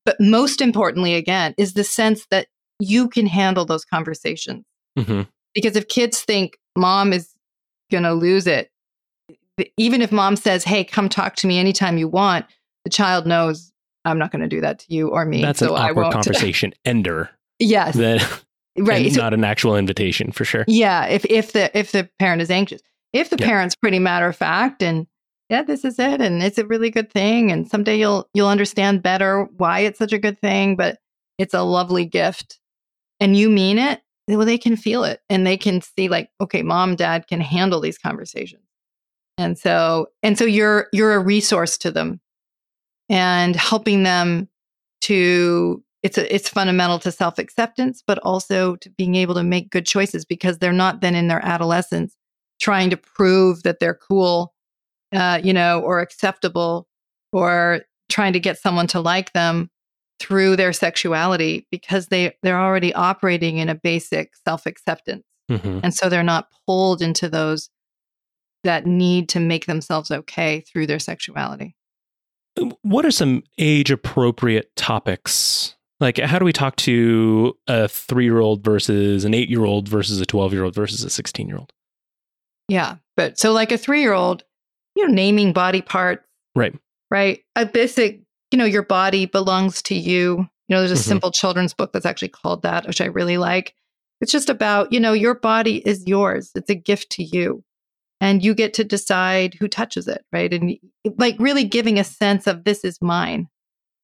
but 0.06 0.16
most 0.20 0.62
importantly, 0.62 1.16
again, 1.16 1.54
is 1.58 1.74
the 1.74 1.84
sense 1.84 2.26
that 2.32 2.48
you 2.80 3.10
can 3.10 3.26
handle 3.26 3.66
those 3.66 3.84
conversations. 3.86 4.64
hmm 4.98 5.24
Because 5.54 5.76
if 5.76 5.88
kids 5.88 6.22
think 6.22 6.58
mom 6.78 7.14
is 7.14 7.30
going 7.92 8.04
to 8.04 8.14
lose 8.14 8.48
it, 8.48 8.70
even 9.78 10.02
if 10.02 10.12
mom 10.12 10.36
says, 10.36 10.64
"Hey, 10.64 10.84
come 10.84 11.10
talk 11.10 11.36
to 11.38 11.48
me 11.48 11.60
anytime 11.60 11.98
you 11.98 12.08
want," 12.08 12.46
the 12.86 12.90
child 12.90 13.26
knows 13.26 13.72
I'm 14.06 14.18
not 14.18 14.32
going 14.32 14.42
to 14.42 14.48
do 14.48 14.62
that 14.62 14.80
to 14.80 14.94
you 14.94 15.10
or 15.10 15.26
me. 15.26 15.42
That's 15.42 15.60
so 15.60 15.76
an 15.76 15.82
I 15.82 15.90
awkward 15.90 16.12
conversation 16.14 16.74
ender. 16.86 17.30
yes, 17.60 17.96
That 17.96 18.44
right. 18.80 19.12
So- 19.12 19.22
not 19.22 19.34
an 19.34 19.44
actual 19.44 19.76
invitation 19.78 20.32
for 20.32 20.46
sure. 20.46 20.66
yeah, 20.68 21.06
if 21.06 21.26
if 21.26 21.54
the 21.54 21.76
if 21.78 21.92
the 21.92 22.10
parent 22.20 22.42
is 22.42 22.50
anxious, 22.50 22.82
if 23.14 23.30
the 23.30 23.38
Yeah. 23.40 23.46
parent's 23.48 23.76
pretty 23.76 24.00
matter 24.00 24.28
of 24.28 24.36
fact 24.36 24.82
and 24.82 25.08
yeah, 25.50 25.64
this 25.64 25.84
is 25.84 26.00
it, 26.00 26.22
and 26.22 26.42
it's 26.42 26.58
a 26.58 26.66
really 26.66 26.90
good 26.90 27.12
thing, 27.12 27.52
and 27.52 27.70
someday 27.70 28.00
you'll 28.00 28.30
you'll 28.34 28.48
understand 28.48 29.04
better 29.04 29.50
why 29.58 29.82
it's 29.82 30.00
such 30.00 30.14
a 30.14 30.18
good 30.18 30.40
thing, 30.40 30.78
but 30.78 30.98
it's 31.38 31.54
a 31.54 31.62
lovely 31.62 32.06
gift, 32.06 32.60
and 33.20 33.36
you 33.36 33.50
mean 33.50 33.78
it. 33.78 34.02
Well, 34.30 34.46
they 34.46 34.58
can 34.58 34.78
feel 34.78 35.04
it, 35.04 35.20
and 35.30 35.46
they 35.46 35.58
can 35.58 35.82
see 35.82 36.08
like, 36.08 36.30
okay, 36.40 36.62
mom, 36.62 36.96
dad 36.96 37.28
can 37.28 37.42
handle 37.42 37.82
these 37.82 37.98
conversations. 37.98 38.64
And 39.38 39.58
so 39.60 40.08
and 40.24 40.38
so 40.38 40.46
you're 40.46 40.88
you're 40.94 41.16
a 41.16 41.20
resource 41.20 41.78
to 41.80 41.92
them 41.92 42.22
and 43.12 43.56
helping 43.56 44.04
them 44.04 44.48
to 45.02 45.84
it's 46.02 46.18
a, 46.18 46.34
it's 46.34 46.50
fundamental 46.50 46.98
to 46.98 47.12
self-acceptance 47.12 48.02
but 48.08 48.18
also 48.20 48.76
to 48.78 48.90
being 48.92 49.14
able 49.14 49.36
to 49.36 49.44
make 49.44 49.70
good 49.70 49.86
choices 49.86 50.26
because 50.26 50.58
they're 50.58 50.72
not 50.72 51.02
then 51.02 51.14
in 51.14 51.28
their 51.28 51.46
adolescence 51.46 52.16
trying 52.60 52.90
to 52.90 52.98
prove 52.98 53.62
that 53.64 53.80
they're 53.80 54.00
cool 54.10 54.54
uh, 55.14 55.40
you 55.44 55.54
know 55.54 55.82
or 55.82 56.00
acceptable 56.00 56.88
or 57.32 57.82
trying 58.10 58.34
to 58.34 58.40
get 58.40 58.58
someone 58.58 58.88
to 58.88 59.00
like 59.00 59.34
them 59.34 59.70
through 60.20 60.56
their 60.56 60.74
sexuality 60.74 61.68
because 61.70 62.08
they 62.08 62.34
they're 62.42 62.60
already 62.60 62.94
operating 62.94 63.58
in 63.58 63.70
a 63.70 63.76
basic 63.76 64.32
self-acceptance 64.48 65.24
Mm-hmm. 65.50 65.80
and 65.84 65.94
so 65.94 66.08
they're 66.08 66.24
not 66.24 66.48
pulled 66.66 67.02
into 67.02 67.28
those 67.28 67.70
that 68.64 68.86
need 68.86 69.28
to 69.30 69.40
make 69.42 69.66
themselves 69.66 70.10
okay 70.10 70.62
through 70.62 70.88
their 70.88 71.00
sexuality 71.00 71.76
What 72.82 73.06
are 73.06 73.12
some 73.12 73.44
age 73.58 73.92
appropriate 73.92 74.76
topics? 74.76 75.76
Like, 76.00 76.18
how 76.18 76.40
do 76.40 76.46
we 76.46 76.54
talk 76.54 76.76
to 76.78 77.56
a 77.68 77.88
three 77.88 78.26
year 78.26 78.40
old 78.40 78.64
versus 78.64 79.24
an 79.24 79.34
eight 79.34 79.50
year 79.50 79.64
old 79.66 79.88
versus 79.88 80.20
a 80.20 80.26
12 80.26 80.54
year 80.54 80.64
old 80.64 80.76
versus 80.76 81.04
a 81.04 81.10
16 81.10 81.48
year 81.48 81.58
old? 81.58 81.72
yeah 82.70 82.96
but 83.18 83.38
so 83.40 83.52
like 83.52 83.72
a 83.72 83.78
3-year-old 83.78 84.44
you 84.96 85.06
know 85.06 85.14
naming 85.14 85.52
body 85.52 85.82
parts 85.82 86.24
Right. 86.56 86.74
right 87.10 87.42
a 87.56 87.66
basic 87.66 88.22
you 88.52 88.58
know 88.58 88.66
your 88.66 88.84
body 88.84 89.26
belongs 89.26 89.82
to 89.84 89.96
you 89.96 90.38
you 90.38 90.48
know 90.76 90.80
there's 90.80 90.92
a 90.92 90.96
Mhm. 91.04 91.08
simple 91.08 91.32
children's 91.32 91.74
book 91.74 91.92
that's 91.92 92.06
actually 92.06 92.30
called 92.30 92.62
that 92.62 92.86
which 92.88 93.02
i 93.02 93.06
really 93.06 93.38
like 93.38 93.74
it's 94.22 94.32
just 94.32 94.50
about 94.50 94.94
you 94.94 95.00
know 95.00 95.12
your 95.12 95.34
body 95.34 95.78
is 95.88 96.04
yours 96.08 96.52
it's 96.56 96.70
a 96.70 96.76
gift 96.76 97.10
to 97.14 97.24
you 97.24 97.64
and 98.22 98.46
you 98.46 98.54
get 98.54 98.74
to 98.76 98.84
decide 98.86 99.56
who 99.56 99.68
touches 99.68 100.08
it 100.08 100.24
right? 100.32 100.54
And 100.54 100.78
like 101.18 101.36
really 101.40 101.66
giving 101.66 102.00
a 102.00 102.04
sense 102.06 102.48
of 102.48 102.64
this 102.64 102.86
is 102.86 102.98
mine. 103.02 103.48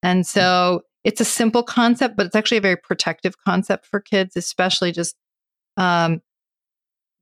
And 0.04 0.28
so 0.28 0.82
it's 1.04 1.22
a 1.22 1.26
simple 1.26 1.64
concept 1.64 2.18
but 2.18 2.26
it's 2.26 2.36
actually 2.36 2.58
a 2.58 2.62
very 2.62 2.76
protective 2.76 3.36
concept 3.48 3.86
for 3.86 4.02
kids 4.02 4.36
especially 4.36 4.92
just 4.92 5.16
um, 5.78 6.22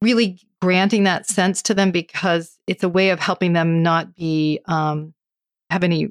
really 0.02 0.40
granting 0.62 1.04
that 1.04 1.28
sense 1.28 1.62
to 1.62 1.74
them 1.74 1.92
because 1.92 2.58
it's 2.68 2.84
a 2.84 2.90
way 2.90 3.12
of 3.12 3.20
helping 3.20 3.54
them 3.54 3.84
not 3.84 4.16
be 4.16 4.60
um, 4.66 5.14
have 5.70 5.84
any 5.84 6.08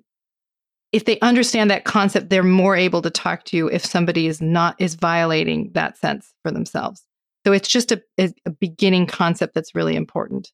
if 0.92 1.06
they 1.06 1.18
understand 1.20 1.70
that 1.70 1.84
concept 1.84 2.30
they're 2.30 2.44
more 2.44 2.76
able 2.76 3.02
to 3.02 3.10
talk 3.10 3.44
to 3.44 3.56
you 3.56 3.68
if 3.68 3.84
somebody 3.84 4.28
is 4.28 4.40
not 4.40 4.76
is 4.78 4.94
violating 4.94 5.70
that 5.74 5.98
sense 5.98 6.32
for 6.42 6.52
themselves. 6.52 7.02
So 7.44 7.52
it's 7.52 7.68
just 7.68 7.90
a, 7.90 8.00
a 8.18 8.32
a 8.46 8.50
beginning 8.50 9.06
concept 9.06 9.54
that's 9.54 9.74
really 9.74 9.96
important 9.96 10.52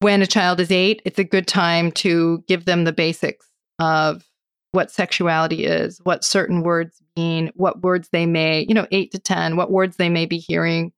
when 0.00 0.22
a 0.22 0.26
child 0.26 0.60
is 0.60 0.70
eight 0.70 1.02
it's 1.04 1.18
a 1.18 1.24
good 1.24 1.46
time 1.46 1.90
to 1.92 2.42
give 2.46 2.64
them 2.64 2.84
the 2.84 2.92
basics 2.92 3.46
of 3.78 4.24
what 4.72 4.90
sexuality 4.90 5.64
is 5.64 5.98
what 6.04 6.24
certain 6.24 6.62
words 6.62 7.00
mean 7.16 7.50
what 7.54 7.82
words 7.82 8.08
they 8.12 8.26
may 8.26 8.64
you 8.68 8.74
know 8.74 8.86
eight 8.90 9.10
to 9.12 9.18
ten 9.18 9.56
what 9.56 9.70
words 9.70 9.96
they 9.96 10.08
may 10.08 10.26
be 10.26 10.38
hearing 10.38 10.92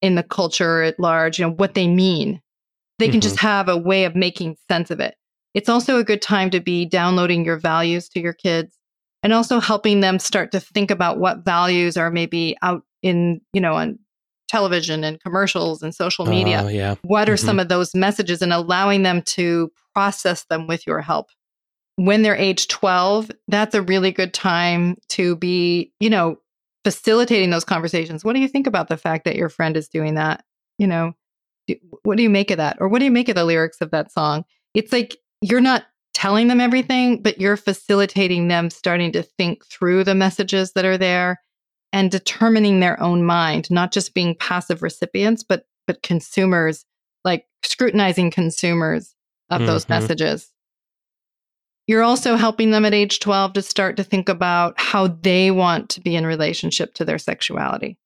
in 0.00 0.14
the 0.14 0.22
culture 0.22 0.82
at 0.82 0.98
large 0.98 1.38
you 1.38 1.44
know 1.44 1.52
what 1.52 1.74
they 1.74 1.86
mean 1.88 2.40
they 2.98 3.08
can 3.08 3.20
Mhm. 3.20 3.24
just 3.24 3.38
have 3.40 3.68
a 3.68 3.76
way 3.76 4.04
of 4.04 4.14
making 4.14 4.56
sense 4.70 4.90
of 4.90 5.00
it 5.00 5.14
it's 5.54 5.68
also 5.68 5.98
a 5.98 6.04
good 6.04 6.22
time 6.22 6.50
to 6.50 6.60
be 6.60 6.84
downloading 6.86 7.44
your 7.44 7.58
values 7.58 8.08
to 8.08 8.20
your 8.20 8.32
kids 8.32 8.76
and 9.22 9.32
also 9.34 9.60
helping 9.60 10.00
them 10.00 10.18
start 10.18 10.52
to 10.52 10.60
think 10.60 10.90
about 10.90 11.18
what 11.18 11.44
values 11.44 11.96
are 11.96 12.10
maybe 12.10 12.56
out 12.62 12.82
in 13.02 13.40
you 13.52 13.60
know 13.60 13.74
on 13.74 13.98
television 14.50 15.04
and 15.04 15.20
commercials 15.20 15.82
and 15.82 15.94
social 15.94 16.26
media. 16.26 16.62
Oh, 16.64 16.68
yeah. 16.68 16.96
what 17.02 17.28
are 17.28 17.34
Mhm. 17.36 17.44
some 17.46 17.60
of 17.60 17.68
those 17.68 17.94
messages 17.94 18.42
and 18.42 18.52
allowing 18.52 19.02
them 19.04 19.22
to 19.22 19.70
process 19.94 20.44
them 20.50 20.66
with 20.66 20.86
your 20.86 21.00
help? 21.00 21.28
When 21.96 22.22
they're 22.22 22.36
age 22.36 22.68
12 22.68 23.30
that's 23.48 23.74
a 23.74 23.82
really 23.82 24.10
good 24.10 24.34
time 24.34 24.96
to 25.10 25.36
be 25.36 25.92
you 26.00 26.10
know 26.10 26.36
facilitating 26.84 27.50
those 27.50 27.64
conversations. 27.64 28.24
What 28.24 28.34
do 28.34 28.40
you 28.40 28.48
think 28.48 28.66
about 28.66 28.88
the 28.88 28.96
fact 28.96 29.24
that 29.24 29.36
your 29.36 29.48
friend 29.50 29.76
is 29.76 29.88
doing 29.88 30.14
that? 30.14 30.42
You 30.78 30.86
know 30.86 31.12
do, 31.66 31.76
what 32.02 32.16
do 32.16 32.22
you 32.22 32.30
make 32.30 32.50
of 32.50 32.56
that? 32.56 32.76
Or 32.80 32.88
what 32.88 32.98
do 33.00 33.04
you 33.04 33.10
make 33.10 33.28
of 33.28 33.34
the 33.36 33.44
lyrics 33.44 33.80
of 33.80 33.90
that 33.90 34.10
song? 34.12 34.44
It's 34.74 34.92
like 34.92 35.16
you're 35.42 35.60
not 35.60 35.84
telling 36.14 36.48
them 36.48 36.60
everything 36.60 37.22
but 37.22 37.40
you're 37.40 37.56
facilitating 37.56 38.48
them 38.48 38.68
starting 38.68 39.12
to 39.12 39.22
think 39.22 39.64
through 39.66 40.02
the 40.04 40.14
messages 40.14 40.72
that 40.72 40.84
are 40.84 40.98
there 40.98 41.40
and 41.92 42.10
determining 42.10 42.80
their 42.80 43.00
own 43.02 43.22
mind 43.24 43.70
not 43.70 43.92
just 43.92 44.14
being 44.14 44.34
passive 44.34 44.82
recipients 44.82 45.42
but 45.42 45.66
but 45.86 46.02
consumers 46.02 46.84
like 47.24 47.46
scrutinizing 47.64 48.30
consumers 48.30 49.14
of 49.50 49.60
those 49.66 49.84
Mhm. 49.86 49.90
messages 49.90 50.52
you're 51.86 52.02
also 52.02 52.36
helping 52.36 52.70
them 52.70 52.84
at 52.84 52.94
age 52.94 53.18
12 53.18 53.52
to 53.54 53.62
start 53.62 53.96
to 53.96 54.04
think 54.04 54.28
about 54.28 54.78
how 54.78 55.08
they 55.08 55.50
want 55.50 55.88
to 55.90 56.00
be 56.00 56.14
in 56.14 56.24
relationship 56.24 56.94
to 56.94 57.04
their 57.04 57.18
sexuality 57.18 57.98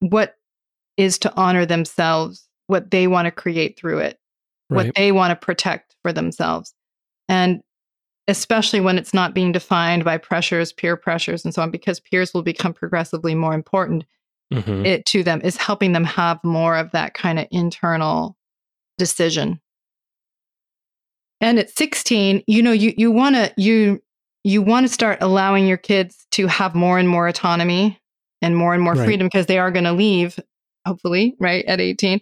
what 0.00 0.36
is 0.96 1.18
to 1.18 1.34
honor 1.36 1.66
themselves 1.66 2.48
what 2.66 2.90
they 2.90 3.06
want 3.06 3.26
to 3.26 3.30
create 3.32 3.78
through 3.78 3.98
it 3.98 4.18
Right. 4.70 4.86
what 4.86 4.94
they 4.94 5.12
want 5.12 5.30
to 5.30 5.44
protect 5.44 5.94
for 6.00 6.10
themselves. 6.10 6.72
And 7.28 7.60
especially 8.28 8.80
when 8.80 8.98
it's 8.98 9.14
not 9.14 9.34
being 9.34 9.52
defined 9.52 10.04
by 10.04 10.16
pressures, 10.18 10.72
peer 10.72 10.96
pressures, 10.96 11.44
and 11.44 11.54
so 11.54 11.62
on, 11.62 11.70
because 11.70 12.00
peers 12.00 12.32
will 12.32 12.42
become 12.42 12.72
progressively 12.72 13.34
more 13.34 13.54
important 13.54 14.04
Mhm. 14.52 14.86
it 14.86 15.04
to 15.06 15.22
them, 15.22 15.40
is 15.42 15.56
helping 15.56 15.92
them 15.92 16.04
have 16.04 16.42
more 16.44 16.76
of 16.76 16.90
that 16.92 17.14
kind 17.14 17.38
of 17.38 17.46
internal 17.50 18.36
decision. 18.98 19.60
And 21.40 21.58
at 21.58 21.70
16, 21.76 22.42
you 22.46 22.62
know, 22.62 22.72
you 22.72 22.94
you 22.96 23.10
want 23.10 23.34
to 23.36 23.52
you 23.56 24.02
you 24.44 24.62
want 24.62 24.86
to 24.86 24.92
start 24.92 25.18
allowing 25.20 25.66
your 25.66 25.76
kids 25.78 26.26
to 26.32 26.46
have 26.46 26.74
more 26.74 26.98
and 26.98 27.08
more 27.08 27.26
autonomy 27.26 27.98
and 28.42 28.56
more 28.56 28.74
and 28.74 28.82
more 28.82 28.94
Right. 28.94 29.04
freedom 29.06 29.26
because 29.26 29.46
they 29.46 29.58
are 29.58 29.70
going 29.70 29.84
to 29.84 29.92
leave 29.92 30.38
hopefully, 30.86 31.34
right, 31.40 31.64
at 31.64 31.80
18. 31.80 32.20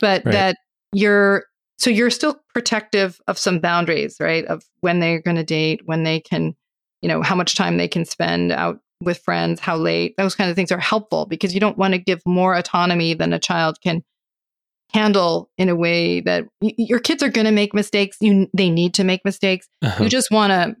But 0.00 0.24
Right. 0.24 0.32
that 0.32 0.56
you're 0.92 1.44
so 1.78 1.90
you're 1.90 2.10
still 2.10 2.40
protective 2.54 3.20
of 3.26 3.38
some 3.38 3.58
boundaries, 3.58 4.16
right? 4.20 4.44
Of 4.46 4.62
when 4.80 5.00
they're 5.00 5.20
going 5.20 5.36
to 5.36 5.44
date, 5.44 5.80
when 5.84 6.04
they 6.04 6.20
can, 6.20 6.54
you 7.02 7.08
know, 7.08 7.22
how 7.22 7.34
much 7.34 7.56
time 7.56 7.76
they 7.76 7.88
can 7.88 8.04
spend 8.04 8.52
out 8.52 8.78
with 9.00 9.18
friends, 9.18 9.60
how 9.60 9.76
late. 9.76 10.14
Those 10.16 10.34
kind 10.34 10.48
of 10.50 10.56
things 10.56 10.72
are 10.72 10.78
helpful 10.78 11.26
because 11.26 11.52
you 11.52 11.60
don't 11.60 11.76
want 11.76 11.92
to 11.92 11.98
give 11.98 12.20
more 12.24 12.54
autonomy 12.54 13.14
than 13.14 13.32
a 13.32 13.38
child 13.38 13.78
can 13.82 14.02
handle 14.92 15.50
in 15.58 15.68
a 15.68 15.74
way 15.76 16.20
that 16.20 16.44
y- 16.60 16.74
your 16.78 17.00
kids 17.00 17.22
are 17.22 17.28
going 17.28 17.46
to 17.46 17.52
make 17.52 17.74
mistakes. 17.74 18.16
You 18.20 18.48
they 18.54 18.70
need 18.70 18.94
to 18.94 19.04
make 19.04 19.24
mistakes. 19.24 19.68
Uh-huh. 19.82 20.04
You 20.04 20.10
just 20.10 20.30
want 20.30 20.52
to 20.52 20.76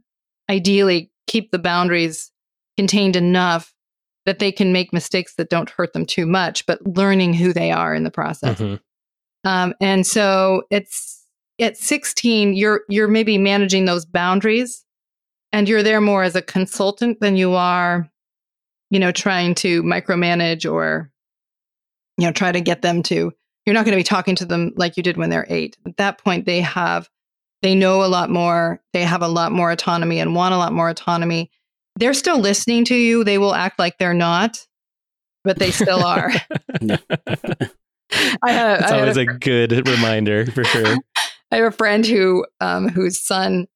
ideally 0.48 1.10
keep 1.26 1.50
the 1.50 1.58
boundaries 1.58 2.30
contained 2.76 3.16
enough 3.16 3.72
that 4.26 4.38
they 4.38 4.52
can 4.52 4.72
make 4.72 4.92
mistakes 4.92 5.34
that 5.34 5.50
don't 5.50 5.68
hurt 5.68 5.92
them 5.92 6.06
too 6.06 6.26
much, 6.26 6.64
but 6.66 6.78
learning 6.86 7.34
who 7.34 7.52
they 7.52 7.70
are 7.70 7.94
in 7.94 8.04
the 8.04 8.10
process. 8.10 8.58
Mhm. 8.58 8.80
Um, 9.44 9.74
and 9.80 10.06
so 10.06 10.62
it's 10.70 11.24
at 11.60 11.76
16, 11.76 12.54
you're 12.54 12.82
you're 12.88 13.08
maybe 13.08 13.38
managing 13.38 13.84
those 13.84 14.04
boundaries, 14.04 14.84
and 15.52 15.68
you're 15.68 15.82
there 15.82 16.00
more 16.00 16.22
as 16.22 16.34
a 16.34 16.42
consultant 16.42 17.20
than 17.20 17.36
you 17.36 17.52
are, 17.54 18.10
you 18.90 18.98
know, 18.98 19.12
trying 19.12 19.54
to 19.56 19.82
micromanage 19.82 20.70
or, 20.70 21.10
you 22.18 22.26
know, 22.26 22.32
try 22.32 22.50
to 22.50 22.60
get 22.60 22.82
them 22.82 23.02
to. 23.04 23.32
You're 23.64 23.74
not 23.74 23.84
going 23.84 23.92
to 23.92 24.00
be 24.00 24.02
talking 24.02 24.36
to 24.36 24.44
them 24.44 24.72
like 24.76 24.96
you 24.96 25.02
did 25.02 25.16
when 25.16 25.30
they're 25.30 25.46
eight. 25.48 25.76
At 25.86 25.96
that 25.98 26.18
point, 26.18 26.44
they 26.44 26.60
have, 26.60 27.08
they 27.62 27.74
know 27.74 28.04
a 28.04 28.06
lot 28.08 28.30
more. 28.30 28.82
They 28.92 29.04
have 29.04 29.22
a 29.22 29.28
lot 29.28 29.52
more 29.52 29.70
autonomy 29.70 30.18
and 30.18 30.34
want 30.34 30.54
a 30.54 30.58
lot 30.58 30.72
more 30.72 30.88
autonomy. 30.88 31.50
They're 31.96 32.14
still 32.14 32.38
listening 32.38 32.84
to 32.86 32.94
you. 32.94 33.24
They 33.24 33.38
will 33.38 33.54
act 33.54 33.78
like 33.78 33.96
they're 33.98 34.12
not, 34.12 34.58
but 35.44 35.58
they 35.58 35.70
still 35.70 36.02
are. 36.02 36.32
I 38.42 38.52
had, 38.52 38.80
It's 38.82 38.92
always 38.92 39.16
a 39.16 39.22
a 39.22 39.24
good 39.26 39.88
reminder 39.88 40.46
for 40.46 40.64
sure. 40.64 40.96
I 41.50 41.56
have 41.56 41.72
a 41.72 41.76
friend 41.76 42.04
who 42.06 42.46
um, 42.60 42.88
whose 42.88 43.20
son 43.20 43.66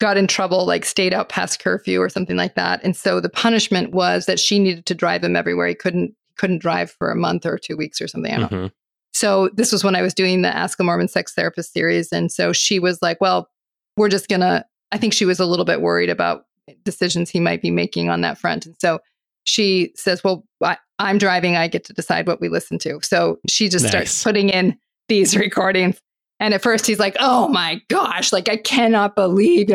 got 0.00 0.16
in 0.16 0.26
trouble, 0.26 0.66
like 0.66 0.84
stayed 0.84 1.14
out 1.14 1.28
past 1.28 1.60
curfew 1.60 2.00
or 2.00 2.08
something 2.08 2.36
like 2.36 2.54
that, 2.56 2.82
and 2.82 2.96
so 2.96 3.20
the 3.20 3.30
punishment 3.30 3.92
was 3.92 4.26
that 4.26 4.38
she 4.40 4.58
needed 4.58 4.84
to 4.86 4.94
drive 4.94 5.22
him 5.24 5.36
everywhere. 5.36 5.68
He 5.68 5.74
couldn't 5.74 6.14
couldn't 6.36 6.58
drive 6.58 6.90
for 6.90 7.10
a 7.10 7.16
month 7.16 7.46
or 7.46 7.58
two 7.58 7.76
weeks 7.76 8.00
or 8.00 8.08
something. 8.08 8.32
I 8.32 8.38
don't 8.38 8.52
know. 8.52 8.58
Mhm. 8.68 8.72
So 9.14 9.50
this 9.54 9.70
was 9.72 9.84
when 9.84 9.94
I 9.94 10.02
was 10.02 10.14
doing 10.14 10.42
the 10.42 10.54
Ask 10.54 10.80
a 10.80 10.84
Mormon 10.84 11.08
Sex 11.08 11.34
Therapist 11.34 11.72
series, 11.72 12.12
and 12.12 12.32
so 12.32 12.52
she 12.52 12.78
was 12.78 13.00
like, 13.02 13.20
"Well, 13.20 13.48
we're 13.96 14.08
just 14.08 14.28
gonna." 14.28 14.64
I 14.90 14.98
think 14.98 15.12
she 15.12 15.24
was 15.24 15.40
a 15.40 15.46
little 15.46 15.64
bit 15.64 15.80
worried 15.80 16.10
about 16.10 16.44
decisions 16.84 17.30
he 17.30 17.40
might 17.40 17.62
be 17.62 17.70
making 17.70 18.10
on 18.10 18.20
that 18.22 18.38
front, 18.38 18.66
and 18.66 18.74
so 18.78 19.00
she 19.44 19.92
says, 19.96 20.22
"Well, 20.24 20.44
I, 20.62 20.76
I'm 21.02 21.18
driving. 21.18 21.56
I 21.56 21.68
get 21.68 21.84
to 21.84 21.92
decide 21.92 22.26
what 22.26 22.40
we 22.40 22.48
listen 22.48 22.78
to." 22.80 23.00
So 23.02 23.38
she 23.48 23.68
just 23.68 23.86
starts 23.88 24.22
putting 24.22 24.48
in 24.48 24.76
these 25.08 25.36
recordings, 25.46 26.00
and 26.40 26.54
at 26.54 26.62
first 26.62 26.86
he's 26.86 26.98
like, 26.98 27.16
"Oh 27.20 27.48
my 27.48 27.80
gosh! 27.88 28.32
Like 28.32 28.48
I 28.48 28.56
cannot 28.56 29.14
believe." 29.14 29.70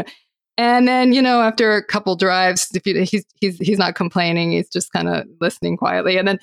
And 0.58 0.88
then 0.88 1.14
you 1.14 1.22
know, 1.22 1.42
after 1.42 1.76
a 1.76 1.84
couple 1.84 2.16
drives, 2.16 2.70
if 2.74 2.86
you, 2.88 3.04
he's 3.04 3.26
he's 3.40 3.58
he's 3.60 3.78
not 3.78 3.96
complaining. 3.96 4.52
He's 4.52 4.70
just 4.70 4.92
kind 4.92 5.08
of 5.08 5.26
listening 5.40 5.78
quietly, 5.78 6.18
and 6.18 6.28
then 6.28 6.40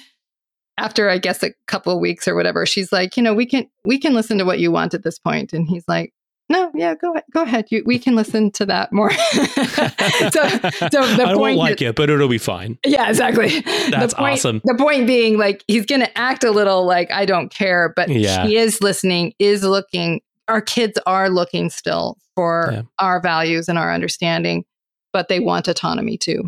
after 0.79 1.09
I 1.09 1.19
guess 1.19 1.43
a 1.43 1.53
couple 1.67 1.93
of 1.93 2.01
weeks 2.01 2.27
or 2.27 2.35
whatever, 2.35 2.67
she's 2.67 2.93
like, 2.93 3.17
you 3.17 3.23
know, 3.23 3.35
we 3.35 3.47
can 3.47 3.69
we 3.85 3.99
can 3.99 4.15
listen 4.15 4.39
to 4.39 4.45
what 4.45 4.59
you 4.59 4.71
want 4.71 4.95
at 4.95 5.03
this 5.03 5.19
point, 5.19 5.53
and 5.53 5.69
he's 5.69 5.85
like, 5.89 6.13
no, 6.51 6.71
yeah, 6.75 6.95
go 6.95 7.15
go 7.33 7.43
ahead. 7.43 7.67
You, 7.71 7.83
we 7.87 7.99
can 7.99 8.15
listen 8.15 8.51
to 8.53 8.67
that 8.67 8.93
more. 8.93 9.11
so, 9.13 9.19
so 9.49 11.07
the 11.17 11.25
I 11.27 11.35
won't 11.35 11.57
like 11.57 11.81
is, 11.81 11.89
it, 11.89 11.97
but 11.97 12.11
it'll 12.11 12.29
be 12.29 12.39
fine. 12.39 12.79
Yeah, 12.85 13.09
exactly. 13.09 13.61
That's 13.91 14.13
the 14.13 14.19
point, 14.19 14.33
awesome. 14.35 14.61
The 14.65 14.75
point 14.75 15.07
being, 15.07 15.39
like, 15.39 15.65
he's 15.69 15.87
going 15.87 16.03
to 16.03 16.19
act 16.19 16.45
a 16.45 16.51
little 16.51 16.85
like 16.85 17.11
I 17.11 17.25
don't 17.25 17.51
care, 17.51 17.93
but 17.97 18.11
yeah. 18.11 18.47
he 18.47 18.57
is 18.57 18.83
listening, 18.83 19.33
is 19.39 19.63
looking. 19.63 20.21
Our 20.47 20.61
kids 20.61 20.99
are 21.07 21.31
looking 21.31 21.71
still 21.71 22.19
for 22.35 22.69
yeah. 22.71 22.83
our 22.99 23.21
values 23.21 23.69
and 23.71 23.79
our 23.79 23.93
understanding, 23.93 24.67
but 25.15 25.29
they 25.29 25.41
want 25.41 25.67
autonomy 25.69 26.19
too. 26.19 26.45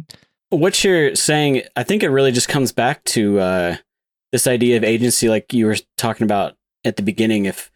What 0.51 0.85
you're 0.85 1.15
saying, 1.15 1.63
I 1.75 1.83
think 1.83 2.03
it 2.03 2.11
really 2.11 2.33
just 2.33 2.49
comes 2.49 2.71
back 2.71 3.03
to 3.05 3.41
uh, 3.41 3.77
this 4.33 4.47
idea 4.47 4.77
of 4.77 4.85
agency, 4.85 5.31
like 5.31 5.55
you 5.55 5.65
were 5.65 5.77
talking 5.97 6.25
about 6.25 6.57
at 6.85 6.97
the 6.97 7.03
beginning. 7.03 7.47
If 7.47 7.71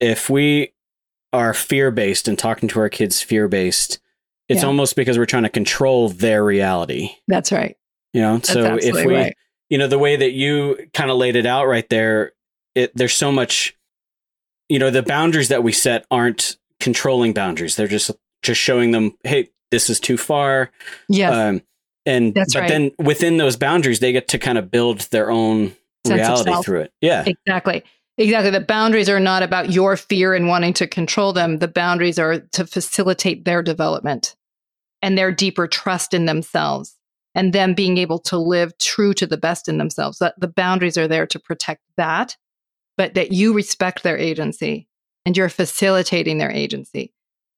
if 0.00 0.28
we 0.28 0.72
are 1.32 1.54
fear 1.54 1.90
based 1.90 2.28
and 2.28 2.38
talking 2.38 2.68
to 2.70 2.80
our 2.80 2.88
kids 2.88 3.20
fear 3.22 3.48
based, 3.48 3.98
it's 4.48 4.62
yeah. 4.62 4.66
almost 4.66 4.96
because 4.96 5.18
we're 5.18 5.26
trying 5.26 5.44
to 5.44 5.48
control 5.48 6.08
their 6.08 6.44
reality. 6.44 7.10
That's 7.28 7.52
right. 7.52 7.76
You 8.12 8.20
know, 8.20 8.34
That's 8.34 8.52
so 8.52 8.76
if 8.80 9.06
we, 9.06 9.14
right. 9.14 9.36
you 9.70 9.78
know, 9.78 9.86
the 9.86 9.98
way 9.98 10.16
that 10.16 10.32
you 10.32 10.88
kind 10.92 11.10
of 11.10 11.16
laid 11.16 11.36
it 11.36 11.46
out 11.46 11.66
right 11.66 11.88
there, 11.88 12.32
it 12.74 12.94
there's 12.94 13.14
so 13.14 13.32
much, 13.32 13.76
you 14.68 14.78
know, 14.78 14.90
the 14.90 15.02
boundaries 15.02 15.48
that 15.48 15.62
we 15.62 15.72
set 15.72 16.04
aren't 16.10 16.56
controlling 16.80 17.32
boundaries. 17.32 17.76
They're 17.76 17.88
just 17.88 18.10
just 18.42 18.60
showing 18.60 18.90
them, 18.90 19.16
hey, 19.24 19.50
this 19.70 19.88
is 19.88 20.00
too 20.00 20.18
far. 20.18 20.70
Yeah. 21.08 21.30
Um, 21.30 21.62
and 22.04 22.34
That's 22.34 22.54
but 22.54 22.60
right. 22.60 22.68
then 22.68 22.90
within 22.98 23.36
those 23.36 23.56
boundaries, 23.56 24.00
they 24.00 24.12
get 24.12 24.28
to 24.28 24.38
kind 24.38 24.58
of 24.58 24.70
build 24.70 25.00
their 25.12 25.30
own 25.30 25.74
Sense 26.04 26.18
reality 26.18 26.52
through 26.64 26.80
it. 26.80 26.92
Yeah. 27.00 27.24
Exactly. 27.24 27.84
Exactly. 28.18 28.50
The 28.50 28.60
boundaries 28.60 29.08
are 29.08 29.20
not 29.20 29.42
about 29.42 29.72
your 29.72 29.96
fear 29.96 30.34
and 30.34 30.46
wanting 30.46 30.74
to 30.74 30.86
control 30.86 31.32
them. 31.32 31.58
The 31.58 31.68
boundaries 31.68 32.18
are 32.18 32.40
to 32.40 32.66
facilitate 32.66 33.44
their 33.44 33.62
development 33.62 34.36
and 35.00 35.16
their 35.16 35.32
deeper 35.32 35.66
trust 35.66 36.12
in 36.12 36.26
themselves 36.26 36.96
and 37.34 37.52
them 37.52 37.74
being 37.74 37.96
able 37.96 38.18
to 38.18 38.36
live 38.36 38.76
true 38.78 39.14
to 39.14 39.26
the 39.26 39.38
best 39.38 39.68
in 39.68 39.78
themselves. 39.78 40.18
That 40.18 40.38
the 40.38 40.48
boundaries 40.48 40.98
are 40.98 41.08
there 41.08 41.26
to 41.26 41.38
protect 41.38 41.80
that, 41.96 42.36
but 42.98 43.14
that 43.14 43.32
you 43.32 43.54
respect 43.54 44.02
their 44.02 44.18
agency 44.18 44.88
and 45.24 45.36
you're 45.36 45.48
facilitating 45.48 46.38
their 46.38 46.50
agency. 46.50 47.12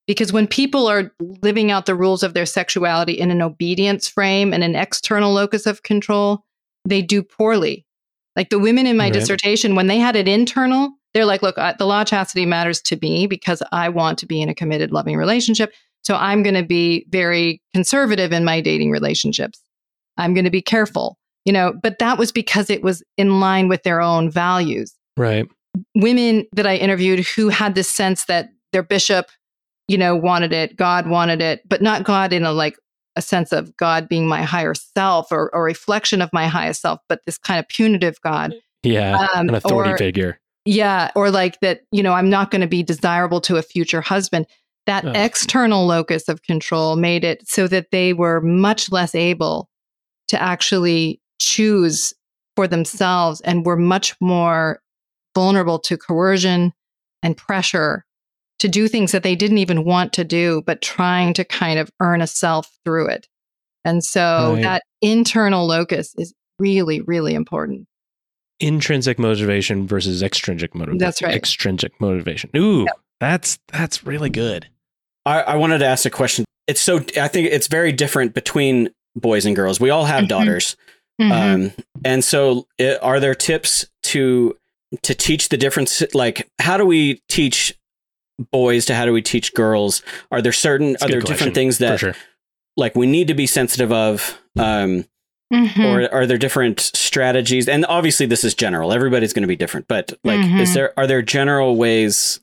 Because 0.06 0.32
when 0.32 0.46
people 0.46 0.86
are 0.86 1.12
living 1.42 1.70
out 1.70 1.86
the 1.86 1.94
rules 1.94 2.22
of 2.22 2.34
their 2.34 2.46
sexuality 2.46 3.14
in 3.14 3.30
an 3.30 3.42
obedience 3.42 4.06
frame 4.06 4.52
and 4.52 4.62
an 4.62 4.76
external 4.76 5.32
locus 5.32 5.66
of 5.66 5.82
control, 5.82 6.44
they 6.84 7.02
do 7.02 7.22
poorly 7.22 7.86
like 8.36 8.50
the 8.50 8.58
women 8.58 8.86
in 8.86 8.96
my 8.96 9.04
right. 9.04 9.12
dissertation, 9.12 9.74
when 9.74 9.86
they 9.86 9.98
had 9.98 10.16
it 10.16 10.28
internal, 10.28 10.90
they're 11.12 11.24
like, 11.24 11.42
look, 11.42 11.56
the 11.56 11.86
law 11.86 12.02
of 12.02 12.08
chastity 12.08 12.44
matters 12.44 12.80
to 12.82 12.98
me 13.00 13.26
because 13.26 13.62
I 13.70 13.88
want 13.88 14.18
to 14.18 14.26
be 14.26 14.42
in 14.42 14.48
a 14.48 14.54
committed, 14.54 14.90
loving 14.90 15.16
relationship. 15.16 15.72
So 16.02 16.16
I'm 16.16 16.42
going 16.42 16.56
to 16.56 16.64
be 16.64 17.06
very 17.08 17.62
conservative 17.72 18.32
in 18.32 18.44
my 18.44 18.60
dating 18.60 18.90
relationships. 18.90 19.60
I'm 20.16 20.34
going 20.34 20.44
to 20.44 20.50
be 20.50 20.62
careful, 20.62 21.16
you 21.44 21.52
know, 21.52 21.72
but 21.82 21.98
that 22.00 22.18
was 22.18 22.32
because 22.32 22.68
it 22.70 22.82
was 22.82 23.02
in 23.16 23.40
line 23.40 23.68
with 23.68 23.84
their 23.84 24.00
own 24.00 24.30
values. 24.30 24.92
Right. 25.16 25.46
Women 25.94 26.46
that 26.52 26.66
I 26.66 26.76
interviewed 26.76 27.20
who 27.20 27.48
had 27.48 27.74
this 27.74 27.88
sense 27.88 28.24
that 28.26 28.50
their 28.72 28.82
bishop, 28.82 29.26
you 29.88 29.96
know, 29.96 30.16
wanted 30.16 30.52
it, 30.52 30.76
God 30.76 31.06
wanted 31.06 31.40
it, 31.40 31.62
but 31.68 31.82
not 31.82 32.04
God 32.04 32.32
in 32.32 32.44
a 32.44 32.52
like 32.52 32.76
a 33.16 33.22
sense 33.22 33.52
of 33.52 33.76
God 33.76 34.08
being 34.08 34.26
my 34.26 34.42
higher 34.42 34.74
self 34.74 35.30
or 35.30 35.50
a 35.52 35.60
reflection 35.60 36.20
of 36.20 36.30
my 36.32 36.46
highest 36.46 36.82
self, 36.82 37.00
but 37.08 37.20
this 37.26 37.38
kind 37.38 37.60
of 37.60 37.68
punitive 37.68 38.20
God. 38.22 38.54
Yeah, 38.82 39.28
um, 39.34 39.48
an 39.48 39.54
authority 39.54 39.92
or, 39.92 39.98
figure. 39.98 40.40
Yeah, 40.64 41.10
or 41.14 41.30
like 41.30 41.60
that, 41.60 41.82
you 41.92 42.02
know, 42.02 42.12
I'm 42.12 42.30
not 42.30 42.50
going 42.50 42.60
to 42.60 42.66
be 42.66 42.82
desirable 42.82 43.40
to 43.42 43.56
a 43.56 43.62
future 43.62 44.00
husband. 44.00 44.46
That 44.86 45.04
oh. 45.04 45.12
external 45.14 45.86
locus 45.86 46.28
of 46.28 46.42
control 46.42 46.96
made 46.96 47.24
it 47.24 47.48
so 47.48 47.66
that 47.68 47.90
they 47.90 48.12
were 48.12 48.40
much 48.40 48.92
less 48.92 49.14
able 49.14 49.70
to 50.28 50.40
actually 50.40 51.20
choose 51.38 52.12
for 52.56 52.68
themselves 52.68 53.40
and 53.42 53.64
were 53.64 53.76
much 53.76 54.14
more 54.20 54.80
vulnerable 55.34 55.78
to 55.80 55.96
coercion 55.96 56.72
and 57.22 57.36
pressure 57.36 58.04
to 58.60 58.68
do 58.68 58.88
things 58.88 59.12
that 59.12 59.22
they 59.22 59.34
didn't 59.34 59.58
even 59.58 59.84
want 59.84 60.12
to 60.14 60.24
do, 60.24 60.62
but 60.66 60.82
trying 60.82 61.34
to 61.34 61.44
kind 61.44 61.78
of 61.78 61.90
earn 62.00 62.20
a 62.20 62.26
self 62.26 62.70
through 62.84 63.08
it. 63.08 63.28
And 63.84 64.02
so 64.02 64.54
right. 64.54 64.62
that 64.62 64.82
internal 65.02 65.66
locus 65.66 66.14
is 66.16 66.32
really, 66.58 67.00
really 67.02 67.34
important. 67.34 67.86
Intrinsic 68.60 69.18
motivation 69.18 69.86
versus 69.86 70.22
extrinsic 70.22 70.74
motivation. 70.74 70.98
That's 70.98 71.20
right. 71.20 71.34
Extrinsic 71.34 72.00
motivation. 72.00 72.50
Ooh, 72.56 72.84
yep. 72.84 72.96
that's 73.20 73.58
that's 73.72 74.06
really 74.06 74.30
good. 74.30 74.68
I, 75.26 75.42
I 75.42 75.54
wanted 75.56 75.78
to 75.78 75.86
ask 75.86 76.06
a 76.06 76.10
question. 76.10 76.44
It's 76.66 76.80
so 76.80 76.98
I 77.20 77.28
think 77.28 77.48
it's 77.50 77.66
very 77.66 77.92
different 77.92 78.32
between 78.32 78.90
boys 79.16 79.44
and 79.44 79.56
girls. 79.56 79.80
We 79.80 79.90
all 79.90 80.04
have 80.04 80.20
mm-hmm. 80.20 80.28
daughters, 80.28 80.76
mm-hmm. 81.20 81.32
Um, 81.32 81.72
and 82.04 82.24
so 82.24 82.66
it, 82.78 82.98
are 83.02 83.20
there 83.20 83.34
tips 83.34 83.86
to 84.04 84.56
to 85.02 85.14
teach 85.14 85.48
the 85.48 85.56
difference? 85.56 86.02
Like, 86.14 86.48
how 86.60 86.76
do 86.76 86.86
we 86.86 87.20
teach 87.28 87.76
boys 88.38 88.84
to 88.86 88.94
how 88.94 89.04
do 89.04 89.12
we 89.12 89.22
teach 89.22 89.54
girls? 89.54 90.02
Are 90.30 90.42
there 90.42 90.52
certain 90.52 90.96
are 91.00 91.08
there 91.08 91.20
question. 91.20 91.26
different 91.26 91.54
things 91.54 91.78
that 91.78 92.00
sure. 92.00 92.14
like 92.76 92.94
we 92.94 93.06
need 93.06 93.28
to 93.28 93.34
be 93.34 93.46
sensitive 93.46 93.92
of? 93.92 94.38
Um, 94.58 95.04
mm-hmm. 95.52 95.82
Or 95.82 96.12
are 96.12 96.26
there 96.26 96.38
different 96.38 96.80
strategies? 96.80 97.68
And 97.68 97.84
obviously, 97.86 98.26
this 98.26 98.44
is 98.44 98.54
general. 98.54 98.92
Everybody's 98.92 99.32
going 99.32 99.42
to 99.42 99.48
be 99.48 99.56
different. 99.56 99.88
But 99.88 100.12
like, 100.24 100.40
mm-hmm. 100.40 100.60
is 100.60 100.74
there 100.74 100.98
are 100.98 101.06
there 101.06 101.22
general 101.22 101.76
ways 101.76 102.40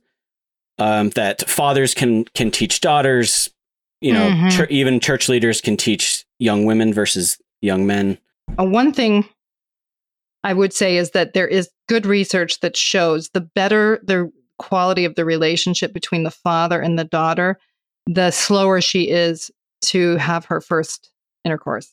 um, 0.78 1.10
that 1.12 1.48
fathers 1.50 1.94
can 1.94 2.26
can 2.26 2.52
teach 2.52 2.82
daughters? 2.82 3.50
You 4.02 4.14
know, 4.14 4.30
mm-hmm. 4.30 4.64
ch- 4.64 4.72
even 4.72 5.00
church 5.00 5.30
leaders 5.30 5.62
can 5.62 5.78
teach 5.78 6.26
young 6.40 6.66
women 6.66 6.92
versus 6.92 7.40
young 7.62 7.86
men. 7.86 8.18
Uh, 8.60 8.66
one 8.66 8.92
thing 8.92 9.26
I 10.44 10.54
would 10.54 10.74
say 10.74 10.98
is 10.98 11.12
that 11.12 11.34
there 11.34 11.48
is 11.48 11.70
good 11.88 12.06
research 12.06 12.60
that 12.62 12.76
shows 12.76 13.30
the 13.30 13.42
better 13.42 14.00
the 14.04 14.32
quality 14.62 15.06
of 15.06 15.16
the 15.16 15.26
relationship 15.26 15.94
between 15.94 16.24
the 16.24 16.32
father 16.32 16.80
and 16.80 16.98
the 16.98 17.04
daughter, 17.04 17.58
the 18.06 18.32
slower 18.32 18.82
she 18.82 19.10
is 19.10 19.52
to 19.82 20.16
have 20.18 20.46
her 20.46 20.62
first 20.62 21.12
intercourse. 21.44 21.92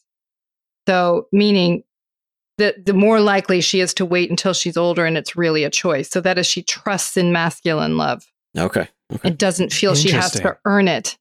So, 0.86 1.26
meaning 1.32 1.82
that 2.58 2.86
the 2.86 2.92
more 2.92 3.20
likely 3.20 3.60
she 3.60 3.80
is 3.80 3.94
to 3.94 4.04
wait 4.04 4.30
until 4.30 4.52
she's 4.52 4.76
older 4.76 5.06
and 5.06 5.16
it's 5.16 5.36
really 5.36 5.64
a 5.64 5.70
choice. 5.70 6.10
So 6.10 6.20
that 6.20 6.38
is 6.38 6.46
she 6.46 6.62
trusts 6.62 7.16
in 7.16 7.32
masculine 7.32 7.96
love. 7.96 8.24
Okay. 8.56 8.88
okay. 9.12 9.28
It 9.28 9.38
doesn't 9.38 9.72
feel 9.72 9.94
she 9.94 10.10
has 10.10 10.32
to 10.32 10.58
earn 10.64 10.88
it. 10.88 11.16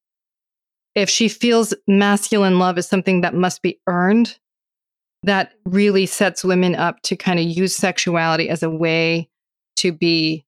If 0.95 1.09
she 1.09 1.29
feels 1.29 1.75
masculine 1.87 2.57
love 2.57 2.79
is 2.79 2.87
something 2.87 3.21
that 3.21 3.35
must 3.35 3.61
be 3.61 3.79
earned, 3.85 4.37
that 5.23 5.53
really 5.65 6.07
sets 6.07 6.43
women 6.43 6.73
up 6.73 7.01
to 7.03 7.15
kind 7.15 7.39
of 7.39 7.45
use 7.45 7.75
sexuality 7.75 8.49
as 8.49 8.63
a 8.63 8.69
way 8.69 9.29
to 9.77 9.91
be 9.91 10.43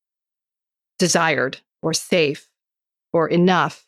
desired 1.00 1.60
or 1.82 1.93
safe 1.93 2.47
or 3.12 3.28
enough. 3.28 3.88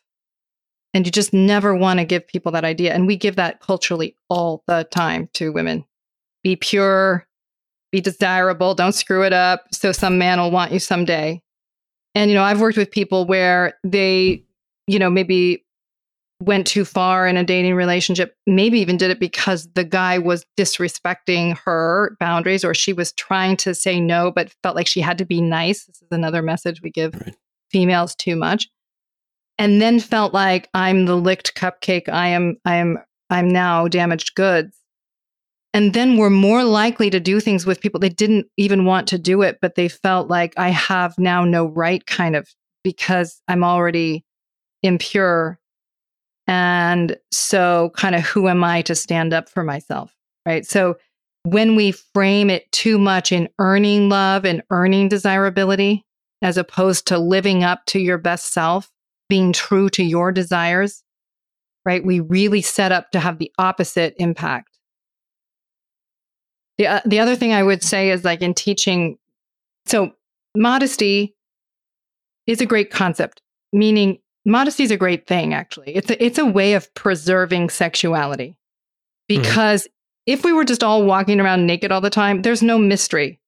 And 0.93 1.05
you 1.05 1.11
just 1.11 1.33
never 1.33 1.75
want 1.75 1.99
to 1.99 2.05
give 2.05 2.27
people 2.27 2.51
that 2.53 2.65
idea. 2.65 2.93
And 2.93 3.07
we 3.07 3.15
give 3.15 3.35
that 3.35 3.61
culturally 3.61 4.15
all 4.29 4.63
the 4.67 4.87
time 4.91 5.29
to 5.33 5.51
women. 5.51 5.85
Be 6.43 6.55
pure, 6.55 7.27
be 7.91 8.01
desirable, 8.01 8.73
don't 8.73 8.93
screw 8.93 9.23
it 9.23 9.33
up. 9.33 9.67
So 9.71 9.91
some 9.91 10.17
man 10.17 10.39
will 10.39 10.51
want 10.51 10.71
you 10.71 10.79
someday. 10.79 11.41
And, 12.15 12.29
you 12.29 12.35
know, 12.35 12.43
I've 12.43 12.59
worked 12.59 12.77
with 12.77 12.91
people 12.91 13.25
where 13.25 13.75
they, 13.83 14.43
you 14.87 14.99
know, 14.99 15.09
maybe 15.09 15.63
went 16.41 16.65
too 16.65 16.83
far 16.83 17.27
in 17.27 17.37
a 17.37 17.43
dating 17.43 17.75
relationship, 17.75 18.35
maybe 18.47 18.79
even 18.79 18.97
did 18.97 19.11
it 19.11 19.19
because 19.19 19.69
the 19.73 19.83
guy 19.83 20.17
was 20.17 20.45
disrespecting 20.57 21.57
her 21.59 22.17
boundaries 22.19 22.65
or 22.65 22.73
she 22.73 22.93
was 22.93 23.11
trying 23.13 23.55
to 23.57 23.75
say 23.75 23.99
no, 23.99 24.31
but 24.31 24.53
felt 24.63 24.75
like 24.75 24.87
she 24.87 25.01
had 25.01 25.19
to 25.19 25.25
be 25.25 25.39
nice. 25.39 25.85
This 25.85 26.01
is 26.01 26.07
another 26.11 26.41
message 26.41 26.81
we 26.81 26.89
give 26.89 27.13
right. 27.13 27.35
females 27.69 28.15
too 28.15 28.35
much. 28.35 28.67
And 29.59 29.79
then 29.79 29.99
felt 29.99 30.33
like 30.33 30.67
I'm 30.73 31.05
the 31.05 31.15
licked 31.15 31.53
cupcake. 31.55 32.09
I 32.09 32.29
am, 32.29 32.57
I 32.65 32.75
am, 32.77 32.97
I'm 33.29 33.47
now 33.47 33.87
damaged 33.87 34.33
goods. 34.33 34.75
And 35.73 35.93
then 35.93 36.17
were 36.17 36.31
more 36.31 36.63
likely 36.63 37.09
to 37.11 37.19
do 37.19 37.39
things 37.39 37.65
with 37.65 37.79
people 37.79 37.99
they 37.99 38.09
didn't 38.09 38.47
even 38.57 38.83
want 38.83 39.07
to 39.09 39.19
do 39.19 39.41
it, 39.43 39.59
but 39.61 39.75
they 39.75 39.87
felt 39.87 40.27
like 40.27 40.53
I 40.57 40.69
have 40.69 41.17
now 41.17 41.45
no 41.45 41.65
right 41.67 42.05
kind 42.05 42.35
of 42.35 42.49
because 42.83 43.41
I'm 43.47 43.63
already 43.63 44.25
impure 44.83 45.60
and 46.47 47.17
so, 47.31 47.91
kind 47.95 48.15
of, 48.15 48.21
who 48.21 48.47
am 48.47 48.63
I 48.63 48.81
to 48.83 48.95
stand 48.95 49.33
up 49.33 49.49
for 49.49 49.63
myself? 49.63 50.15
Right. 50.45 50.65
So, 50.65 50.97
when 51.43 51.75
we 51.75 51.91
frame 51.91 52.49
it 52.49 52.71
too 52.71 52.99
much 52.99 53.31
in 53.31 53.49
earning 53.59 54.09
love 54.09 54.45
and 54.45 54.61
earning 54.69 55.07
desirability, 55.07 56.05
as 56.41 56.57
opposed 56.57 57.07
to 57.07 57.17
living 57.17 57.63
up 57.63 57.85
to 57.87 57.99
your 57.99 58.17
best 58.17 58.53
self, 58.53 58.91
being 59.29 59.53
true 59.53 59.89
to 59.89 60.03
your 60.03 60.31
desires, 60.31 61.03
right? 61.85 62.05
We 62.05 62.19
really 62.19 62.61
set 62.61 62.91
up 62.91 63.11
to 63.11 63.19
have 63.19 63.39
the 63.39 63.51
opposite 63.57 64.15
impact. 64.17 64.77
The, 66.77 66.87
uh, 66.87 67.01
the 67.05 67.19
other 67.19 67.35
thing 67.35 67.53
I 67.53 67.63
would 67.63 67.83
say 67.83 68.09
is 68.09 68.23
like 68.23 68.41
in 68.41 68.53
teaching, 68.53 69.17
so 69.85 70.11
modesty 70.55 71.35
is 72.47 72.61
a 72.61 72.65
great 72.65 72.91
concept, 72.91 73.41
meaning 73.71 74.19
modesty 74.45 74.83
is 74.83 74.91
a 74.91 74.97
great 74.97 75.27
thing, 75.27 75.53
actually. 75.53 75.95
It's 75.95 76.09
a, 76.09 76.23
it's 76.23 76.37
a 76.37 76.45
way 76.45 76.73
of 76.73 76.93
preserving 76.93 77.69
sexuality. 77.69 78.57
Because 79.27 79.87
if 80.25 80.43
we 80.43 80.51
were 80.53 80.65
just 80.65 80.83
all 80.83 81.05
walking 81.05 81.39
around 81.39 81.65
naked 81.65 81.91
all 81.91 82.01
the 82.01 82.09
time, 82.09 82.41
there's 82.41 82.61
no 82.61 82.77
mystery. 82.77 83.39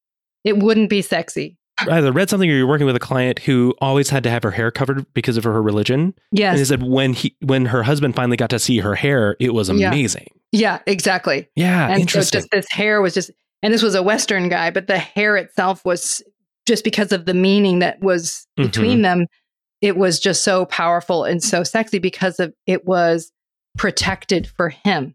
It 0.44 0.58
wouldn't 0.58 0.90
be 0.90 1.02
sexy. 1.02 1.58
either 1.90 2.12
read 2.12 2.30
something 2.30 2.50
or 2.50 2.54
you're 2.54 2.68
working 2.68 2.86
with 2.86 2.96
a 2.96 3.00
client 3.00 3.40
who 3.40 3.74
always 3.82 4.10
had 4.10 4.24
to 4.24 4.30
have 4.30 4.44
her 4.44 4.52
hair 4.52 4.72
covered 4.72 5.06
because 5.14 5.38
of 5.38 5.44
her 5.44 5.62
religion. 5.62 6.14
Yes. 6.32 6.52
And 6.52 6.60
they 6.60 6.66
said 6.66 6.84
when 6.84 7.14
he 7.14 7.36
when 7.42 7.66
her 7.66 7.84
husband 7.84 8.16
finally 8.16 8.38
got 8.38 8.50
to 8.52 8.60
see 8.60 8.80
her 8.80 8.96
hair, 8.96 9.36
it 9.40 9.54
was 9.54 9.70
amazing. 9.70 10.28
yeah, 10.52 10.80
exactly. 10.88 11.50
Yeah, 11.56 11.88
and 11.88 11.96
so 11.98 12.02
interesting. 12.02 12.40
just 12.42 12.52
this 12.52 12.70
hair 12.72 13.02
was 13.02 13.14
just 13.14 13.32
and 13.62 13.74
this 13.74 13.82
was 13.82 13.96
a 13.96 14.04
western 14.04 14.50
guy 14.50 14.70
but 14.70 14.88
the 14.88 14.98
hair 15.00 15.36
itself 15.38 15.84
was 15.86 16.22
just 16.66 16.84
because 16.84 17.12
of 17.12 17.26
the 17.26 17.34
meaning 17.34 17.80
that 17.80 18.00
was 18.02 18.46
Mm-hmm. 18.58 18.68
between 18.68 19.02
them 19.02 19.26
it 19.84 19.98
was 19.98 20.18
just 20.18 20.46
so 20.46 20.66
powerful 20.66 21.26
and 21.26 21.44
so 21.44 21.58
mm-hmm. 21.58 21.66
sexy 21.66 22.00
because 22.00 22.40
of 22.40 22.54
it 22.66 22.88
was 22.88 23.32
protected 23.78 24.48
for 24.48 24.70
him. 24.70 25.14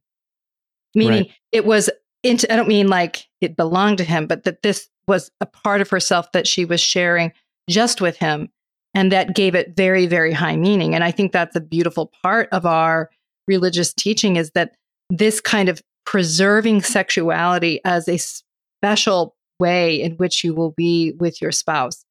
Meaning 0.94 1.22
Right. 1.22 1.32
it 1.52 1.64
was 1.64 1.90
into 2.24 2.52
i 2.52 2.56
don't 2.56 2.66
mean 2.68 2.88
like 2.88 3.26
it 3.40 3.56
belonged 3.56 3.98
to 3.98 4.04
him 4.04 4.26
but 4.26 4.42
that 4.42 4.62
this 4.62 4.88
was 5.06 5.30
a 5.40 5.46
part 5.46 5.80
of 5.80 5.88
herself 5.88 6.32
that 6.32 6.48
she 6.48 6.64
was 6.64 6.80
sharing 6.80 7.32
just 7.70 8.00
with 8.00 8.16
him 8.16 8.48
and 8.94 9.12
that 9.12 9.36
gave 9.36 9.54
it 9.54 9.76
very 9.76 10.06
very 10.06 10.32
high 10.32 10.56
meaning. 10.56 10.94
And 10.94 11.04
i 11.04 11.12
think 11.12 11.30
that's 11.30 11.54
a 11.54 11.60
beautiful 11.60 12.10
part 12.22 12.48
of 12.50 12.66
our 12.66 13.10
religious 13.46 13.94
teaching 13.94 14.36
is 14.36 14.50
that 14.52 14.74
this 15.08 15.40
kind 15.40 15.68
of 15.68 15.80
preserving 16.04 16.82
sexuality 16.82 17.80
as 17.84 18.08
a 18.08 18.18
special 18.18 19.36
way 19.60 20.00
in 20.02 20.12
which 20.16 20.42
you 20.42 20.54
will 20.54 20.72
be 20.72 21.12
with 21.20 21.40
your 21.40 21.52
spouse 21.52 22.04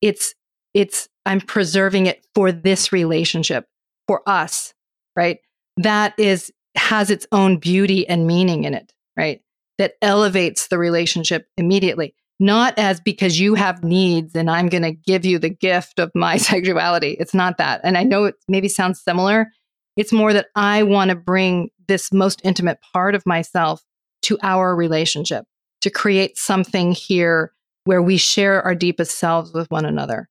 it's 0.00 0.34
it's 0.74 1.08
i'm 1.26 1.40
preserving 1.40 2.06
it 2.06 2.24
for 2.34 2.52
this 2.52 2.92
relationship 2.92 3.66
for 4.06 4.22
us 4.28 4.74
right? 5.16 5.38
That 5.76 6.14
is 6.18 6.52
has 6.74 7.10
its 7.10 7.26
own 7.32 7.58
beauty 7.58 8.08
and 8.08 8.26
meaning 8.26 8.64
in 8.64 8.74
it 8.74 8.92
right? 9.16 9.40
That 9.78 9.94
elevates 10.00 10.68
the 10.68 10.78
relationship 10.78 11.46
immediately. 11.58 12.14
Not 12.40 12.78
as 12.78 12.98
because 12.98 13.38
you 13.38 13.54
have 13.54 13.84
needs 13.84 14.34
and 14.34 14.50
i'm 14.50 14.68
going 14.68 14.82
to 14.82 14.92
give 14.92 15.24
you 15.24 15.38
the 15.38 15.50
gift 15.50 15.98
of 15.98 16.10
my 16.14 16.36
sexuality. 16.38 17.16
It's 17.20 17.34
not 17.34 17.58
that. 17.58 17.80
And 17.84 17.96
i 17.96 18.02
know 18.02 18.24
it 18.24 18.36
maybe 18.48 18.68
sounds 18.68 19.02
similar. 19.02 19.48
It's 19.96 20.12
more 20.12 20.32
that 20.32 20.46
I 20.56 20.82
want 20.84 21.10
to 21.10 21.14
bring 21.14 21.68
this 21.86 22.12
most 22.12 22.40
intimate 22.44 22.78
part 22.94 23.14
of 23.14 23.26
myself 23.26 23.82
to 24.22 24.38
our 24.42 24.74
relationship, 24.74 25.44
to 25.82 25.90
create 25.90 26.38
something 26.38 26.92
here 26.92 27.52
where 27.84 28.00
we 28.00 28.16
share 28.16 28.62
our 28.62 28.74
deepest 28.74 29.18
selves 29.18 29.52
with 29.52 29.70
one 29.70 29.84
another. 29.84 30.30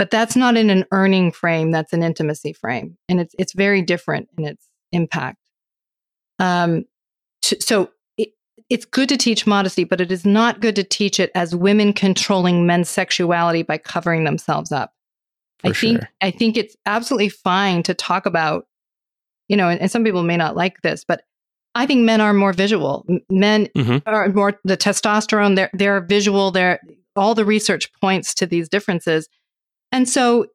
But 0.00 0.10
that's 0.10 0.34
not 0.34 0.56
in 0.56 0.70
an 0.70 0.86
earning 0.92 1.30
frame, 1.30 1.72
that's 1.72 1.92
an 1.92 2.02
intimacy 2.02 2.54
frame. 2.54 2.96
And 3.10 3.20
it's, 3.20 3.34
it's 3.38 3.52
very 3.52 3.82
different 3.82 4.30
in 4.38 4.46
its 4.46 4.66
impact. 4.92 5.36
Um, 6.38 6.86
t- 7.42 7.60
so 7.60 7.90
it, 8.16 8.30
it's 8.70 8.86
good 8.86 9.10
to 9.10 9.18
teach 9.18 9.46
modesty, 9.46 9.84
but 9.84 10.00
it 10.00 10.10
is 10.10 10.24
not 10.24 10.62
good 10.62 10.74
to 10.76 10.84
teach 10.84 11.20
it 11.20 11.30
as 11.34 11.54
women 11.54 11.92
controlling 11.92 12.66
men's 12.66 12.88
sexuality 12.88 13.62
by 13.62 13.76
covering 13.76 14.24
themselves 14.24 14.72
up. 14.72 14.94
I 15.64 15.74
think 15.74 15.98
sure. 15.98 16.08
I 16.22 16.30
think 16.30 16.56
it's 16.56 16.78
absolutely 16.86 17.28
fine 17.28 17.82
to 17.82 17.92
talk 17.92 18.24
about, 18.24 18.64
you 19.48 19.56
know, 19.58 19.68
and, 19.68 19.82
and 19.82 19.90
some 19.90 20.02
people 20.02 20.22
may 20.22 20.38
not 20.38 20.56
like 20.56 20.80
this, 20.80 21.04
but 21.04 21.24
I 21.74 21.84
think 21.84 22.06
men 22.06 22.22
are 22.22 22.32
more 22.32 22.54
visual. 22.54 23.04
Men 23.28 23.68
Mhm. 23.76 24.02
are 24.06 24.30
more 24.30 24.58
the 24.64 24.78
testosterone. 24.78 25.56
They're 25.56 25.70
they're 25.74 26.00
visual. 26.00 26.52
They're 26.52 26.80
all 27.16 27.34
the 27.34 27.44
research 27.44 27.92
points 28.00 28.32
to 28.36 28.46
these 28.46 28.70
differences, 28.70 29.28
and 29.92 30.08
so 30.08 30.46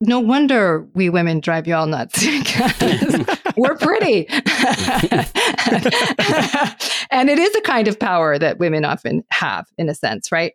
no 0.00 0.18
wonder 0.18 0.86
we 0.94 1.08
women 1.08 1.40
drive 1.40 1.66
you 1.66 1.74
all 1.74 1.86
nuts. 1.86 2.26
because 2.38 3.26
We're 3.56 3.76
pretty, 3.76 4.28
and 7.10 7.30
it 7.30 7.38
is 7.38 7.54
a 7.54 7.60
kind 7.62 7.88
of 7.88 7.98
power 7.98 8.38
that 8.38 8.58
women 8.58 8.84
often 8.84 9.24
have, 9.30 9.66
in 9.78 9.88
a 9.88 9.94
sense, 9.94 10.30
right? 10.30 10.52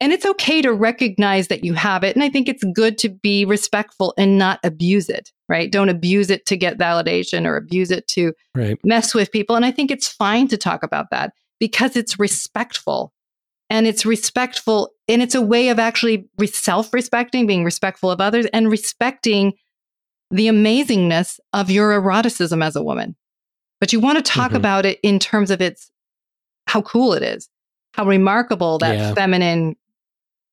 And 0.00 0.12
it's 0.12 0.24
okay 0.24 0.62
to 0.62 0.72
recognize 0.72 1.48
that 1.48 1.62
you 1.62 1.74
have 1.74 2.04
it. 2.04 2.16
And 2.16 2.22
I 2.22 2.30
think 2.30 2.48
it's 2.48 2.64
good 2.72 2.96
to 2.98 3.10
be 3.10 3.44
respectful 3.44 4.14
and 4.16 4.38
not 4.38 4.60
abuse 4.64 5.10
it, 5.10 5.30
right? 5.48 5.70
Don't 5.70 5.90
abuse 5.90 6.30
it 6.30 6.46
to 6.46 6.56
get 6.56 6.78
validation 6.78 7.44
or 7.46 7.56
abuse 7.56 7.90
it 7.90 8.08
to 8.08 8.32
right. 8.54 8.78
mess 8.82 9.12
with 9.12 9.30
people. 9.30 9.54
And 9.56 9.64
I 9.64 9.72
think 9.72 9.90
it's 9.90 10.08
fine 10.08 10.48
to 10.48 10.56
talk 10.56 10.82
about 10.82 11.10
that 11.10 11.34
because 11.60 11.96
it's 11.96 12.18
respectful. 12.18 13.12
And 13.68 13.86
it's 13.86 14.06
respectful, 14.06 14.90
and 15.08 15.22
it's 15.22 15.34
a 15.34 15.40
way 15.42 15.68
of 15.70 15.78
actually 15.78 16.28
self 16.46 16.92
respecting, 16.92 17.46
being 17.46 17.64
respectful 17.64 18.10
of 18.10 18.20
others, 18.20 18.46
and 18.52 18.70
respecting 18.70 19.54
the 20.30 20.48
amazingness 20.48 21.40
of 21.52 21.70
your 21.70 21.92
eroticism 21.92 22.62
as 22.62 22.76
a 22.76 22.82
woman. 22.82 23.16
But 23.80 23.92
you 23.92 24.00
want 24.00 24.16
to 24.18 24.22
talk 24.22 24.52
Mhm. 24.52 24.56
about 24.56 24.84
it 24.86 24.98
in 25.02 25.18
terms 25.18 25.50
of 25.50 25.60
its 25.60 25.90
how 26.66 26.82
cool 26.82 27.14
it 27.14 27.22
is, 27.22 27.48
how 27.94 28.04
remarkable 28.04 28.78
that 28.78 28.94
Yeah. 28.98 29.14
feminine, 29.14 29.76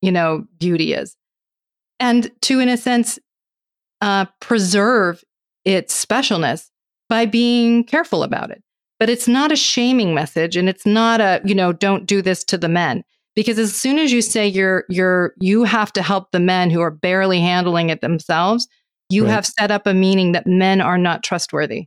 you 0.00 0.10
know, 0.10 0.46
beauty 0.58 0.94
is. 0.94 1.16
And 2.00 2.30
to, 2.42 2.58
in 2.60 2.68
a 2.68 2.76
sense, 2.76 3.18
uh, 4.00 4.26
preserve 4.40 5.22
its 5.64 6.04
specialness 6.04 6.70
by 7.08 7.26
being 7.26 7.84
careful 7.84 8.22
about 8.22 8.50
it. 8.50 8.62
But 8.98 9.10
it's 9.10 9.28
not 9.28 9.52
a 9.52 9.56
shaming 9.56 10.14
message 10.14 10.56
and 10.56 10.68
it's 10.68 10.86
not 10.86 11.20
a, 11.20 11.40
you 11.44 11.54
know, 11.54 11.72
don't 11.72 12.06
do 12.06 12.22
this 12.22 12.44
to 12.44 12.56
the 12.58 12.68
men. 12.68 13.04
Because 13.36 13.58
as 13.58 13.76
soon 13.76 13.98
as 14.00 14.10
you 14.12 14.22
say 14.22 14.48
you're 14.48 14.84
you're 14.88 15.34
you 15.40 15.62
have 15.64 15.92
to 15.92 16.02
help 16.02 16.32
the 16.32 16.40
men 16.40 16.70
who 16.70 16.80
are 16.80 16.90
barely 16.90 17.38
handling 17.40 17.90
it 17.90 18.00
themselves, 18.00 18.66
you 19.10 19.24
Right. 19.24 19.30
have 19.32 19.46
set 19.46 19.70
up 19.70 19.86
a 19.86 19.94
meaning 19.94 20.32
that 20.32 20.46
men 20.48 20.80
are 20.80 20.98
not 20.98 21.22
trustworthy. 21.22 21.86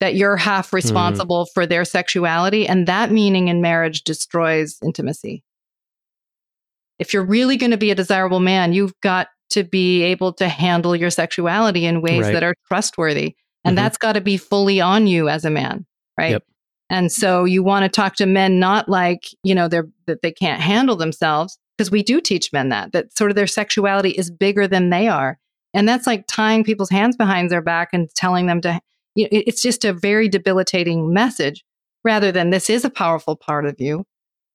That 0.00 0.14
you're 0.14 0.36
half 0.36 0.72
responsible 0.72 1.46
for 1.54 1.66
their 1.66 1.84
sexuality. 1.84 2.68
And 2.68 2.86
that 2.86 3.10
meaning 3.10 3.48
in 3.48 3.60
marriage 3.60 4.04
destroys 4.04 4.76
intimacy. 4.84 5.42
If 7.00 7.12
you're 7.12 7.24
really 7.24 7.56
going 7.56 7.70
to 7.72 7.76
be 7.76 7.90
a 7.90 7.94
desirable 7.96 8.38
man, 8.40 8.72
you've 8.72 8.94
got 9.02 9.28
to 9.50 9.64
be 9.64 10.02
able 10.02 10.32
to 10.34 10.48
handle 10.48 10.94
your 10.94 11.10
sexuality 11.10 11.86
in 11.86 12.02
ways 12.02 12.24
Right. 12.24 12.32
that 12.32 12.42
are 12.44 12.54
trustworthy. 12.68 13.34
And 13.64 13.72
Mhm. 13.72 13.80
that's 13.80 13.98
got 13.98 14.12
to 14.12 14.20
be 14.20 14.36
fully 14.36 14.80
on 14.80 15.06
you 15.06 15.28
as 15.28 15.44
a 15.44 15.50
man, 15.50 15.86
right? 16.18 16.32
Yep. 16.32 16.44
And 16.90 17.12
so 17.12 17.44
you 17.44 17.62
want 17.62 17.84
to 17.84 17.88
talk 17.88 18.16
to 18.16 18.26
men 18.26 18.58
not 18.58 18.88
like, 18.88 19.28
you 19.42 19.54
know, 19.54 19.68
they're 19.68 19.88
that 20.06 20.22
they 20.22 20.32
can't 20.32 20.60
handle 20.60 20.96
themselves 20.96 21.58
because 21.76 21.90
we 21.90 22.02
do 22.02 22.20
teach 22.20 22.52
men 22.52 22.70
that 22.70 22.92
that 22.92 23.16
sort 23.16 23.30
of 23.30 23.36
their 23.36 23.46
sexuality 23.46 24.10
is 24.10 24.30
bigger 24.30 24.66
than 24.66 24.90
they 24.90 25.08
are. 25.08 25.38
And 25.74 25.88
that's 25.88 26.06
like 26.06 26.24
tying 26.26 26.64
people's 26.64 26.90
hands 26.90 27.16
behind 27.16 27.50
their 27.50 27.60
back 27.60 27.90
and 27.92 28.08
telling 28.14 28.46
them 28.46 28.60
to 28.62 28.80
you 29.14 29.24
know, 29.24 29.28
it's 29.32 29.62
just 29.62 29.84
a 29.84 29.92
very 29.92 30.28
debilitating 30.28 31.12
message 31.12 31.64
rather 32.04 32.32
than 32.32 32.50
this 32.50 32.70
is 32.70 32.84
a 32.84 32.90
powerful 32.90 33.36
part 33.36 33.66
of 33.66 33.76
you. 33.78 34.04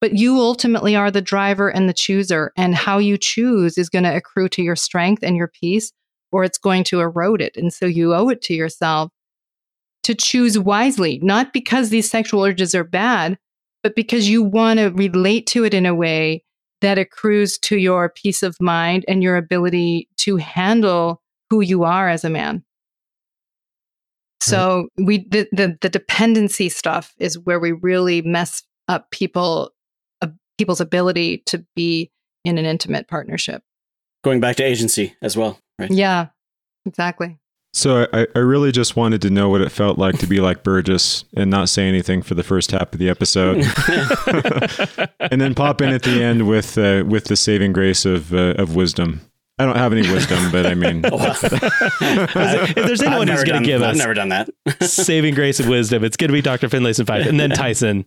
But 0.01 0.17
you 0.17 0.37
ultimately 0.37 0.95
are 0.95 1.11
the 1.11 1.21
driver 1.21 1.69
and 1.69 1.87
the 1.87 1.93
chooser 1.93 2.51
and 2.57 2.75
how 2.75 2.97
you 2.97 3.17
choose 3.17 3.77
is 3.77 3.89
going 3.89 4.03
to 4.03 4.15
accrue 4.15 4.49
to 4.49 4.61
your 4.61 4.75
strength 4.75 5.23
and 5.23 5.37
your 5.37 5.47
peace 5.47 5.93
or 6.31 6.43
it's 6.43 6.57
going 6.57 6.83
to 6.85 6.99
erode 6.99 7.41
it. 7.41 7.55
And 7.55 7.71
so 7.71 7.85
you 7.85 8.13
owe 8.13 8.27
it 8.29 8.41
to 8.43 8.53
yourself 8.53 9.11
to 10.03 10.13
choose 10.13 10.59
wisely, 10.59 11.19
not 11.21 11.53
because 11.53 11.89
these 11.89 12.09
sexual 12.09 12.43
urges 12.43 12.75
are 12.75 12.83
bad, 12.83 13.37
but 13.81 13.95
because 13.95 14.29
you 14.29 14.43
want 14.43 14.79
to 14.79 14.87
relate 14.87 15.47
to 15.47 15.63
it 15.65 15.73
in 15.73 15.85
a 15.85 15.95
way 15.95 16.43
that 16.81 16.97
accrues 16.97 17.57
to 17.57 17.77
your 17.77 18.09
peace 18.09 18.43
of 18.43 18.57
mind 18.59 19.05
and 19.07 19.23
your 19.23 19.37
ability 19.37 20.09
to 20.17 20.37
handle 20.37 21.21
who 21.49 21.61
you 21.61 21.83
are 21.83 22.09
as 22.09 22.23
a 22.23 22.29
man. 22.29 22.63
So 24.41 24.89
we 24.97 25.19
the, 25.29 25.47
the 25.53 25.77
the 25.79 25.89
dependency 25.89 26.67
stuff 26.67 27.13
is 27.17 27.39
where 27.39 27.59
we 27.59 27.71
really 27.71 28.21
mess 28.21 28.63
up 28.89 29.09
people 29.11 29.71
uh, 30.21 30.27
people's 30.57 30.81
ability 30.81 31.43
to 31.45 31.65
be 31.75 32.11
in 32.43 32.57
an 32.57 32.65
intimate 32.65 33.07
partnership. 33.07 33.63
Going 34.23 34.41
back 34.41 34.57
to 34.57 34.63
agency 34.63 35.15
as 35.21 35.37
well, 35.37 35.59
right? 35.79 35.89
Yeah, 35.89 36.27
exactly. 36.85 37.37
So 37.75 38.07
I, 38.13 38.27
I 38.35 38.39
really 38.39 38.71
just 38.71 38.95
wanted 38.95 39.21
to 39.23 39.31
know 39.31 39.49
what 39.49 39.61
it 39.61 39.71
felt 39.71 39.97
like 39.97 40.19
to 40.19 40.27
be 40.27 40.39
like 40.39 40.61
Burgess 40.63 41.25
and 41.35 41.49
not 41.49 41.69
say 41.69 41.87
anything 41.89 42.21
for 42.21 42.35
the 42.35 42.43
first 42.43 42.69
half 42.69 42.93
of 42.93 42.99
the 42.99 43.09
episode, 43.09 43.65
and 45.19 45.41
then 45.41 45.55
pop 45.55 45.81
in 45.81 45.89
at 45.89 46.03
the 46.03 46.23
end 46.23 46.47
with 46.47 46.77
uh, 46.77 47.03
with 47.07 47.25
the 47.25 47.35
saving 47.35 47.73
grace 47.73 48.05
of 48.05 48.31
uh, 48.33 48.53
of 48.57 48.75
wisdom. 48.75 49.21
I 49.59 49.65
don't 49.65 49.75
have 49.77 49.91
any 49.93 50.01
wisdom, 50.01 50.51
but 50.51 50.65
I 50.65 50.73
mean, 50.73 51.01
Well, 51.11 51.35
if 51.43 52.75
there's 52.75 53.03
anyone 53.03 53.27
who's 53.27 53.43
going 53.43 53.61
to 53.61 53.65
give 53.65 53.83
I've 53.83 53.91
us 53.91 53.97
never 53.97 54.15
done 54.15 54.29
that. 54.29 54.49
saving 54.81 55.35
grace 55.35 55.59
of 55.59 55.67
wisdom, 55.67 56.03
it's 56.03 56.17
going 56.17 56.29
to 56.29 56.33
be 56.33 56.41
Dr. 56.41 56.69
Finlayson 56.69 57.05
Fife, 57.05 57.27
and 57.27 57.39
then 57.39 57.51
Tyson, 57.51 58.05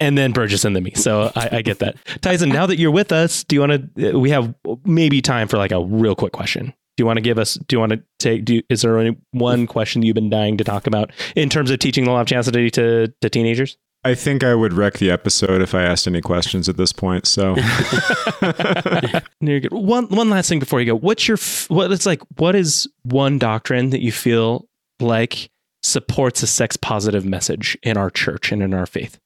and 0.00 0.16
then 0.16 0.32
Burgess, 0.32 0.64
and 0.64 0.74
then 0.74 0.82
me. 0.82 0.92
So 0.94 1.32
I, 1.36 1.56
I 1.58 1.62
get 1.62 1.80
that. 1.80 1.96
Tyson, 2.22 2.48
now 2.48 2.66
that 2.66 2.78
you're 2.78 2.90
with 2.90 3.12
us, 3.12 3.44
do 3.44 3.56
you 3.56 3.60
want 3.60 3.94
to? 3.96 4.18
We 4.18 4.30
have 4.30 4.54
maybe 4.84 5.20
time 5.20 5.48
for 5.48 5.58
like 5.58 5.72
a 5.72 5.82
real 5.82 6.14
quick 6.14 6.32
question. 6.32 6.72
Do 6.96 7.02
you 7.02 7.06
want 7.06 7.18
to 7.18 7.22
give 7.22 7.38
us? 7.38 7.54
Do 7.54 7.76
you 7.76 7.80
want 7.80 7.92
to 7.92 8.02
take? 8.18 8.44
Do 8.44 8.54
you, 8.56 8.62
is 8.70 8.82
there 8.82 8.98
any 8.98 9.16
one 9.32 9.66
question 9.66 10.02
you've 10.02 10.14
been 10.14 10.30
dying 10.30 10.56
to 10.56 10.64
talk 10.64 10.86
about 10.86 11.12
in 11.34 11.48
terms 11.48 11.70
of 11.70 11.78
teaching 11.78 12.04
the 12.04 12.10
law 12.10 12.22
of 12.22 12.26
chastity 12.26 12.70
to 12.70 13.12
to 13.20 13.30
teenagers? 13.30 13.76
I 14.06 14.14
think 14.14 14.44
I 14.44 14.54
would 14.54 14.72
wreck 14.72 14.94
the 14.94 15.10
episode 15.10 15.60
if 15.62 15.74
I 15.74 15.82
asked 15.82 16.06
any 16.06 16.20
questions 16.20 16.68
at 16.68 16.76
this 16.76 16.92
point. 16.92 17.26
So, 17.26 17.56
You're 19.40 19.60
good. 19.60 19.72
One 19.72 20.06
one 20.06 20.30
last 20.30 20.48
thing 20.48 20.60
before 20.60 20.80
you 20.80 20.86
go. 20.86 20.96
What's 20.96 21.26
your 21.26 21.36
f- 21.36 21.68
what? 21.68 21.90
It's 21.90 22.06
like. 22.06 22.22
What 22.36 22.54
is 22.54 22.88
one 23.02 23.38
doctrine 23.38 23.90
that 23.90 24.00
you 24.00 24.12
feel 24.12 24.68
like 25.00 25.50
supports 25.82 26.42
a 26.42 26.46
sex 26.46 26.76
positive 26.76 27.24
message 27.24 27.76
in 27.82 27.96
our 27.96 28.10
church 28.10 28.52
and 28.52 28.62
in 28.62 28.72
our 28.72 28.86
faith? 28.86 29.18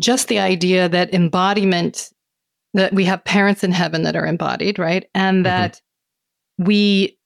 Just 0.00 0.28
the 0.28 0.40
idea 0.40 0.88
that 0.88 1.14
embodiment, 1.14 2.10
that 2.74 2.92
we 2.92 3.04
have 3.04 3.24
parents 3.24 3.64
in 3.64 3.72
heaven 3.72 4.02
that 4.02 4.16
are 4.16 4.26
embodied, 4.26 4.78
right? 4.78 5.08
And 5.14 5.38
mm-hmm. 5.38 5.42
that 5.44 5.80
we 6.58 7.16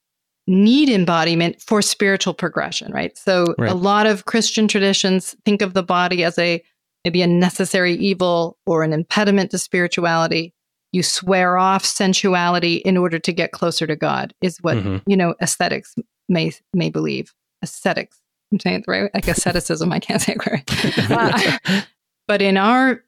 need 0.46 0.88
embodiment 0.88 1.60
for 1.62 1.80
spiritual 1.82 2.34
progression, 2.34 2.92
right? 2.92 3.16
So 3.16 3.54
Right. 3.58 3.70
a 3.70 3.74
lot 3.74 4.06
of 4.06 4.24
Christian 4.24 4.66
traditions 4.68 5.36
think 5.44 5.62
of 5.62 5.74
the 5.74 5.82
body 5.82 6.24
as 6.24 6.38
a 6.38 6.62
maybe 7.04 7.22
a 7.22 7.26
necessary 7.26 7.94
evil 7.94 8.58
or 8.66 8.82
an 8.84 8.92
impediment 8.92 9.50
to 9.52 9.58
spirituality. 9.58 10.52
You 10.92 11.02
swear 11.02 11.56
off 11.58 11.84
sensuality 11.84 12.76
in 12.76 12.96
order 12.96 13.18
to 13.18 13.32
get 13.32 13.52
closer 13.52 13.86
to 13.86 13.96
God, 13.96 14.34
is 14.42 14.58
what 14.62 14.76
Mhm. 14.76 15.02
you 15.06 15.16
know 15.16 15.34
aesthetics 15.40 15.94
may 16.28 16.52
may 16.74 16.90
believe. 16.90 17.32
Aesthetics. 17.64 18.18
I'm 18.52 18.60
saying 18.60 18.80
it 18.80 18.84
right, 18.86 19.10
like 19.14 19.26
asceticism. 19.28 19.90
I 19.92 19.98
can't 20.00 20.20
say 20.20 20.34
it 20.34 20.46
right. 20.46 20.62
Uh, 21.72 21.82
but 22.28 22.42
in 22.42 22.56
our 22.56 23.02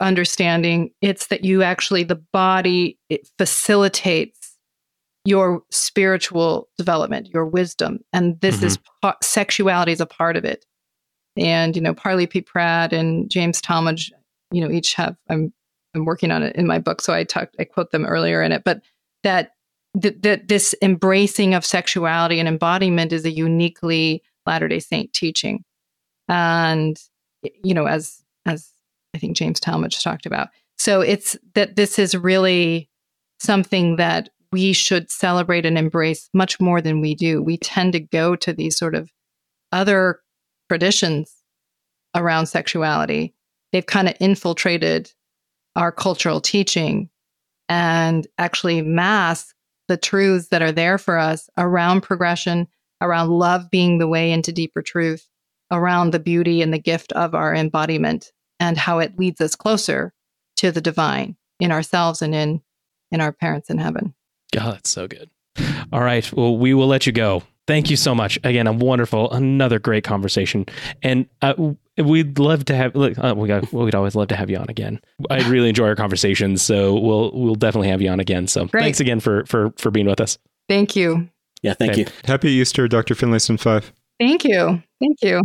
understanding, 0.00 0.90
it's 1.00 1.26
that 1.28 1.44
you 1.44 1.62
actually 1.62 2.04
the 2.04 2.22
body 2.32 2.98
it 3.08 3.28
facilitates 3.38 4.41
your 5.24 5.62
spiritual 5.70 6.68
development, 6.76 7.28
your 7.32 7.46
wisdom, 7.46 8.00
and 8.12 8.40
this 8.40 8.62
is 8.62 8.76
mm-hmm. 8.76 9.08
pa- 9.08 9.16
sexuality 9.22 9.92
is 9.92 10.00
a 10.00 10.06
part 10.06 10.36
of 10.36 10.44
it. 10.44 10.64
And 11.36 11.76
you 11.76 11.82
know, 11.82 11.94
Parley 11.94 12.26
P. 12.26 12.40
Pratt 12.40 12.92
and 12.92 13.30
James 13.30 13.62
Talmage, 13.62 14.10
you 14.50 14.60
know, 14.60 14.70
each 14.70 14.94
have. 14.94 15.16
I'm 15.28 15.52
I'm 15.94 16.04
working 16.04 16.30
on 16.30 16.42
it 16.42 16.56
in 16.56 16.66
my 16.66 16.78
book, 16.78 17.00
so 17.00 17.12
I 17.12 17.24
talked 17.24 17.56
I 17.58 17.64
quote 17.64 17.90
them 17.90 18.04
earlier 18.04 18.42
in 18.42 18.52
it, 18.52 18.64
but 18.64 18.82
that 19.22 19.52
that, 19.94 20.22
that 20.22 20.48
this 20.48 20.74
embracing 20.82 21.54
of 21.54 21.64
sexuality 21.64 22.38
and 22.38 22.48
embodiment 22.48 23.12
is 23.12 23.24
a 23.24 23.30
uniquely 23.30 24.22
Latter 24.46 24.68
Day 24.68 24.80
Saint 24.80 25.12
teaching, 25.12 25.64
and 26.28 26.98
you 27.62 27.74
know, 27.74 27.86
as 27.86 28.22
as 28.46 28.70
I 29.14 29.18
think 29.18 29.36
James 29.36 29.60
Talmage 29.60 30.02
talked 30.02 30.26
about. 30.26 30.48
So 30.78 31.00
it's 31.00 31.36
that 31.54 31.76
this 31.76 31.98
is 31.98 32.16
really 32.16 32.88
something 33.38 33.96
that 33.96 34.30
we 34.52 34.72
should 34.72 35.10
celebrate 35.10 35.64
and 35.64 35.78
embrace 35.78 36.28
much 36.34 36.60
more 36.60 36.80
than 36.80 37.00
we 37.00 37.14
do. 37.14 37.42
We 37.42 37.56
tend 37.56 37.94
to 37.94 38.00
go 38.00 38.36
to 38.36 38.52
these 38.52 38.76
sort 38.76 38.94
of 38.94 39.10
other 39.72 40.20
traditions 40.68 41.34
around 42.14 42.46
sexuality. 42.46 43.34
They've 43.72 43.84
kind 43.84 44.08
of 44.08 44.14
infiltrated 44.20 45.10
our 45.74 45.90
cultural 45.90 46.40
teaching 46.40 47.08
and 47.68 48.26
actually 48.36 48.82
mask 48.82 49.54
the 49.88 49.96
truths 49.96 50.48
that 50.48 50.62
are 50.62 50.72
there 50.72 50.98
for 50.98 51.18
us 51.18 51.48
around 51.56 52.02
progression, 52.02 52.68
around 53.00 53.30
love 53.30 53.70
being 53.70 53.98
the 53.98 54.08
way 54.08 54.30
into 54.30 54.52
deeper 54.52 54.82
truth, 54.82 55.26
around 55.70 56.10
the 56.10 56.20
beauty 56.20 56.60
and 56.60 56.72
the 56.72 56.78
gift 56.78 57.12
of 57.12 57.34
our 57.34 57.54
embodiment 57.54 58.32
and 58.60 58.76
how 58.76 58.98
it 58.98 59.18
leads 59.18 59.40
us 59.40 59.56
closer 59.56 60.12
to 60.56 60.70
the 60.70 60.82
divine 60.82 61.36
in 61.58 61.72
ourselves 61.72 62.20
and 62.20 62.34
in 62.34 62.60
in 63.10 63.20
our 63.20 63.32
parents 63.32 63.68
in 63.70 63.78
heaven. 63.78 64.14
God, 64.52 64.74
that's 64.74 64.90
so 64.90 65.06
good. 65.08 65.30
All 65.92 66.00
right. 66.02 66.30
Well, 66.32 66.56
we 66.56 66.74
will 66.74 66.86
let 66.86 67.06
you 67.06 67.12
go. 67.12 67.42
Thank 67.66 67.90
you 67.90 67.96
so 67.96 68.14
much. 68.14 68.38
Again, 68.44 68.66
a 68.66 68.72
wonderful, 68.72 69.30
another 69.30 69.78
great 69.78 70.02
conversation. 70.04 70.66
And 71.02 71.26
uh, 71.42 71.54
we'd 71.96 72.38
love 72.38 72.64
to 72.66 72.74
have, 72.76 72.94
look, 72.96 73.16
uh, 73.18 73.34
we 73.36 73.46
got, 73.48 73.72
we'd 73.72 73.94
always 73.94 74.14
love 74.14 74.28
to 74.28 74.36
have 74.36 74.50
you 74.50 74.56
on 74.56 74.66
again. 74.68 75.00
I 75.30 75.48
really 75.48 75.68
enjoy 75.68 75.86
our 75.86 75.94
conversations. 75.96 76.60
So 76.62 76.98
we'll, 76.98 77.30
we'll 77.32 77.54
definitely 77.54 77.88
have 77.88 78.02
you 78.02 78.10
on 78.10 78.18
again. 78.20 78.46
So 78.48 78.64
Great. 78.66 78.82
thanks 78.82 79.00
again 79.00 79.20
for, 79.20 79.44
for, 79.46 79.72
for 79.78 79.90
being 79.90 80.06
with 80.06 80.20
us. 80.20 80.38
Thank 80.68 80.96
you. 80.96 81.28
Yeah, 81.62 81.74
thank 81.74 81.92
Okay. 81.92 82.00
you. 82.02 82.06
happy 82.24 82.50
Easter, 82.50 82.88
Dr. 82.88 83.14
Finlayson 83.14 83.58
Fife. 83.60 83.92
Thank 84.18 84.44
you. 84.44 84.82
Thank 85.00 85.18
you. 85.22 85.42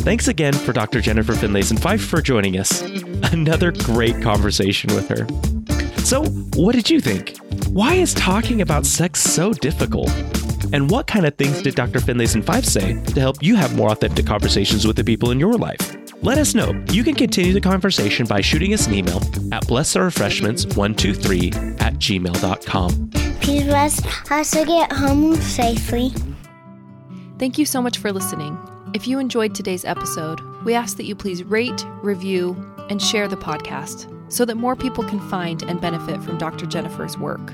Thanks 0.00 0.28
again 0.28 0.52
for 0.52 0.72
Dr. 0.72 1.00
Jennifer 1.00 1.32
Finlayson 1.32 1.80
Fife 1.80 2.04
for 2.04 2.22
joining 2.22 2.56
us. 2.58 2.82
Another 3.32 3.72
great 3.72 4.22
conversation 4.22 4.94
with 4.94 5.08
her. 5.08 5.26
So, 6.06 6.22
what 6.54 6.76
did 6.76 6.88
you 6.88 7.00
think? 7.00 7.36
Why 7.70 7.94
is 7.94 8.14
talking 8.14 8.62
about 8.62 8.86
sex 8.86 9.20
so 9.20 9.52
difficult? 9.52 10.08
And 10.72 10.88
what 10.88 11.08
kind 11.08 11.26
of 11.26 11.34
things 11.34 11.62
did 11.62 11.74
Dr. 11.74 11.98
Finlayson 11.98 12.44
Fife 12.44 12.64
say 12.64 13.02
to 13.06 13.18
help 13.18 13.42
you 13.42 13.56
have 13.56 13.74
more 13.74 13.90
authentic 13.90 14.24
conversations 14.24 14.86
with 14.86 14.94
the 14.94 15.02
people 15.02 15.32
in 15.32 15.40
your 15.40 15.54
life? 15.54 15.96
Let 16.22 16.38
us 16.38 16.54
know. 16.54 16.80
You 16.92 17.02
can 17.02 17.16
continue 17.16 17.52
the 17.52 17.60
conversation 17.60 18.24
by 18.24 18.40
shooting 18.40 18.72
us 18.72 18.86
an 18.86 18.94
email 18.94 19.16
at 19.50 19.64
blessedrefreshments123 19.64 21.82
at 21.82 21.94
gmail.com. 21.94 23.10
Please 23.40 23.66
rest 23.66 24.30
us 24.30 24.52
to 24.52 24.64
get 24.64 24.92
home 24.92 25.34
safely. 25.34 26.12
Thank 27.40 27.58
you 27.58 27.66
so 27.66 27.82
much 27.82 27.98
for 27.98 28.12
listening. 28.12 28.56
If 28.94 29.08
you 29.08 29.18
enjoyed 29.18 29.56
today's 29.56 29.84
episode, 29.84 30.40
we 30.64 30.72
ask 30.72 30.96
that 30.98 31.06
you 31.06 31.16
please 31.16 31.42
rate, 31.42 31.84
review, 32.00 32.54
and 32.90 33.02
share 33.02 33.26
the 33.26 33.36
podcast 33.36 34.12
so 34.28 34.44
that 34.44 34.56
more 34.56 34.76
people 34.76 35.04
can 35.04 35.20
find 35.28 35.62
and 35.62 35.80
benefit 35.80 36.22
from 36.22 36.38
Dr. 36.38 36.66
Jennifer's 36.66 37.18
work. 37.18 37.52